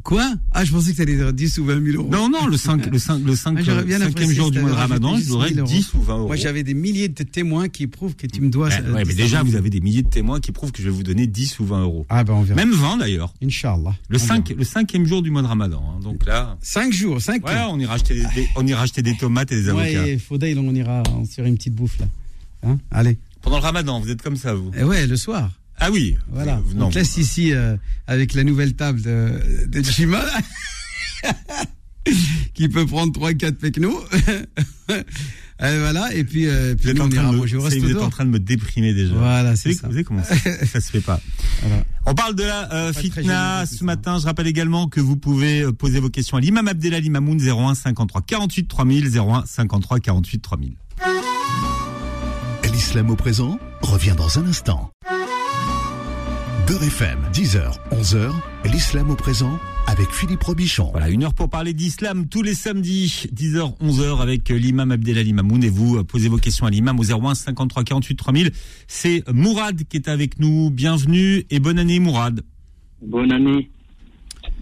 Quoi? 0.04 0.34
Ah, 0.52 0.66
je 0.66 0.72
pensais 0.72 0.92
que 0.92 0.98
ça 0.98 1.04
allait 1.04 1.16
dire 1.16 1.32
10 1.34 1.58
ou 1.60 1.66
20 1.66 1.84
000 1.86 1.98
euros. 2.02 2.10
Non, 2.12 2.30
non, 2.30 2.48
le 2.48 2.58
5, 2.58 2.86
le 2.92 2.98
5, 3.00 3.22
le 3.24 3.36
5, 3.36 3.58
Ah, 3.60 3.62
bien 3.84 4.00
cinquième 4.00 4.02
apprécié 4.10 4.36
jour 4.36 4.52
du 4.52 4.60
mois 4.60 4.70
de 4.72 4.76
Ramadan, 4.76 5.16
je 5.18 5.24
vous 5.26 5.34
aurais 5.36 5.50
10 5.50 5.56
000 5.56 5.68
10 5.68 5.94
ou 5.94 6.02
20 6.02 6.18
euros. 6.18 6.28
Moi, 6.28 6.36
j'avais 6.36 6.64
des 6.64 6.74
milliers 6.74 7.08
de 7.10 7.24
témoins 7.24 7.70
qui 7.70 7.88
prouvent 7.88 8.16
que 8.16 8.26
tu 8.28 8.42
me 8.42 8.50
dois. 8.50 8.72
Ça- 8.72 8.82
ouais, 8.82 9.04
mais 9.06 9.14
déjà, 9.14 9.44
vous 9.44 9.56
avez 9.56 9.70
des 9.70 9.80
milliers 9.82 10.02
de 10.04 10.10
témoins 10.10 10.40
qui 10.40 10.52
prouvent 10.52 10.72
que 10.72 10.80
je 10.82 10.86
vais 10.90 10.96
vous 10.96 11.04
donner 11.04 11.28
10 11.28 11.60
ou 11.60 11.66
20 11.66 11.82
euros. 11.84 12.06
Ah, 12.10 12.24
ben, 12.24 12.34
on 12.34 12.42
verra. 12.42 12.56
Même 12.56 12.72
20 12.74 12.98
d'ailleurs. 12.98 13.34
Inch'Allah. 13.44 13.96
Le, 14.10 14.18
5, 14.18 14.50
le 14.58 14.64
cinquième 14.64 15.06
jour 15.06 15.22
du 15.22 15.30
mois 15.32 15.42
de 15.44 15.48
Ramadan. 15.48 15.84
hein. 15.96 16.00
Donc 16.04 16.26
là, 16.26 16.58
5 16.62 16.92
jours, 16.92 17.22
5 17.22 17.42
voilà, 17.42 17.70
on 17.70 17.80
ira 17.80 17.94
acheter 17.94 18.16
des, 18.16 18.22
des- 18.36 18.48
on 18.56 18.66
ira 18.66 18.82
acheter 18.84 19.02
des 19.02 19.16
tomates 19.18 19.52
et 19.52 19.56
des 19.62 19.70
avocats. 19.70 19.84
Ouais, 20.04 20.18
Faudail, 20.18 20.58
on 20.58 20.74
ira 20.74 21.04
faire 21.30 21.46
une 21.46 21.56
petite 21.58 21.76
bouffe, 21.76 22.00
là. 22.00 22.06
Hein 22.64 22.78
Allez. 22.92 23.18
Pendant 23.42 23.58
le 23.58 23.64
Ramadan, 23.64 24.00
vous 24.00 24.10
êtes 24.10 24.22
comme 24.22 24.36
ça, 24.36 24.54
vous. 24.54 24.72
Et 24.78 24.84
ouais, 24.84 25.08
le 25.08 25.16
soir. 25.16 25.52
Ah 25.82 25.90
oui. 25.92 26.16
Voilà. 26.32 26.62
Vous- 26.64 26.76
on 26.76 26.80
non, 26.80 26.90
te 26.90 27.00
laisse 27.00 27.18
ici 27.18 27.54
euh, 27.54 27.76
avec 28.08 28.34
la 28.34 28.44
nouvelle 28.44 28.74
table 28.76 29.02
de, 29.02 29.66
de 29.68 29.84
Jima. 29.84 30.24
qui 32.54 32.70
peut 32.70 32.86
prendre 32.86 33.12
3-4 33.20 33.54
pecnos. 33.56 34.04
Et 35.64 35.78
voilà, 35.78 36.12
et 36.16 36.24
puis, 36.24 36.48
euh, 36.48 36.72
Vous 36.72 36.78
puis 36.78 36.90
êtes, 36.90 36.96
nous, 36.98 37.04
en 37.04 37.06
on 37.06 37.10
train 37.10 37.22
ira 37.22 37.32
manger 37.32 37.58
au 37.58 37.62
vous 37.62 37.68
êtes 37.92 37.98
en 37.98 38.10
train 38.10 38.26
de 38.26 38.32
me 38.32 38.40
déprimer 38.40 38.94
déjà. 38.96 39.14
Voilà, 39.14 39.56
c'est 39.56 39.74
ça. 39.74 39.86
Vous 39.88 39.92
savez 39.94 40.04
comment 40.04 40.24
ça, 40.24 40.36
ça 40.66 40.82
se 40.82 40.90
fait 40.92 41.02
pas. 41.02 41.20
Voilà. 41.62 41.84
On 42.08 42.16
parle 42.16 42.34
de 42.36 42.42
la 42.44 42.74
euh, 42.74 42.94
fitna 42.94 43.66
ce 43.68 43.84
matin. 43.84 44.18
Je 44.20 44.26
rappelle 44.26 44.48
également 44.48 44.88
que 44.88 45.00
vous 45.00 45.18
pouvez 45.18 45.62
euh, 45.62 45.72
poser 45.72 46.00
vos 46.00 46.10
questions 46.10 46.38
à 46.38 46.42
l'imam 46.42 46.68
Abdelali 46.68 47.12
Mamoun 47.12 47.40
01 47.40 47.76
53 47.76 48.24
48 48.24 48.68
3000 48.68 49.18
01 49.20 49.44
53 49.46 50.00
48 50.00 50.40
3000. 50.40 50.74
L'islam 52.74 53.12
au 53.12 53.16
présent 53.16 53.60
revient 53.82 54.16
dans 54.18 54.40
un 54.40 54.48
instant. 54.48 54.92
Beurre 56.72 56.84
FM, 56.84 57.20
10h, 57.34 57.78
11h, 57.92 58.32
l'islam 58.72 59.10
au 59.10 59.16
présent 59.18 59.60
avec 59.88 60.10
Philippe 60.10 60.42
Robichon. 60.42 60.90
Voilà, 60.92 61.10
une 61.10 61.26
heure 61.26 61.34
pour 61.34 61.50
parler 61.50 61.74
d'islam 61.74 62.30
tous 62.30 62.44
les 62.44 62.54
samedis, 62.54 63.28
10h, 63.36 63.78
11h 63.82 64.22
avec 64.22 64.48
l'imam 64.48 64.90
Abdelali 64.90 65.34
Mamoun 65.34 65.62
et 65.66 65.70
vous 65.70 65.98
euh, 65.98 66.06
posez 66.06 66.30
vos 66.30 66.38
questions 66.38 66.66
à 66.66 66.70
l'imam 66.70 66.98
au 66.98 67.04
01 67.04 67.36
53 67.36 67.84
48 67.84 68.16
3000. 68.16 68.52
C'est 68.88 69.30
Mourad 69.34 69.84
qui 69.84 69.98
est 69.98 70.08
avec 70.08 70.40
nous. 70.40 70.70
Bienvenue 70.72 71.44
et 71.50 71.60
bonne 71.60 71.78
année 71.78 72.00
Mourad. 72.00 72.40
Bonne 73.02 73.34
année. 73.34 73.70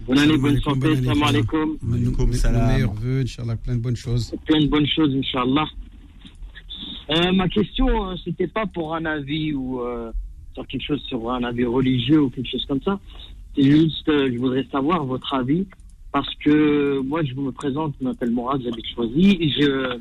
Bonne 0.04 0.18
année, 0.18 0.36
bonne 0.36 0.60
santé, 0.62 0.80
bonne 0.80 0.96
année, 0.96 1.06
salam 1.06 1.22
alaikum. 1.22 1.76
Alaikum 1.92 2.32
salam. 2.32 2.62
nos 2.62 2.72
meilleurs 2.72 2.94
vœux, 2.94 3.20
Inch'Allah, 3.20 3.54
plein 3.54 3.76
de 3.76 3.82
bonnes 3.82 3.94
choses. 3.94 4.34
Plein 4.46 4.60
de 4.60 4.66
bonnes 4.66 4.88
choses, 4.88 5.14
Inch'Allah. 5.14 5.66
Euh, 7.10 7.30
ma 7.30 7.48
question, 7.48 8.10
euh, 8.10 8.16
c'était 8.24 8.48
pas 8.48 8.66
pour 8.66 8.96
un 8.96 9.04
avis 9.04 9.52
ou 9.52 9.80
euh, 9.82 10.10
sur 10.54 10.66
quelque 10.66 10.84
chose 10.84 11.02
sur 11.02 11.30
un 11.30 11.44
avis 11.44 11.64
religieux 11.64 12.22
ou 12.22 12.30
quelque 12.30 12.50
chose 12.50 12.64
comme 12.66 12.82
ça. 12.82 12.98
C'est 13.54 13.64
juste, 13.64 14.08
euh, 14.08 14.30
je 14.32 14.38
voudrais 14.38 14.64
savoir 14.70 15.04
votre 15.04 15.34
avis 15.34 15.66
parce 16.12 16.32
que 16.36 17.00
moi, 17.00 17.22
je 17.24 17.34
me 17.34 17.50
présente, 17.52 17.94
je 18.00 18.04
m'appelle 18.04 18.30
Mourad, 18.30 18.60
j'habite 18.62 18.86
Choisy 18.94 19.38
et 19.40 19.50
je, 19.50 19.98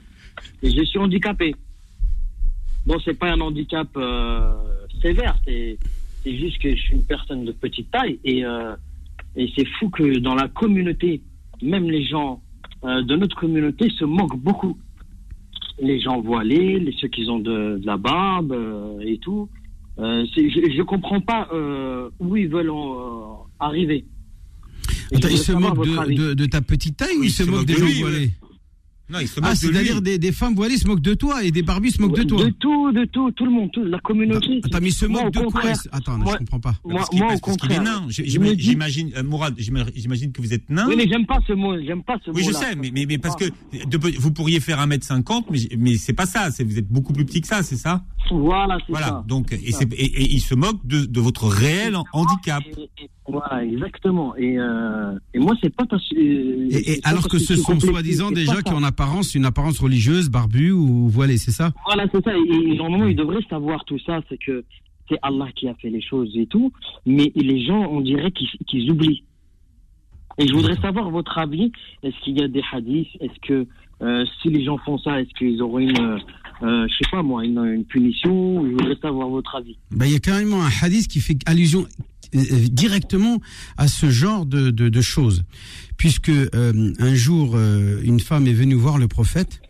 et 0.63 0.71
je 0.71 0.83
suis 0.83 0.99
handicapé. 0.99 1.55
bon, 2.85 2.97
c'est 3.03 3.17
pas 3.17 3.31
un 3.31 3.39
handicap 3.39 3.87
euh, 3.97 4.51
sévère, 5.01 5.37
c'est 5.45 5.77
c'est 6.23 6.35
juste 6.35 6.61
que 6.61 6.75
je 6.75 6.81
suis 6.81 6.95
une 6.95 7.05
personne 7.05 7.45
de 7.45 7.53
petite 7.53 7.89
taille 7.91 8.19
et 8.25 8.43
euh, 8.43 8.75
et 9.37 9.49
c'est 9.55 9.65
fou 9.79 9.89
que 9.89 10.19
dans 10.19 10.35
la 10.35 10.49
communauté, 10.49 11.21
même 11.61 11.89
les 11.89 12.03
gens 12.03 12.41
de 12.83 13.15
notre 13.15 13.35
communauté 13.35 13.89
se 13.89 14.05
moquent 14.05 14.37
beaucoup. 14.37 14.77
Les 15.81 15.99
gens 15.99 16.19
voilés, 16.19 16.79
les, 16.79 16.93
ceux 16.93 17.09
qui 17.09 17.29
ont 17.29 17.39
de, 17.39 17.79
la 17.83 17.97
barbe 17.97 18.55
et 19.01 19.17
tout. 19.17 19.49
Euh, 19.99 20.25
c'est- 20.33 20.49
je, 20.49 20.59
je 20.77 20.81
comprends 20.83 21.19
pas 21.21 21.47
euh, 21.53 22.09
où 22.19 22.35
ils 22.37 22.47
veulent 22.47 22.69
euh, 22.69 23.33
arriver. 23.59 24.05
Attends, 25.13 25.27
je 25.27 25.33
il 25.33 25.37
voudrais 25.37 25.37
se 25.37 25.43
savoir 25.43 25.75
moque 25.75 25.87
votre 25.87 26.07
de, 26.07 26.13
de, 26.13 26.33
de 26.35 26.45
ta 26.45 26.61
petite 26.61 26.97
taille 26.97 27.17
ou 27.17 27.21
Oui, 27.21 27.27
il 27.27 27.31
se 27.31 27.43
moque 27.43 27.65
des 27.65 27.73
de 27.73 27.79
gens 27.79 27.99
voilés 28.01 28.31
Non, 29.09 29.19
il 29.19 29.27
se 29.27 29.39
moque 29.39 29.49
Ah, 29.51 29.55
c'est-à-dire 29.55 30.01
des, 30.01 30.17
des 30.19 30.31
femmes 30.31 30.53
voilées 30.55 30.77
se 30.77 30.87
moquent 30.87 31.01
de 31.01 31.13
toi 31.15 31.43
et 31.43 31.51
des 31.51 31.63
barbus 31.63 31.91
se 31.91 32.01
moquent 32.01 32.15
de 32.17 32.23
toi. 32.23 32.45
De 32.45 32.49
tout, 32.51 32.91
de 32.91 33.05
tout, 33.05 33.31
tout 33.31 33.45
le 33.45 33.51
monde, 33.51 33.71
tout, 33.71 33.83
la 33.83 33.99
communauté. 33.99 34.61
Attends, 34.63 34.79
mais 34.81 34.89
il 34.89 34.93
se 34.93 35.05
Moi, 35.07 35.23
moque 35.23 35.35
au 35.37 35.45
de 35.47 35.51
quoi 35.51 35.61
Attends, 35.91 36.17
moi- 36.17 36.33
je 36.33 36.37
comprends 36.37 36.59
pas. 36.59 36.75
Moi, 36.85 36.95
Parce 36.97 37.09
qu'il 37.09 37.19
parce 37.19 37.57
qu'il 37.57 37.71
est 37.71 37.79
nain. 37.79 38.05
J'imagine, 38.09 39.11
euh, 39.17 39.23
Mourad, 39.23 39.55
j'imagine 39.57 40.31
que 40.31 40.41
vous 40.41 40.53
êtes 40.53 40.69
nain. 40.69 40.85
Oui, 40.87 40.95
mais 40.97 41.07
j'aime 41.07 41.25
pas 41.25 41.39
ce 41.47 41.53
mot, 41.53 41.73
j'aime 41.81 42.03
pas 42.03 42.17
ce 42.23 42.29
mot. 42.29 42.37
Oui, 42.37 42.43
je 42.45 42.51
sais, 42.51 42.75
mais, 42.75 42.91
mais, 42.93 43.05
mais 43.07 43.17
parce 43.17 43.35
que 43.35 43.45
de- 43.45 44.19
vous 44.19 44.31
pourriez 44.31 44.59
faire 44.59 44.79
1m50, 44.79 45.45
mais, 45.49 45.59
mais 45.77 45.95
c'est 45.97 46.13
pas 46.13 46.25
ça. 46.25 46.49
Vous 46.63 46.77
êtes 46.77 46.87
beaucoup 46.87 47.13
plus 47.13 47.25
petit 47.25 47.41
que 47.41 47.47
ça, 47.47 47.63
c'est 47.63 47.77
ça? 47.77 48.03
Voilà, 48.31 48.77
c'est 48.85 48.91
Voilà. 48.91 49.07
ça. 49.07 49.23
Donc, 49.27 49.51
et, 49.53 49.57
et, 49.57 50.03
et 50.05 50.33
il 50.33 50.39
se 50.41 50.53
moque 50.53 50.85
de, 50.85 51.05
de 51.05 51.19
votre 51.19 51.47
réel 51.47 51.97
handicap. 52.13 52.61
Et- 52.77 52.81
et- 53.03 53.09
Voilà, 53.31 53.63
exactement. 53.63 54.35
Et, 54.35 54.57
euh, 54.57 55.13
et 55.33 55.39
moi, 55.39 55.55
c'est 55.61 55.73
pas 55.75 55.85
parce 55.85 56.07
que. 56.09 56.15
euh, 56.15 56.67
Et, 56.71 56.99
alors 57.03 57.27
que 57.27 57.37
ce 57.37 57.55
sont 57.55 57.79
soi-disant 57.79 58.31
gens 58.45 58.61
qui 58.65 58.73
ont 58.73 58.77
en 58.77 58.83
apparence 58.83 59.35
une 59.35 59.45
apparence 59.45 59.79
religieuse, 59.79 60.29
barbu 60.29 60.71
ou 60.71 61.07
voilé, 61.09 61.37
c'est 61.37 61.51
ça? 61.51 61.71
Voilà, 61.85 62.05
c'est 62.11 62.23
ça. 62.23 62.31
Et, 62.35 62.71
et 62.71 62.75
normalement, 62.75 63.07
ils 63.07 63.15
devraient 63.15 63.43
savoir 63.49 63.85
tout 63.85 63.99
ça. 64.05 64.21
C'est 64.29 64.37
que 64.37 64.63
c'est 65.09 65.17
Allah 65.21 65.47
qui 65.55 65.67
a 65.67 65.73
fait 65.75 65.89
les 65.89 66.01
choses 66.01 66.31
et 66.35 66.47
tout. 66.47 66.71
Mais 67.05 67.31
les 67.35 67.65
gens, 67.65 67.87
on 67.89 68.01
dirait 68.01 68.31
qu'ils 68.31 68.49
qu'ils 68.67 68.89
oublient. 68.91 69.23
Et 70.37 70.47
je 70.47 70.53
voudrais 70.53 70.75
savoir 70.77 71.09
votre 71.09 71.37
avis. 71.37 71.71
Est-ce 72.03 72.17
qu'il 72.23 72.39
y 72.39 72.43
a 72.43 72.47
des 72.47 72.63
hadiths? 72.71 73.09
Est-ce 73.19 73.39
que 73.41 73.67
euh, 74.01 74.25
si 74.41 74.49
les 74.49 74.63
gens 74.63 74.77
font 74.77 74.97
ça, 74.97 75.19
est-ce 75.19 75.33
qu'ils 75.37 75.61
auront 75.61 75.79
une, 75.79 76.19
euh, 76.61 76.87
je 76.89 76.93
sais 76.95 77.09
pas 77.11 77.21
moi, 77.23 77.45
une, 77.45 77.57
une 77.65 77.85
punition 77.85 78.63
Je 78.65 78.71
voudrais 78.71 78.95
savoir 79.01 79.29
votre 79.29 79.55
avis. 79.55 79.77
Ben, 79.91 80.05
Il 80.05 80.13
y 80.13 80.15
a 80.15 80.19
carrément 80.19 80.63
un 80.65 80.69
hadith 80.81 81.07
qui 81.07 81.19
fait 81.21 81.37
allusion 81.45 81.85
euh, 82.35 82.39
euh, 82.39 82.67
directement 82.71 83.39
à 83.77 83.87
ce 83.87 84.09
genre 84.09 84.45
de, 84.45 84.69
de, 84.71 84.89
de 84.89 85.01
choses. 85.01 85.43
Puisque 85.97 86.29
euh, 86.29 86.93
un 86.99 87.13
jour, 87.15 87.53
euh, 87.55 88.01
une 88.03 88.19
femme 88.19 88.47
est 88.47 88.53
venue 88.53 88.75
voir 88.75 88.97
le 88.97 89.07
prophète, 89.07 89.61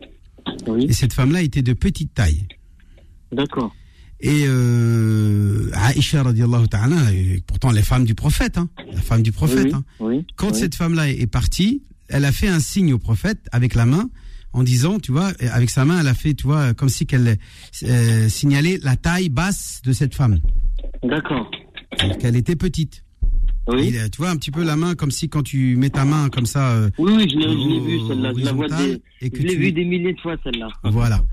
Oui, 0.67 0.85
et 0.89 0.93
cette 0.93 1.13
femme-là 1.13 1.41
était 1.41 1.61
de 1.61 1.73
petite 1.73 2.13
taille. 2.13 2.45
d'accord. 3.31 3.75
Et 4.21 4.43
euh, 4.47 5.69
Aïcha, 5.73 6.23
radiallahu 6.23 6.67
ta'ala, 6.67 6.97
pourtant 7.47 7.71
les 7.71 7.81
femmes 7.81 8.03
du 8.03 8.15
prophète, 8.15 8.57
hein, 8.57 8.67
la 8.91 8.99
femme 9.01 9.21
du 9.23 9.31
prophète, 9.31 9.67
oui, 9.67 9.73
hein, 9.73 9.83
oui, 10.01 10.25
quand 10.35 10.53
cette 10.53 10.75
femme-là 10.75 11.09
est 11.09 11.25
partie, 11.27 11.83
elle 12.09 12.25
a 12.25 12.31
fait 12.33 12.49
un 12.49 12.59
signe 12.59 12.91
au 12.93 12.97
prophète 12.99 13.39
avec 13.53 13.75
la 13.75 13.85
main 13.85 14.09
en 14.53 14.63
disant, 14.63 14.99
tu 14.99 15.11
vois, 15.11 15.31
avec 15.51 15.69
sa 15.69 15.85
main, 15.85 15.99
elle 15.99 16.07
a 16.07 16.13
fait, 16.13 16.33
tu 16.33 16.47
vois, 16.47 16.73
comme 16.73 16.89
si 16.89 17.05
qu'elle 17.05 17.37
euh, 17.83 18.29
signalait 18.29 18.79
la 18.83 18.95
taille 18.95 19.29
basse 19.29 19.81
de 19.83 19.91
cette 19.93 20.15
femme, 20.15 20.39
D'accord. 21.03 21.49
qu'elle 22.19 22.35
était 22.35 22.55
petite. 22.55 23.03
Oui. 23.67 23.89
Et, 23.93 23.99
euh, 23.99 24.07
tu 24.09 24.17
vois 24.17 24.31
un 24.31 24.35
petit 24.37 24.49
peu 24.49 24.63
la 24.63 24.75
main 24.75 24.95
comme 24.95 25.11
si 25.11 25.29
quand 25.29 25.43
tu 25.43 25.75
mets 25.75 25.91
ta 25.91 26.03
main 26.03 26.29
comme 26.29 26.47
ça, 26.47 26.71
euh, 26.71 26.89
Oui, 26.97 27.13
oui, 27.15 27.27
je 27.31 27.37
l'ai, 27.37 27.43
je 27.43 27.67
l'ai 27.69 27.79
vu, 27.79 28.07
celle-là. 28.07 28.31
Je 28.35 28.43
la 28.45 28.51
vois 28.53 28.65
horizontale, 28.65 28.99
des, 29.21 29.27
et 29.27 29.29
que 29.29 29.37
je 29.37 29.43
l'ai 29.43 29.53
tu- 29.53 29.59
vu 29.59 29.71
des 29.71 29.85
milliers 29.85 30.13
de 30.13 30.19
fois, 30.19 30.35
celle-là. 30.43 30.69
voilà. 30.85 31.23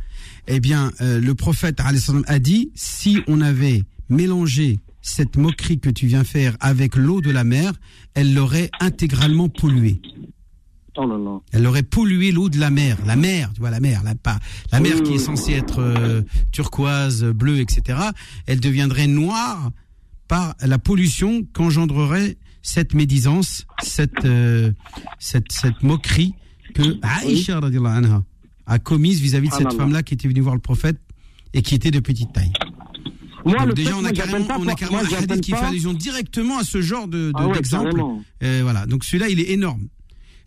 Eh 0.46 0.60
bien, 0.60 0.92
euh, 1.00 1.18
le 1.20 1.34
prophète 1.34 1.80
a 1.80 2.38
dit, 2.38 2.70
si 2.74 3.18
on 3.26 3.40
avait 3.40 3.82
mélangé 4.10 4.78
cette 5.00 5.36
moquerie 5.36 5.78
que 5.80 5.88
tu 5.88 6.06
viens 6.06 6.24
faire 6.24 6.56
avec 6.60 6.96
l'eau 6.96 7.20
de 7.20 7.30
la 7.30 7.44
mer, 7.44 7.72
elle 8.14 8.34
l'aurait 8.34 8.70
intégralement 8.80 9.48
polluée. 9.48 10.00
Oh 10.98 11.06
là 11.06 11.18
là. 11.18 11.38
Elle 11.52 11.66
aurait 11.66 11.82
pollué 11.82 12.32
l'eau 12.32 12.48
de 12.48 12.58
la 12.58 12.70
mer, 12.70 12.96
la 13.06 13.16
mer, 13.16 13.50
tu 13.54 13.60
vois 13.60 13.70
la 13.70 13.80
mer, 13.80 14.02
la 14.04 14.14
pas 14.14 14.38
la 14.72 14.80
mer 14.80 15.02
qui 15.02 15.14
est 15.14 15.18
censée 15.18 15.52
être 15.52 15.80
euh, 15.80 16.22
turquoise, 16.52 17.24
bleue, 17.24 17.58
etc. 17.60 17.98
Elle 18.46 18.60
deviendrait 18.60 19.06
noire 19.06 19.70
par 20.28 20.54
la 20.60 20.78
pollution 20.78 21.44
qu'engendrerait 21.52 22.36
cette 22.62 22.94
médisance, 22.94 23.66
cette 23.82 24.24
euh, 24.24 24.72
cette 25.18 25.52
cette 25.52 25.82
moquerie 25.82 26.34
que 26.74 26.82
Aïcha 27.02 27.58
anha 27.58 28.22
a 28.66 28.78
commise 28.78 29.20
vis-à-vis 29.20 29.48
de 29.48 29.52
cette 29.54 29.64
là 29.64 29.70
là. 29.70 29.76
femme-là 29.76 30.02
qui 30.02 30.14
était 30.14 30.28
venue 30.28 30.40
voir 30.40 30.54
le 30.54 30.60
prophète 30.60 30.98
et 31.54 31.62
qui 31.62 31.74
était 31.74 31.90
de 31.90 32.00
petite 32.00 32.32
taille. 32.32 32.52
Moi, 33.44 33.58
Donc 33.58 33.68
le 33.68 33.74
déjà 33.74 33.90
fait, 33.90 33.96
on 33.96 34.04
a 34.04 34.10
carrément, 34.12 34.46
on 34.58 34.66
a 34.66 34.74
carrément 34.74 34.98
moi, 35.04 35.08
un 35.08 35.22
hadith 35.22 35.40
qui 35.40 35.52
fait 35.52 35.56
allusion 35.58 35.92
directement 35.92 36.58
à 36.58 36.64
ce 36.64 36.80
genre 36.82 37.06
de 37.06 37.28
de- 37.28 37.32
Ah 37.36 37.46
ouais, 37.46 37.54
d'exemple. 37.54 38.02
Euh, 38.42 38.60
voilà. 38.64 38.86
Donc 38.86 39.04
celui-là, 39.04 39.28
il 39.28 39.38
est 39.38 39.50
énorme. 39.52 39.86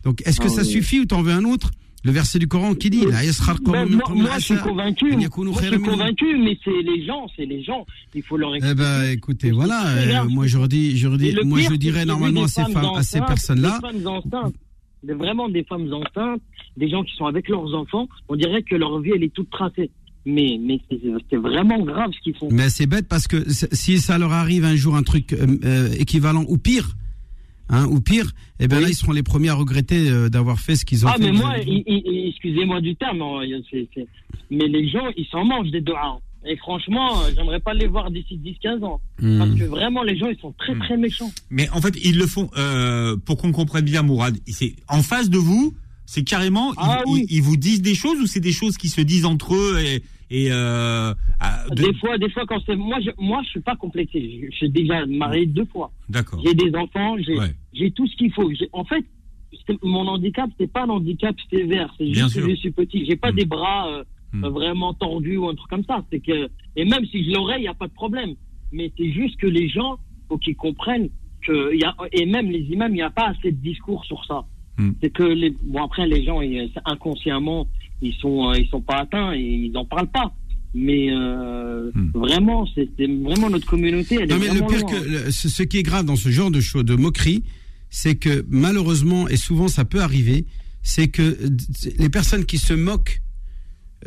Donc 0.04 0.22
est-ce 0.26 0.40
que 0.40 0.46
Ah 0.48 0.50
ça 0.50 0.62
oui. 0.62 0.68
suffit 0.68 1.00
ou 1.00 1.06
t'en 1.06 1.22
veux 1.22 1.32
un 1.34 1.44
autre? 1.46 1.72
Le 2.06 2.12
verset 2.14 2.40
du 2.40 2.48
Coran 2.48 2.76
qui 2.76 2.90
dit 2.90 3.00
yaskhar 3.00 3.58
Ben, 3.66 3.86
moi, 3.86 4.02
moi, 4.16 4.30
je 4.40 4.46
suis 4.46 4.58
convaincu. 4.58 5.12
Moi, 5.18 5.28
je 5.62 5.68
suis 5.68 5.80
convaincu, 5.82 6.38
mais 6.38 6.58
c'est 6.64 6.82
les 6.82 7.06
gens, 7.06 7.28
c'est 7.36 7.46
les 7.46 7.62
gens. 7.62 7.86
Il 8.16 8.24
faut 8.24 8.38
leur 8.38 8.54
Eh 8.54 8.58
expliquer. 8.60 8.82
ben, 8.82 9.04
écoutez, 9.12 9.52
voilà. 9.52 9.86
Euh, 9.88 10.24
moi, 10.30 10.48
je 10.48 10.58
redis, 10.58 10.98
je 10.98 11.10
redis, 11.10 11.36
moi, 11.44 11.60
pire, 11.60 11.72
je 11.72 11.76
dirais 11.76 12.06
normalement 12.06 12.44
à 12.44 12.48
ces 12.48 12.64
femmes 12.64 12.92
à 12.96 13.04
ces 13.04 13.20
personnes-là. 13.20 13.82
Vraiment 15.04 15.48
des 15.50 15.64
femmes 15.64 15.92
enceintes, 15.94 16.42
des 16.78 16.90
gens 16.90 17.04
qui 17.04 17.16
sont 17.16 17.26
avec 17.26 17.48
leurs 17.50 17.74
enfants. 17.74 18.08
On 18.28 18.36
dirait 18.36 18.64
que 18.64 18.76
leur 18.76 19.00
vie, 19.02 19.12
elle 19.16 19.24
est 19.24 19.34
toute 19.34 19.50
tracée. 19.50 19.90
Mais, 20.26 20.58
mais 20.62 20.80
c'est 21.30 21.38
vraiment 21.38 21.80
grave 21.84 22.12
ce 22.14 22.20
qu'ils 22.22 22.36
font. 22.36 22.50
Mais 22.52 22.70
c'est 22.70 22.86
bête 22.86 23.08
parce 23.08 23.28
que 23.28 23.44
si 23.50 23.98
ça 24.00 24.18
leur 24.18 24.34
arrive 24.34 24.66
un 24.66 24.76
jour 24.76 24.96
un 24.98 25.04
truc 25.04 25.32
euh, 25.34 25.48
euh, 25.64 25.90
équivalent 25.98 26.44
ou 26.50 26.58
pire, 26.58 26.96
hein, 27.70 27.86
ou 27.88 28.02
pire, 28.02 28.32
eh 28.60 28.68
ben 28.68 28.78
Oui. 28.78 28.84
là, 28.84 28.90
ils 28.90 28.96
seront 28.96 29.12
les 29.14 29.24
premiers 29.24 29.50
à 29.50 29.54
regretter 29.56 30.10
euh, 30.10 30.30
d'avoir 30.30 30.60
fait 30.60 30.76
ce 30.76 30.86
qu'ils 30.86 31.06
ont 31.06 31.10
Ah, 31.10 31.16
fait. 31.18 31.32
mais 31.32 31.38
moi, 31.38 31.54
excusez-moi 32.28 32.82
du 32.82 32.96
terme, 32.96 33.22
hein, 33.22 33.42
mais 34.52 34.68
les 34.68 34.90
gens, 34.90 35.08
ils 35.18 35.26
s'en 35.32 35.46
mangent 35.46 35.72
des 35.72 35.82
doigts. 35.82 36.20
Et 36.46 36.56
franchement, 36.56 37.22
euh, 37.22 37.32
j'aimerais 37.36 37.60
pas 37.60 37.74
les 37.74 37.88
voir 37.88 38.10
d'ici 38.12 38.38
10-15 38.38 38.84
ans. 38.84 39.02
Hmm. 39.22 39.40
Parce 39.40 39.56
que 39.56 39.64
vraiment, 39.66 40.04
les 40.04 40.18
gens, 40.18 40.28
ils 40.30 40.40
sont 40.40 40.54
très, 40.58 40.74
très 40.80 40.96
méchants. 40.96 41.32
Mais 41.50 41.70
en 41.72 41.82
fait, 41.82 41.94
ils 42.04 42.18
le 42.18 42.26
font 42.28 42.50
euh, 42.58 43.18
pour 43.18 43.38
qu'on 43.38 43.52
comprenne 43.52 43.84
bien, 43.84 44.04
Mourad. 44.04 44.38
C'est 44.48 44.74
en 44.88 45.04
face 45.04 45.30
de 45.30 45.38
vous, 45.38 45.74
c'est 46.06 46.24
carrément 46.24 46.74
Ah 46.78 47.02
ils, 47.06 47.12
oui. 47.12 47.26
ils- 47.30 47.36
ils 47.38 47.42
vous 47.42 47.58
disent 47.58 47.82
des 47.82 47.94
choses 47.94 48.20
ou 48.22 48.26
c'est 48.26 48.40
des 48.40 48.54
choses 48.54 48.78
qui 48.78 48.88
se 48.88 49.02
disent 49.02 49.26
entre 49.26 49.54
eux 49.54 49.80
et, 49.86 50.02
et 50.32 50.48
euh, 50.52 51.14
de- 51.72 51.76
Des 51.84 51.94
fois, 51.96 52.18
des 52.18 52.30
fois, 52.30 52.46
quand 52.48 52.60
c'est. 52.66 52.76
Moi, 52.76 53.00
je, 53.02 53.10
moi, 53.18 53.42
je 53.44 53.50
suis 53.50 53.62
pas 53.62 53.76
complexé. 53.76 54.20
Je, 54.42 54.52
je 54.52 54.56
suis 54.56 54.70
déjà 54.70 55.06
marié 55.06 55.46
deux 55.46 55.66
fois. 55.66 55.92
D'accord. 56.10 56.42
J'ai 56.46 56.54
des 56.54 56.76
enfants, 56.76 57.16
j'ai 57.20 57.38
Ouais. 57.38 57.54
j'ai 57.74 57.92
tout 57.92 58.06
ce 58.08 58.16
qu'il 58.16 58.32
faut. 58.34 58.52
En 58.74 58.84
fait, 58.86 59.04
mon 59.84 60.08
handicap, 60.08 60.50
c'est 60.60 60.72
pas 60.72 60.84
un 60.84 60.90
handicap 60.90 61.36
sévère. 61.52 61.94
C'est 61.98 62.06
Bien 62.06 62.24
juste 62.24 62.34
sûr. 62.36 62.44
que 62.46 62.50
je 62.52 62.56
suis 62.56 62.72
petit. 62.72 63.06
J'ai 63.06 63.16
pas 63.16 63.32
Mm. 63.32 63.36
des 63.36 63.46
bras 63.46 63.88
euh, 63.90 64.04
Mm. 64.34 64.44
euh, 64.44 64.50
vraiment 64.50 64.94
tordus 64.94 65.38
ou 65.38 65.48
un 65.50 65.56
truc 65.56 65.70
comme 65.70 65.84
ça. 65.86 66.04
C'est 66.12 66.20
que 66.20 66.50
et 66.76 66.86
même 66.86 67.06
si 67.08 67.24
je 67.26 67.32
l'aurais, 67.34 67.60
il 67.60 67.64
y 67.64 67.68
a 67.68 67.74
pas 67.74 67.88
de 67.88 67.94
problème. 67.94 68.36
Mais 68.72 68.92
c'est 68.98 69.12
juste 69.12 69.38
que 69.40 69.48
les 69.48 69.68
gens, 69.68 69.98
faut 70.28 70.38
qu'ils 70.38 70.56
comprennent 70.56 71.10
que 71.46 71.76
y 71.76 71.84
a 71.84 71.96
et 72.12 72.26
même 72.28 72.52
les 72.52 72.62
imams, 72.72 72.92
il 72.92 72.96
n'y 72.96 73.02
a 73.02 73.10
pas 73.10 73.30
assez 73.30 73.52
de 73.52 73.58
discours 73.58 74.06
sur 74.06 74.24
ça. 74.26 74.46
Mm. 74.78 74.92
C'est 75.02 75.10
que 75.12 75.24
les 75.24 75.50
bon 75.64 75.82
après 75.84 76.06
les 76.08 76.24
gens, 76.24 76.42
ils- 76.42 76.72
inconsciemment, 76.86 77.68
ils 78.02 78.14
sont 78.16 78.50
euh, 78.50 78.58
ils 78.60 78.68
sont 78.70 78.82
pas 78.82 78.98
atteints 79.02 79.34
et 79.34 79.40
ils 79.42 79.76
en 79.78 79.86
parlent 79.86 80.10
pas. 80.12 80.34
Mais 80.74 81.12
euh, 81.12 81.92
Mm. 81.96 82.12
vraiment, 82.14 82.68
c'est 82.76 82.88
vraiment 83.00 83.50
notre 83.50 83.66
communauté. 83.66 84.18
Elle 84.22 84.30
Non, 84.30 84.36
est 84.36 84.40
mais 84.40 84.54
le 84.60 84.68
pire 84.68 84.82
loin. 84.82 84.92
que 84.92 85.08
le- 85.10 85.32
ce, 85.32 85.50
ce 85.50 85.64
qui 85.64 85.78
est 85.80 85.84
grave 85.84 86.06
dans 86.06 86.16
ce 86.16 86.30
genre 86.30 86.52
de 86.52 86.62
choses, 86.62 86.86
de 86.86 86.96
moquerie, 86.96 87.44
c'est 87.90 88.16
que 88.16 88.46
malheureusement 88.50 89.28
et 89.28 89.38
souvent 89.38 89.68
ça 89.68 89.84
peut 89.86 90.02
arriver, 90.02 90.46
c'est 90.84 91.08
que 91.08 91.38
les 91.98 92.10
personnes 92.10 92.46
qui 92.46 92.58
se 92.60 92.74
moquent 92.74 93.22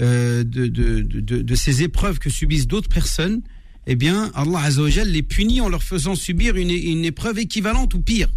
euh, 0.00 0.44
de, 0.44 0.68
de, 0.68 1.00
de, 1.02 1.54
ces 1.54 1.82
épreuves 1.82 2.18
que 2.18 2.30
subissent 2.30 2.66
d'autres 2.68 2.88
personnes, 2.88 3.42
eh 3.88 3.96
bien 3.96 4.30
Allah 4.34 4.60
Azzawajal 4.60 5.08
les 5.10 5.22
punit 5.22 5.60
en 5.60 5.68
leur 5.68 5.82
faisant 5.82 6.14
subir 6.14 6.56
une, 6.56 6.70
une 6.70 7.04
épreuve 7.04 7.40
équivalente 7.40 7.92
ou 7.94 8.00
pire. 8.00 8.28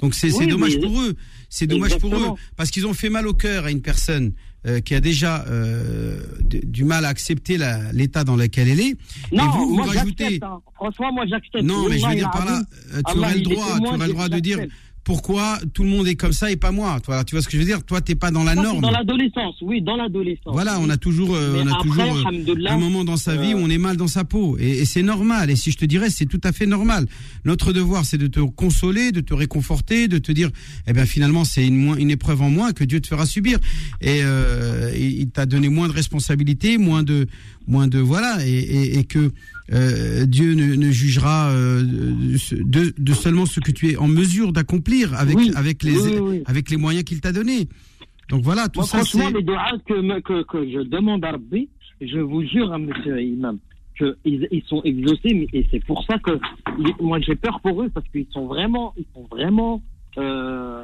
Donc 0.00 0.14
c'est 0.14 0.32
Oui, 0.32 0.46
dommage 0.46 0.78
pour 0.80 1.00
eux, 1.00 1.14
c'est 1.50 1.66
dommage 1.66 1.98
pour 1.98 2.14
eux 2.16 2.34
parce 2.56 2.70
qu'ils 2.70 2.86
ont 2.86 2.94
fait 2.94 3.10
mal 3.10 3.26
au 3.26 3.34
cœur 3.34 3.64
à 3.64 3.70
une 3.72 3.82
personne 3.82 4.32
euh, 4.66 4.80
qui 4.80 4.94
a 4.94 5.00
déjà 5.00 5.44
euh, 5.48 6.18
du 6.44 6.84
mal 6.84 7.04
à 7.04 7.08
accepter 7.08 7.58
l'état 7.92 8.24
dans 8.24 8.36
lequel 8.36 8.68
elle 8.68 8.80
est. 8.80 8.96
Non, 9.32 9.44
et 9.44 9.48
vous, 9.48 9.68
vous 9.68 9.74
moi 9.76 9.86
rajoutez 9.86 10.24
j'accepte. 10.24 10.42
hein. 10.44 10.60
Franchement, 10.74 11.12
moi 11.12 11.24
j'accepte. 11.26 11.62
Non, 11.64 11.88
mais 11.88 11.98
je 11.98 12.06
veux 12.06 12.14
dire 12.14 12.30
par 12.30 12.44
là, 12.44 12.62
euh, 12.94 13.00
tu 13.06 13.12
Allah, 13.12 13.20
aurais 13.20 13.34
le 13.34 13.40
droit, 13.42 13.78
tu 13.78 13.86
aurais 13.86 14.06
le 14.06 14.12
droit 14.12 14.28
de 14.28 14.38
dire. 14.38 14.58
Pourquoi 15.04 15.58
tout 15.74 15.84
le 15.84 15.90
monde 15.90 16.08
est 16.08 16.16
comme 16.16 16.32
ça 16.32 16.50
et 16.50 16.56
pas 16.56 16.72
moi. 16.72 16.98
Toi, 17.00 17.24
tu 17.24 17.34
vois 17.34 17.42
ce 17.42 17.46
que 17.46 17.52
je 17.52 17.58
veux 17.58 17.64
dire? 17.64 17.84
Toi, 17.84 18.00
t'es 18.00 18.14
pas 18.14 18.30
dans 18.30 18.42
la 18.42 18.54
Ça, 18.54 18.62
norme. 18.62 18.80
Dans 18.80 18.90
l'adolescence, 18.90 19.56
oui, 19.60 19.82
dans 19.82 19.96
l'adolescence. 19.96 20.52
Voilà, 20.52 20.80
on 20.80 20.88
a 20.88 20.96
toujours, 20.96 21.34
euh, 21.34 21.62
on 21.62 21.66
a 21.66 21.74
après, 21.74 21.88
toujours 21.88 22.26
euh, 22.26 22.66
un 22.68 22.78
moment 22.78 23.04
dans 23.04 23.18
sa 23.18 23.36
vie 23.36 23.54
où 23.54 23.58
euh, 23.58 23.62
on 23.64 23.70
est 23.70 23.78
mal 23.78 23.96
dans 23.98 24.08
sa 24.08 24.24
peau, 24.24 24.56
et, 24.58 24.78
et 24.78 24.84
c'est 24.86 25.02
normal. 25.02 25.50
Et 25.50 25.56
si 25.56 25.70
je 25.70 25.76
te 25.76 25.84
dirais, 25.84 26.08
c'est 26.08 26.24
tout 26.24 26.40
à 26.42 26.52
fait 26.52 26.66
normal. 26.66 27.06
Notre 27.44 27.72
devoir, 27.72 28.04
c'est 28.06 28.18
de 28.18 28.26
te 28.26 28.40
consoler, 28.40 29.12
de 29.12 29.20
te 29.20 29.34
réconforter, 29.34 30.08
de 30.08 30.18
te 30.18 30.32
dire, 30.32 30.50
eh 30.86 30.92
ben 30.94 31.04
finalement, 31.06 31.44
c'est 31.44 31.66
une, 31.66 32.10
épreuve 32.10 32.42
en 32.42 32.50
moins 32.50 32.72
que 32.72 32.84
Dieu 32.84 33.00
te 33.00 33.06
fera 33.06 33.26
subir. 33.26 33.58
Et 34.00 34.20
euh, 34.22 34.90
il 34.96 35.24
il 35.24 35.30
t'a 35.30 35.46
donné 35.46 35.68
moins 35.68 35.88
de 35.88 35.92
responsabilités, 35.92 36.78
moins 36.78 37.02
de, 37.02 37.26
moins 37.66 37.88
de 37.88 37.98
voilà, 37.98 38.46
et, 38.46 38.52
et, 38.52 38.98
et 38.98 39.04
que 39.04 39.32
euh, 39.72 40.26
Dieu 40.26 40.54
ne, 40.54 40.74
ne 40.74 40.90
jugera 40.90 41.50
euh, 41.50 41.82
de, 41.82 42.94
de 42.96 43.12
seulement 43.14 43.46
ce 43.46 43.60
que 43.60 43.70
tu 43.70 43.90
es 43.90 43.96
en 43.96 44.08
mesure 44.08 44.52
d'accomplir 44.52 45.14
avec 45.14 45.36
Oui, 45.36 45.52
avec 45.56 45.82
les 45.82 45.98
oui, 45.98 46.18
oui. 46.20 46.42
avec 46.46 46.70
les 46.70 46.76
moyens 46.76 47.04
qu'il 47.04 47.20
t'a 47.20 47.32
donnés. 47.32 47.68
Donc 48.28 48.42
voilà, 48.42 48.68
tout 48.68 48.80
Moi, 48.80 48.86
ça 48.86 48.98
franchement, 48.98 49.30
les 49.30 49.42
doigts 49.42 49.72
que, 49.86 50.20
que, 50.20 50.42
que 50.42 50.70
je 50.70 50.80
demande 50.80 51.24
à 51.24 51.32
Rabbi, 51.32 51.68
je 52.00 52.18
vous 52.18 52.42
jure, 52.46 52.72
hein, 52.72 52.78
monsieur 52.78 53.20
Imam, 53.20 53.58
que 53.98 54.16
ils, 54.24 54.62
sont 54.66 54.82
exaucés, 54.82 55.32
mais, 55.34 55.46
et 55.52 55.66
c'est 55.70 55.84
pour 55.84 56.04
ça 56.04 56.18
que 56.18 56.38
moi 57.00 57.18
j'ai 57.20 57.36
peur 57.36 57.60
pour 57.60 57.82
eux, 57.82 57.88
parce 57.88 58.06
qu'ils 58.08 58.26
sont 58.32 58.46
vraiment, 58.46 58.92
ils 58.98 59.06
sont 59.14 59.26
vraiment 59.30 59.82
euh, 60.18 60.82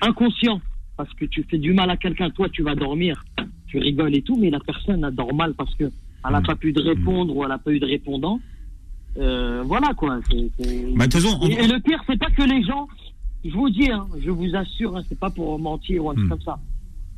inconscients. 0.00 0.60
Parce 0.96 1.12
que 1.12 1.26
tu 1.26 1.44
fais 1.50 1.58
du 1.58 1.74
mal 1.74 1.90
à 1.90 1.96
quelqu'un, 1.98 2.30
toi 2.30 2.48
tu 2.48 2.62
vas 2.62 2.74
dormir, 2.74 3.22
tu 3.66 3.78
rigoles 3.78 4.16
et 4.16 4.22
tout, 4.22 4.36
mais 4.36 4.48
la 4.48 4.60
personne 4.60 5.04
elle 5.04 5.14
dort 5.14 5.34
mal 5.34 5.52
parce 5.54 5.74
que 5.74 5.90
elle 6.26 6.32
n'a 6.32 6.42
pas 6.42 6.56
pu 6.56 6.72
de 6.72 6.80
répondre 6.80 7.34
ou 7.36 7.42
elle 7.42 7.48
n'a 7.50 7.58
pas 7.58 7.72
eu 7.72 7.78
de 7.80 7.86
répondant. 7.86 8.40
Euh, 9.18 9.62
voilà 9.64 9.94
quoi. 9.94 10.18
Bah, 10.18 11.06
on- 11.40 11.48
et, 11.48 11.52
et 11.52 11.66
le 11.66 11.80
pire, 11.80 12.02
c'est 12.06 12.18
pas 12.18 12.30
que 12.30 12.42
les 12.42 12.62
gens, 12.62 12.86
je 13.44 13.50
vous 13.50 13.70
dis, 13.70 13.90
hein, 13.90 14.06
je 14.22 14.30
vous 14.30 14.54
assure, 14.54 14.96
hein, 14.96 15.02
c'est 15.08 15.18
pas 15.18 15.30
pour 15.30 15.58
mentir 15.58 16.04
ou 16.04 16.10
un 16.10 16.14
truc 16.14 16.26
Hmm. 16.26 16.30
comme 16.30 16.40
ça. 16.42 16.58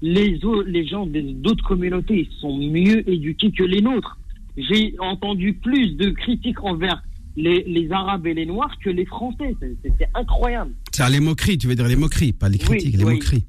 Les, 0.01 0.39
les 0.67 0.87
gens 0.87 1.07
d'autres 1.07 1.65
communautés 1.67 2.29
sont 2.41 2.57
mieux 2.57 3.09
éduqués 3.11 3.51
que 3.51 3.65
les 3.65 3.81
nôtres. 3.81 4.17
J'ai 4.57 4.95
entendu 5.01 5.55
plus 5.55 5.97
de 5.97 6.11
critiques 6.11 6.63
envers 6.63 7.03
les, 7.37 7.65
les 7.65 7.91
Arabes 7.91 8.27
et 8.29 8.35
les 8.35 8.47
Noirs 8.47 8.77
que 8.83 8.91
les 8.91 9.05
Français. 9.07 9.57
C'est 9.83 10.09
incroyable. 10.15 10.71
C'est 10.93 11.09
les 11.11 11.19
moqueries, 11.21 11.59
tu 11.59 11.67
veux 11.67 11.75
dire 11.75 11.89
les 11.89 11.97
moqueries, 11.97 12.33
pas 12.33 12.49
les 12.49 12.59
critiques, 12.59 12.97
les 12.97 13.05
oui. 13.05 13.15
moqueries. 13.15 13.45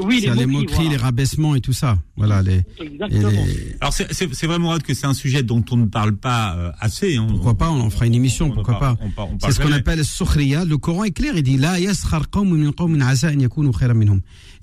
Oui, 0.00 0.20
C'est 0.22 0.34
les 0.34 0.46
moqueries, 0.46 0.74
voilà. 0.74 0.90
les 0.90 0.96
rabaissements 0.96 1.54
et 1.56 1.60
tout 1.60 1.72
ça. 1.72 1.98
Voilà, 2.16 2.40
les. 2.42 2.62
Exactement. 2.80 3.30
les- 3.30 3.76
Alors 3.80 3.92
c'est- 3.92 4.46
vrai 4.46 4.58
Mourad 4.58 4.82
que 4.82 4.94
c'est 4.94 5.06
un 5.06 5.14
sujet 5.14 5.42
dont 5.42 5.64
on 5.72 5.76
ne 5.76 5.86
parle 5.86 6.14
pas 6.16 6.54
euh, 6.56 6.70
assez. 6.78 7.16
hein. 7.16 7.26
Pourquoi 7.28 7.56
pas, 7.56 7.70
on 7.70 7.80
en 7.80 7.90
fera 7.90 8.06
une 8.06 8.14
émission, 8.14 8.46
on 8.46 8.50
pourquoi 8.52 8.78
pas. 8.78 8.96
C'est 9.40 9.52
ce 9.52 9.60
qu'on 9.60 9.72
appelle 9.72 10.04
sukhriya. 10.04 10.64
Le 10.64 10.78
Coran 10.78 11.04
est 11.04 11.10
clair, 11.10 11.34
il 11.36 11.42
dit 11.42 11.56
La. 11.56 11.80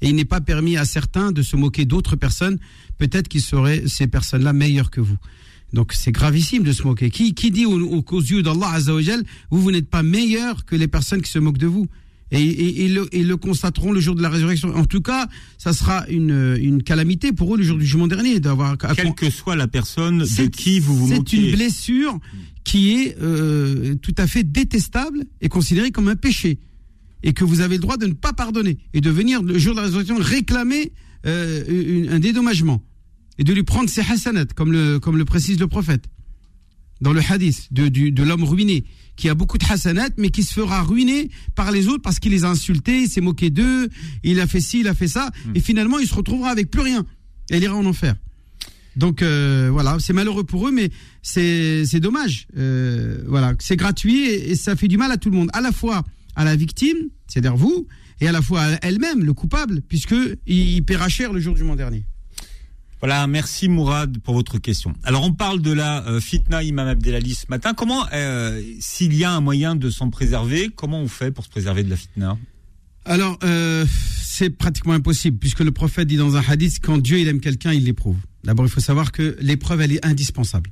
Et 0.01 0.09
il 0.09 0.15
n'est 0.15 0.25
pas 0.25 0.41
permis 0.41 0.77
à 0.77 0.85
certains 0.85 1.31
de 1.31 1.41
se 1.41 1.55
moquer 1.55 1.85
d'autres 1.85 2.15
personnes, 2.15 2.57
peut-être 2.97 3.27
qu'ils 3.27 3.41
seraient 3.41 3.83
ces 3.87 4.07
personnes-là 4.07 4.53
meilleures 4.53 4.91
que 4.91 5.01
vous. 5.01 5.17
Donc 5.73 5.93
c'est 5.93 6.11
gravissime 6.11 6.63
de 6.63 6.71
se 6.71 6.83
moquer. 6.83 7.09
Qui, 7.09 7.33
qui 7.33 7.51
dit 7.51 7.65
aux- 7.65 8.03
aux 8.09 8.21
yeux 8.21 8.41
d'Allah 8.43 8.69
Azzawajal, 8.73 9.23
vous, 9.49 9.61
vous 9.61 9.71
n'êtes 9.71 9.89
pas 9.89 10.03
meilleur 10.03 10.65
que 10.65 10.75
les 10.75 10.87
personnes 10.87 11.21
qui 11.21 11.31
se 11.31 11.39
moquent 11.39 11.57
de 11.57 11.67
vous? 11.67 11.87
Et, 12.35 12.43
et- 12.43 12.85
et 12.85 12.87
le, 12.89 13.07
et 13.11 13.23
le 13.23 13.37
constateront 13.37 13.91
le 13.91 13.99
jour 13.99 14.15
de 14.15 14.21
la 14.21 14.29
résurrection. 14.29 14.75
En 14.75 14.85
tout 14.85 15.01
cas, 15.01 15.27
ça 15.57 15.73
sera 15.73 16.05
une, 16.09 16.57
une 16.61 16.83
calamité 16.83 17.31
pour 17.31 17.55
eux 17.55 17.57
le 17.57 17.63
jour 17.63 17.77
du 17.77 17.85
jugement 17.85 18.07
dernier 18.07 18.39
d'avoir 18.39 18.77
Quelle 18.95 19.13
que 19.15 19.29
soit 19.29 19.55
la 19.55 19.67
personne 19.67 20.19
de 20.19 20.25
c'est- 20.25 20.49
qui 20.49 20.79
vous 20.79 20.95
vous 20.97 21.07
C'est 21.09 21.15
moquez. 21.17 21.37
une 21.49 21.55
blessure 21.55 22.19
qui 22.63 22.93
est 22.93 23.17
euh, 23.21 23.95
tout 24.01 24.15
à 24.17 24.27
fait 24.27 24.43
détestable 24.43 25.25
et 25.41 25.49
considérée 25.49 25.91
comme 25.91 26.07
un 26.07 26.15
péché. 26.15 26.59
Et 27.23 27.33
que 27.33 27.43
vous 27.43 27.61
avez 27.61 27.75
le 27.75 27.81
droit 27.81 27.97
de 27.97 28.05
ne 28.05 28.13
pas 28.13 28.33
pardonner. 28.33 28.77
Et 28.93 29.01
de 29.01 29.09
venir 29.09 29.41
le 29.41 29.57
jour 29.57 29.73
de 29.73 29.79
la 29.79 29.85
résurrection 29.85 30.17
réclamer 30.19 30.91
euh, 31.25 31.63
une- 31.67 32.09
un 32.09 32.19
dédommagement. 32.19 32.83
Et 33.39 33.43
de 33.43 33.51
lui 33.51 33.63
prendre 33.63 33.89
ses 33.89 34.01
hasanat, 34.01 34.45
comme 34.55 34.71
le, 34.71 34.99
comme 34.99 35.17
le 35.17 35.25
précise 35.25 35.59
le 35.59 35.67
prophète. 35.67 36.05
Dans 37.01 37.11
le 37.13 37.21
hadith 37.27 37.67
de, 37.71 37.87
de 37.89 38.23
l'homme 38.23 38.43
ruiné, 38.43 38.85
qui 39.15 39.29
a 39.29 39.33
beaucoup 39.33 39.57
de 39.57 39.65
hasanat, 39.69 40.09
mais 40.17 40.29
qui 40.29 40.43
se 40.43 40.53
fera 40.53 40.81
ruiner 40.83 41.29
par 41.55 41.71
les 41.71 41.87
autres 41.87 42.01
parce 42.01 42.19
qu'il 42.19 42.31
les 42.31 42.43
a 42.43 42.49
insultés, 42.49 43.03
il 43.03 43.09
s'est 43.09 43.21
moqué 43.21 43.49
d'eux, 43.49 43.89
il 44.23 44.39
a 44.39 44.47
fait 44.47 44.61
ci, 44.61 44.81
il 44.81 44.87
a 44.87 44.93
fait 44.93 45.07
ça. 45.07 45.29
Et 45.53 45.59
finalement, 45.59 45.99
il 45.99 46.07
se 46.07 46.13
retrouvera 46.13 46.49
avec 46.49 46.69
plus 46.69 46.81
rien. 46.81 47.05
Et 47.49 47.57
il 47.57 47.63
ira 47.63 47.75
en 47.75 47.85
enfer. 47.85 48.15
Donc 48.95 49.21
euh, 49.21 49.69
voilà, 49.71 49.97
c'est 49.99 50.13
malheureux 50.13 50.43
pour 50.43 50.67
eux, 50.67 50.71
mais 50.71 50.89
c'est 51.21 51.99
dommage. 51.99 52.47
Euh, 52.57 53.23
voilà, 53.27 53.53
c'est 53.59 53.75
gratuit 53.75 54.25
et, 54.25 54.51
et 54.51 54.55
ça 54.55 54.75
fait 54.75 54.87
du 54.87 54.97
mal 54.97 55.11
à 55.11 55.17
tout 55.17 55.29
le 55.29 55.37
monde, 55.37 55.49
à 55.53 55.61
la 55.61 55.71
fois 55.71 56.03
à 56.35 56.43
la 56.43 56.55
victime, 56.55 56.97
c'est-à-dire 57.27 57.55
vous, 57.55 57.87
et 58.21 58.27
à 58.27 58.31
la 58.31 58.41
fois 58.41 58.61
à 58.61 58.77
elle-même, 58.81 59.23
le 59.23 59.33
coupable, 59.33 59.81
puisque 59.87 60.15
il, 60.47 60.75
il 60.75 60.83
paiera 60.83 61.09
cher 61.09 61.33
le 61.33 61.39
jour 61.39 61.55
du 61.55 61.63
mois 61.63 61.75
dernier. 61.75 62.03
Voilà, 63.01 63.27
merci 63.27 63.67
Mourad 63.67 64.17
pour 64.19 64.33
votre 64.33 64.57
question. 64.57 64.93
Alors 65.03 65.23
on 65.23 65.33
parle 65.33 65.61
de 65.61 65.71
la 65.71 66.05
euh, 66.07 66.19
fitna 66.19 66.63
Imam 66.63 66.87
Abdelali 66.87 67.35
ce 67.35 67.45
matin. 67.49 67.73
Comment, 67.73 68.05
euh, 68.13 68.61
s'il 68.79 69.13
y 69.13 69.23
a 69.23 69.31
un 69.31 69.41
moyen 69.41 69.75
de 69.75 69.89
s'en 69.89 70.09
préserver, 70.09 70.69
comment 70.75 71.01
on 71.01 71.07
fait 71.07 71.31
pour 71.31 71.43
se 71.43 71.49
préserver 71.49 71.83
de 71.83 71.89
la 71.89 71.97
fitna? 71.97 72.37
Alors, 73.07 73.37
euh, 73.43 73.85
c'est 74.23 74.49
pratiquement 74.49 74.93
impossible, 74.93 75.37
puisque 75.37 75.59
le 75.59 75.71
prophète 75.71 76.07
dit 76.07 76.15
dans 76.17 76.35
un 76.37 76.41
hadith, 76.47 76.79
quand 76.81 76.97
Dieu 76.97 77.19
il 77.19 77.27
aime 77.27 77.39
quelqu'un, 77.39 77.71
il 77.71 77.83
l'éprouve. 77.83 78.17
D'abord, 78.43 78.65
il 78.65 78.71
faut 78.71 78.79
savoir 78.79 79.11
que 79.11 79.37
l'épreuve, 79.39 79.81
elle 79.81 79.91
est 79.91 80.03
indispensable. 80.03 80.71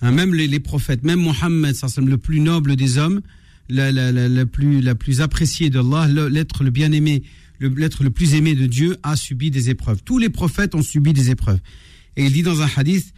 Hein, 0.00 0.12
même 0.12 0.32
les, 0.34 0.60
prophètes, 0.60 1.04
même 1.04 1.20
Mohammed, 1.20 1.74
le 1.98 2.16
plus 2.16 2.40
noble 2.40 2.74
des 2.76 2.96
hommes, 2.96 3.20
la, 3.68 4.46
plus, 4.46 4.80
la 4.80 4.94
plus 4.94 5.20
appréciée 5.20 5.68
d'Allah, 5.68 6.08
l'être 6.30 6.64
le 6.64 6.70
bien-aimé, 6.70 7.22
le- 7.22 7.28
l'être 7.60 8.02
le 8.02 8.10
plus 8.10 8.34
aimé 8.34 8.54
de 8.54 8.66
Dieu, 8.66 8.96
a 9.02 9.16
subi 9.16 9.50
des 9.50 9.70
épreuves. 9.70 10.02
Tous 10.04 10.18
les 10.18 10.28
prophètes 10.28 10.74
ont 10.74 10.82
subi 10.82 11.12
des 11.12 11.30
épreuves. 11.30 11.60
Et 12.16 12.24
il 12.24 12.32
dit 12.32 12.42
dans 12.42 12.62
un 12.62 12.68
hadith, 12.76 13.12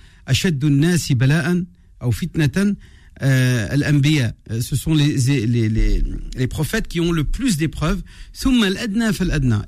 euh, 3.22 3.68
euh, 3.72 4.60
ce 4.60 4.76
sont 4.76 4.94
les, 4.94 5.16
les, 5.16 5.68
les, 5.68 6.02
les, 6.36 6.46
prophètes 6.46 6.88
qui 6.88 7.00
ont 7.00 7.12
le 7.12 7.24
plus 7.24 7.56
d'épreuves, 7.56 8.02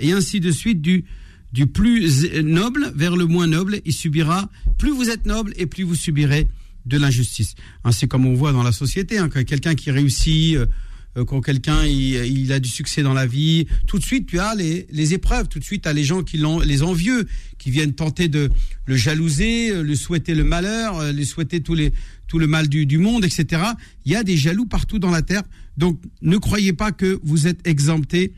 et 0.00 0.12
ainsi 0.12 0.40
de 0.40 0.50
suite 0.50 0.80
du, 0.80 1.04
du 1.52 1.66
plus 1.66 2.30
noble 2.42 2.92
vers 2.94 3.16
le 3.16 3.26
moins 3.26 3.46
noble, 3.46 3.80
il 3.84 3.92
subira, 3.92 4.50
plus 4.78 4.90
vous 4.90 5.10
êtes 5.10 5.26
noble 5.26 5.52
et 5.56 5.66
plus 5.66 5.84
vous 5.84 5.94
subirez 5.94 6.48
de 6.86 6.98
l'injustice. 6.98 7.54
Hein, 7.84 7.92
c'est 7.92 8.08
comme 8.08 8.26
on 8.26 8.34
voit 8.34 8.52
dans 8.52 8.62
la 8.62 8.72
société, 8.72 9.18
hein, 9.18 9.28
quelqu'un 9.28 9.74
qui 9.74 9.90
réussit... 9.90 10.56
Euh, 10.56 10.66
quand 11.14 11.40
quelqu'un 11.40 11.84
il, 11.84 12.14
il 12.26 12.52
a 12.52 12.60
du 12.60 12.68
succès 12.68 13.02
dans 13.02 13.12
la 13.12 13.26
vie, 13.26 13.66
tout 13.86 13.98
de 13.98 14.04
suite 14.04 14.26
tu 14.26 14.38
as 14.38 14.54
les, 14.54 14.86
les 14.90 15.14
épreuves, 15.14 15.48
tout 15.48 15.58
de 15.58 15.64
suite 15.64 15.82
tu 15.82 15.88
as 15.88 15.92
les 15.92 16.04
gens 16.04 16.22
qui 16.22 16.38
l'ont, 16.38 16.60
les 16.60 16.82
envieux, 16.82 17.26
qui 17.58 17.70
viennent 17.70 17.92
tenter 17.92 18.28
de 18.28 18.50
le 18.86 18.96
jalouser, 18.96 19.70
euh, 19.70 19.82
le 19.82 19.94
souhaiter 19.94 20.34
le 20.34 20.44
malheur, 20.44 20.98
euh, 20.98 21.12
lui 21.12 21.26
souhaiter 21.26 21.60
tous 21.60 21.74
les, 21.74 21.92
tout 22.28 22.38
le 22.38 22.46
mal 22.46 22.68
du, 22.68 22.86
du 22.86 22.98
monde, 22.98 23.24
etc. 23.24 23.62
Il 24.04 24.12
y 24.12 24.16
a 24.16 24.24
des 24.24 24.36
jaloux 24.36 24.66
partout 24.66 24.98
dans 24.98 25.10
la 25.10 25.22
terre, 25.22 25.42
donc 25.76 26.00
ne 26.22 26.36
croyez 26.38 26.72
pas 26.72 26.92
que 26.92 27.20
vous 27.22 27.46
êtes 27.46 27.66
exemptés 27.66 28.32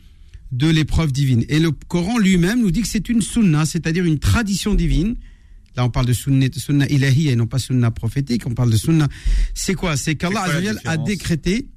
de 0.53 0.69
l'épreuve 0.69 1.13
divine. 1.13 1.45
Et 1.49 1.59
le 1.59 1.71
Coran 1.71 2.19
lui-même 2.19 2.61
nous 2.61 2.71
dit 2.71 2.83
que 2.83 2.89
c'est 2.89 3.09
une 3.09 3.23
sunna, 3.23 3.67
c'est-à-dire 3.67 4.05
une 4.05 4.19
tradition 4.19 4.75
divine. 4.75 5.17
Là, 5.77 5.85
on 5.85 5.91
parle 5.91 6.07
de 6.07 6.13
sunna, 6.13 6.47
sunna 6.57 6.89
ilahi 6.89 7.29
et 7.29 7.37
non 7.37 7.47
pas 7.47 7.59
sunna 7.59 7.91
prophétique. 7.91 8.47
On 8.47 8.55
parle 8.55 8.71
de 8.71 8.77
sunna. 8.77 9.09
C'est 9.55 9.75
quoi? 9.75 9.97
C'est 9.97 10.15
qu'Allah 10.15 10.47
a 10.85 10.97
décrété. 10.97 11.69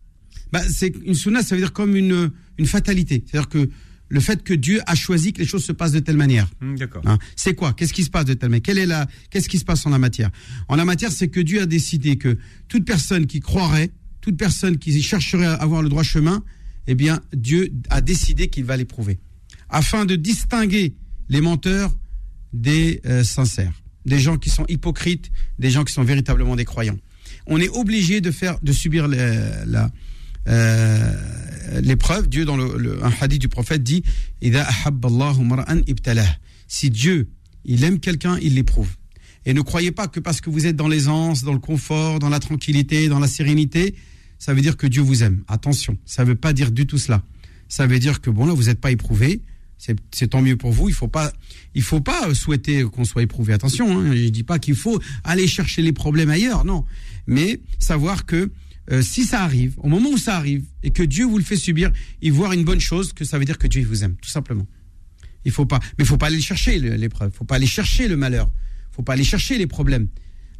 Bah, 0.51 0.61
c'est 0.69 0.93
une 1.03 1.13
sunna, 1.13 1.41
ça 1.43 1.55
veut 1.55 1.61
dire 1.61 1.73
comme 1.73 1.95
une 1.95 2.31
une 2.57 2.65
fatalité. 2.65 3.23
C'est-à-dire 3.25 3.49
que 3.49 3.69
le 4.09 4.19
fait 4.19 4.43
que 4.43 4.53
Dieu 4.53 4.81
a 4.85 4.95
choisi 4.95 5.33
que 5.33 5.39
les 5.39 5.45
choses 5.47 5.65
se 5.65 5.71
passent 5.71 5.91
de 5.91 5.99
telle 5.99 6.17
manière. 6.17 6.49
Hmm, 6.61 6.75
D'accord. 6.75 7.03
Hein, 7.05 7.17
c'est 7.35 7.53
quoi? 7.53 7.73
Qu'est-ce 7.73 7.93
qui 7.93 8.03
se 8.03 8.09
passe 8.09 8.25
de 8.25 8.33
telle 8.33 8.49
manière? 8.49 8.63
Quelle 8.63 8.77
est 8.77 8.85
la 8.85 9.07
Qu'est-ce 9.29 9.49
qui 9.49 9.57
se 9.57 9.65
passe 9.65 9.85
en 9.85 9.89
la 9.89 9.99
matière? 9.99 10.29
En 10.67 10.75
la 10.75 10.85
matière, 10.85 11.11
c'est 11.11 11.27
que 11.27 11.39
Dieu 11.39 11.61
a 11.61 11.65
décidé 11.65 12.17
que 12.17 12.37
toute 12.67 12.85
personne 12.85 13.27
qui 13.27 13.39
croirait, 13.39 13.91
toute 14.21 14.37
personne 14.37 14.77
qui 14.77 15.01
chercherait 15.01 15.45
à 15.45 15.53
avoir 15.55 15.81
le 15.81 15.89
droit 15.89 16.03
chemin, 16.03 16.43
eh 16.87 16.95
bien, 16.95 17.21
Dieu 17.33 17.69
a 17.89 18.01
décidé 18.01 18.47
qu'il 18.47 18.63
va 18.63 18.77
l'éprouver, 18.77 19.19
afin 19.69 20.05
de 20.05 20.15
distinguer 20.15 20.95
les 21.27 21.41
menteurs 21.41 21.93
des 22.53 23.01
euh, 23.05 23.25
sincères, 23.25 23.73
des 24.05 24.19
gens 24.19 24.37
qui 24.37 24.49
sont 24.49 24.65
hypocrites, 24.69 25.31
des 25.59 25.69
gens 25.69 25.83
qui 25.83 25.91
sont 25.91 26.03
véritablement 26.03 26.55
des 26.55 26.63
croyants. 26.63 26.97
On 27.45 27.59
est 27.59 27.69
obligé 27.69 28.21
de 28.21 28.31
faire, 28.31 28.57
de 28.61 28.71
subir 28.71 29.07
la 29.09 29.91
euh, 30.47 31.13
l'épreuve. 31.81 32.27
Dieu, 32.29 32.45
dans 32.45 32.57
le, 32.57 33.03
un 33.03 33.11
hadith 33.19 33.41
du 33.41 33.49
prophète, 33.49 33.83
dit. 33.83 34.03
Si 36.67 36.89
Dieu, 36.89 37.29
il 37.65 37.83
aime 37.83 37.99
quelqu'un, 37.99 38.37
il 38.41 38.55
l'éprouve. 38.55 38.89
Et 39.45 39.53
ne 39.53 39.61
croyez 39.61 39.91
pas 39.91 40.07
que 40.07 40.19
parce 40.19 40.41
que 40.41 40.49
vous 40.49 40.65
êtes 40.65 40.75
dans 40.75 40.89
l'aisance, 40.89 41.43
dans 41.43 41.53
le 41.53 41.59
confort, 41.59 42.19
dans 42.19 42.29
la 42.29 42.39
tranquillité, 42.39 43.07
dans 43.07 43.19
la 43.19 43.27
sérénité, 43.27 43.95
ça 44.39 44.53
veut 44.53 44.61
dire 44.61 44.77
que 44.77 44.87
Dieu 44.87 45.01
vous 45.01 45.23
aime. 45.23 45.43
Attention, 45.47 45.97
ça 46.05 46.23
ne 46.23 46.29
veut 46.29 46.35
pas 46.35 46.53
dire 46.53 46.71
du 46.71 46.85
tout 46.85 46.97
cela. 46.97 47.23
Ça 47.69 47.87
veut 47.87 47.99
dire 47.99 48.21
que 48.21 48.29
bon 48.29 48.45
là, 48.45 48.53
vous 48.53 48.65
n'êtes 48.65 48.81
pas 48.81 48.91
éprouvé. 48.91 49.41
C'est 49.77 50.27
tant 50.27 50.41
mieux 50.41 50.57
pour 50.57 50.71
vous. 50.71 50.89
Il 50.89 50.95
faut 50.95 51.07
pas, 51.07 51.31
faut 51.81 52.01
pas 52.01 52.27
euh, 52.27 52.33
souhaiter 52.33 52.83
qu'on 52.83 53.05
soit 53.05 53.21
éprouvé. 53.21 53.53
Attention, 53.53 53.99
hein, 53.99 54.15
je 54.15 54.29
dis 54.29 54.43
pas 54.43 54.59
qu'il 54.59 54.75
faut 54.75 54.99
aller 55.23 55.47
chercher 55.47 55.81
les 55.81 55.93
problèmes 55.93 56.29
ailleurs, 56.29 56.65
non. 56.65 56.83
Mais 57.27 57.61
savoir 57.77 58.25
que 58.25 58.51
euh, 58.91 59.01
si 59.01 59.25
ça 59.25 59.43
arrive, 59.43 59.73
au 59.77 59.87
moment 59.89 60.09
où 60.09 60.17
ça 60.17 60.37
arrive, 60.37 60.63
et 60.83 60.91
que 60.91 61.03
Dieu 61.03 61.25
vous 61.25 61.37
le 61.37 61.43
fait 61.43 61.57
subir, 61.57 61.91
y 62.21 62.29
voir 62.29 62.53
une 62.53 62.63
bonne 62.63 62.79
chose, 62.79 63.13
que 63.13 63.25
ça 63.25 63.37
veut 63.37 63.45
dire 63.45 63.57
que 63.57 63.67
Dieu 63.67 63.83
vous 63.85 64.03
aime, 64.03 64.15
tout 64.21 64.29
simplement. 64.29 64.65
Il 65.45 65.51
faut 65.51 65.65
pas, 65.65 65.79
mais 65.97 66.03
il 66.03 66.05
faut 66.05 66.17
pas 66.17 66.27
aller 66.27 66.41
chercher 66.41 66.79
l'épreuve, 66.79 67.31
faut 67.33 67.45
pas 67.45 67.55
aller 67.55 67.67
chercher 67.67 68.07
le 68.07 68.17
malheur, 68.17 68.51
faut 68.91 69.03
pas 69.03 69.13
aller 69.13 69.23
chercher 69.23 69.57
les 69.57 69.67
problèmes. 69.67 70.07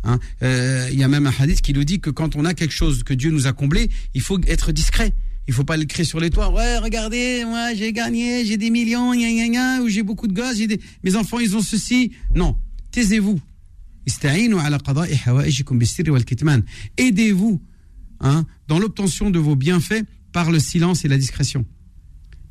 Hein. 0.04 0.20
Euh, 0.44 0.88
il 0.92 1.00
y 1.00 1.04
a 1.04 1.08
même 1.08 1.28
un 1.28 1.34
hadith 1.38 1.62
qui 1.62 1.74
nous 1.74 1.84
dit 1.84 2.00
que 2.00 2.10
quand 2.10 2.36
on 2.36 2.46
a 2.46 2.54
quelque 2.54 2.74
chose 2.74 3.04
que 3.04 3.14
Dieu 3.14 3.32
nous 3.32 3.48
a 3.48 3.54
comblé, 3.54 3.90
il 4.14 4.22
faut 4.22 4.40
être 4.48 4.72
discret. 4.72 5.14
Il 5.48 5.54
faut 5.54 5.64
pas 5.64 5.78
le 5.78 5.86
crier 5.86 6.04
sur 6.04 6.20
les 6.20 6.30
toits. 6.30 6.52
Ouais, 6.52 6.78
regardez, 6.78 7.46
moi 7.46 7.74
j'ai 7.74 7.94
gagné, 7.94 8.46
j'ai 8.46 8.58
des 8.58 8.70
millions, 8.70 9.14
gna, 9.14 9.32
gna, 9.32 9.48
gna, 9.48 9.82
ou 9.82 9.88
j'ai 9.88 10.04
beaucoup 10.04 10.28
de 10.28 10.34
gosses, 10.34 10.60
mes 11.04 11.16
enfants 11.16 11.40
ils 11.40 11.56
ont 11.56 11.62
ceci. 11.62 12.12
Non, 12.36 12.58
taisez-vous. 12.92 13.40
Aidez-vous 16.98 17.62
hein, 18.20 18.46
dans 18.68 18.80
l'obtention 18.80 19.30
de 19.30 19.40
vos 19.40 19.56
bienfaits 19.56 20.04
par 20.32 20.52
le 20.52 20.60
silence 20.60 21.06
et 21.06 21.08
la 21.08 21.18
discrétion. 21.18 21.66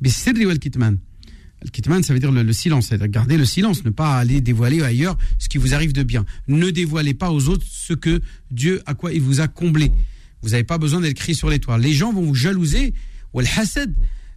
wal 0.01 0.59
kitman. 0.59 0.97
Le 1.63 1.69
kitman, 1.69 2.03
ça 2.03 2.13
veut 2.13 2.19
dire 2.19 2.31
le, 2.31 2.53
silence, 2.53 2.87
c'est-à-dire 2.87 3.07
garder 3.07 3.37
le 3.37 3.45
silence, 3.45 3.83
ne 3.83 3.89
pas 3.89 4.17
aller 4.17 4.41
dévoiler 4.41 4.81
ailleurs 4.83 5.17
ce 5.39 5.49
qui 5.49 5.57
vous 5.57 5.73
arrive 5.73 5.91
de 5.91 6.03
bien. 6.03 6.23
Ne 6.47 6.69
dévoilez 6.69 7.15
pas 7.15 7.31
aux 7.31 7.49
autres 7.49 7.65
ce 7.67 7.93
que 7.93 8.21
Dieu, 8.51 8.81
à 8.85 8.93
quoi 8.93 9.11
il 9.11 9.21
vous 9.21 9.41
a 9.41 9.47
comblé. 9.47 9.91
Vous 10.43 10.49
n'avez 10.49 10.63
pas 10.63 10.77
besoin 10.77 11.01
d'être 11.01 11.15
crié 11.15 11.33
sur 11.33 11.49
les 11.49 11.59
toits. 11.59 11.79
Les 11.79 11.93
gens 11.93 12.13
vont 12.13 12.21
vous 12.21 12.35
jalouser. 12.35 12.93
Ou 13.33 13.41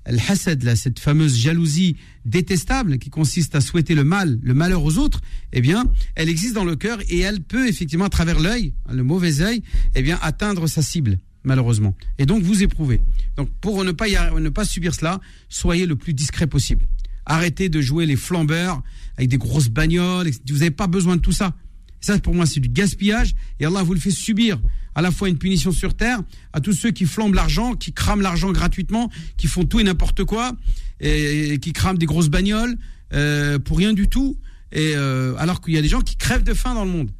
hasad, 0.04 0.14
le 0.14 0.32
hasad, 0.32 0.62
là, 0.62 0.76
cette 0.76 0.98
fameuse 0.98 1.36
jalousie 1.36 1.96
détestable 2.24 2.98
qui 2.98 3.10
consiste 3.10 3.54
à 3.54 3.60
souhaiter 3.60 3.94
le 3.94 4.04
mal, 4.04 4.38
le 4.42 4.54
malheur 4.54 4.84
aux 4.84 4.98
autres, 4.98 5.20
eh 5.52 5.60
bien, 5.60 5.84
elle 6.14 6.28
existe 6.28 6.54
dans 6.54 6.64
le 6.64 6.76
cœur 6.76 6.98
et 7.08 7.18
elle 7.18 7.40
peut 7.40 7.68
effectivement, 7.68 8.06
à 8.06 8.10
travers 8.10 8.40
l'œil, 8.40 8.74
le 8.90 9.02
mauvais 9.02 9.40
œil, 9.40 9.62
eh 9.94 10.02
bien, 10.02 10.18
atteindre 10.22 10.66
sa 10.66 10.82
cible, 10.82 11.18
malheureusement. 11.44 11.94
Et 12.18 12.26
donc, 12.26 12.42
vous 12.42 12.62
éprouvez. 12.62 13.00
Donc, 13.36 13.48
pour 13.60 13.84
ne 13.84 13.92
pas, 13.92 14.06
ne 14.08 14.48
pas 14.48 14.64
subir 14.64 14.94
cela, 14.94 15.20
soyez 15.48 15.86
le 15.86 15.96
plus 15.96 16.14
discret 16.14 16.46
possible. 16.46 16.86
Arrêtez 17.26 17.68
de 17.68 17.80
jouer 17.80 18.06
les 18.06 18.16
flambeurs 18.16 18.82
avec 19.16 19.28
des 19.28 19.38
grosses 19.38 19.68
bagnoles. 19.68 20.30
Vous 20.48 20.58
n'avez 20.58 20.70
pas 20.70 20.86
besoin 20.86 21.16
de 21.16 21.20
tout 21.20 21.32
ça. 21.32 21.54
Ça, 22.00 22.18
pour 22.18 22.34
moi, 22.34 22.46
c'est 22.46 22.60
du 22.60 22.68
gaspillage. 22.68 23.34
Et 23.58 23.64
Allah 23.66 23.82
vous 23.82 23.94
le 23.94 24.00
fait 24.00 24.10
subir 24.10 24.58
à 24.94 25.02
la 25.02 25.10
fois 25.10 25.28
une 25.28 25.38
punition 25.38 25.70
sur 25.72 25.94
terre 25.94 26.20
à 26.52 26.60
tous 26.60 26.72
ceux 26.72 26.90
qui 26.90 27.04
flambent 27.04 27.34
l'argent, 27.34 27.74
qui 27.74 27.92
crament 27.92 28.22
l'argent 28.22 28.50
gratuitement, 28.52 29.10
qui 29.36 29.46
font 29.46 29.64
tout 29.64 29.80
et 29.80 29.84
n'importe 29.84 30.24
quoi, 30.24 30.52
et, 31.00 31.58
qui 31.60 31.72
crament 31.72 31.98
des 31.98 32.06
grosses 32.06 32.28
bagnoles 32.28 32.76
euh, 33.12 33.58
pour 33.58 33.78
rien 33.78 33.92
du 33.92 34.08
tout. 34.08 34.36
Et 34.72 34.92
euh, 34.94 35.34
alors 35.38 35.60
qu'il 35.60 35.74
y 35.74 35.78
a 35.78 35.82
des 35.82 35.88
gens 35.88 36.00
qui 36.00 36.16
crèvent 36.16 36.44
de 36.44 36.54
faim 36.54 36.74
dans 36.74 36.84
le 36.84 36.90
monde. 36.90 37.10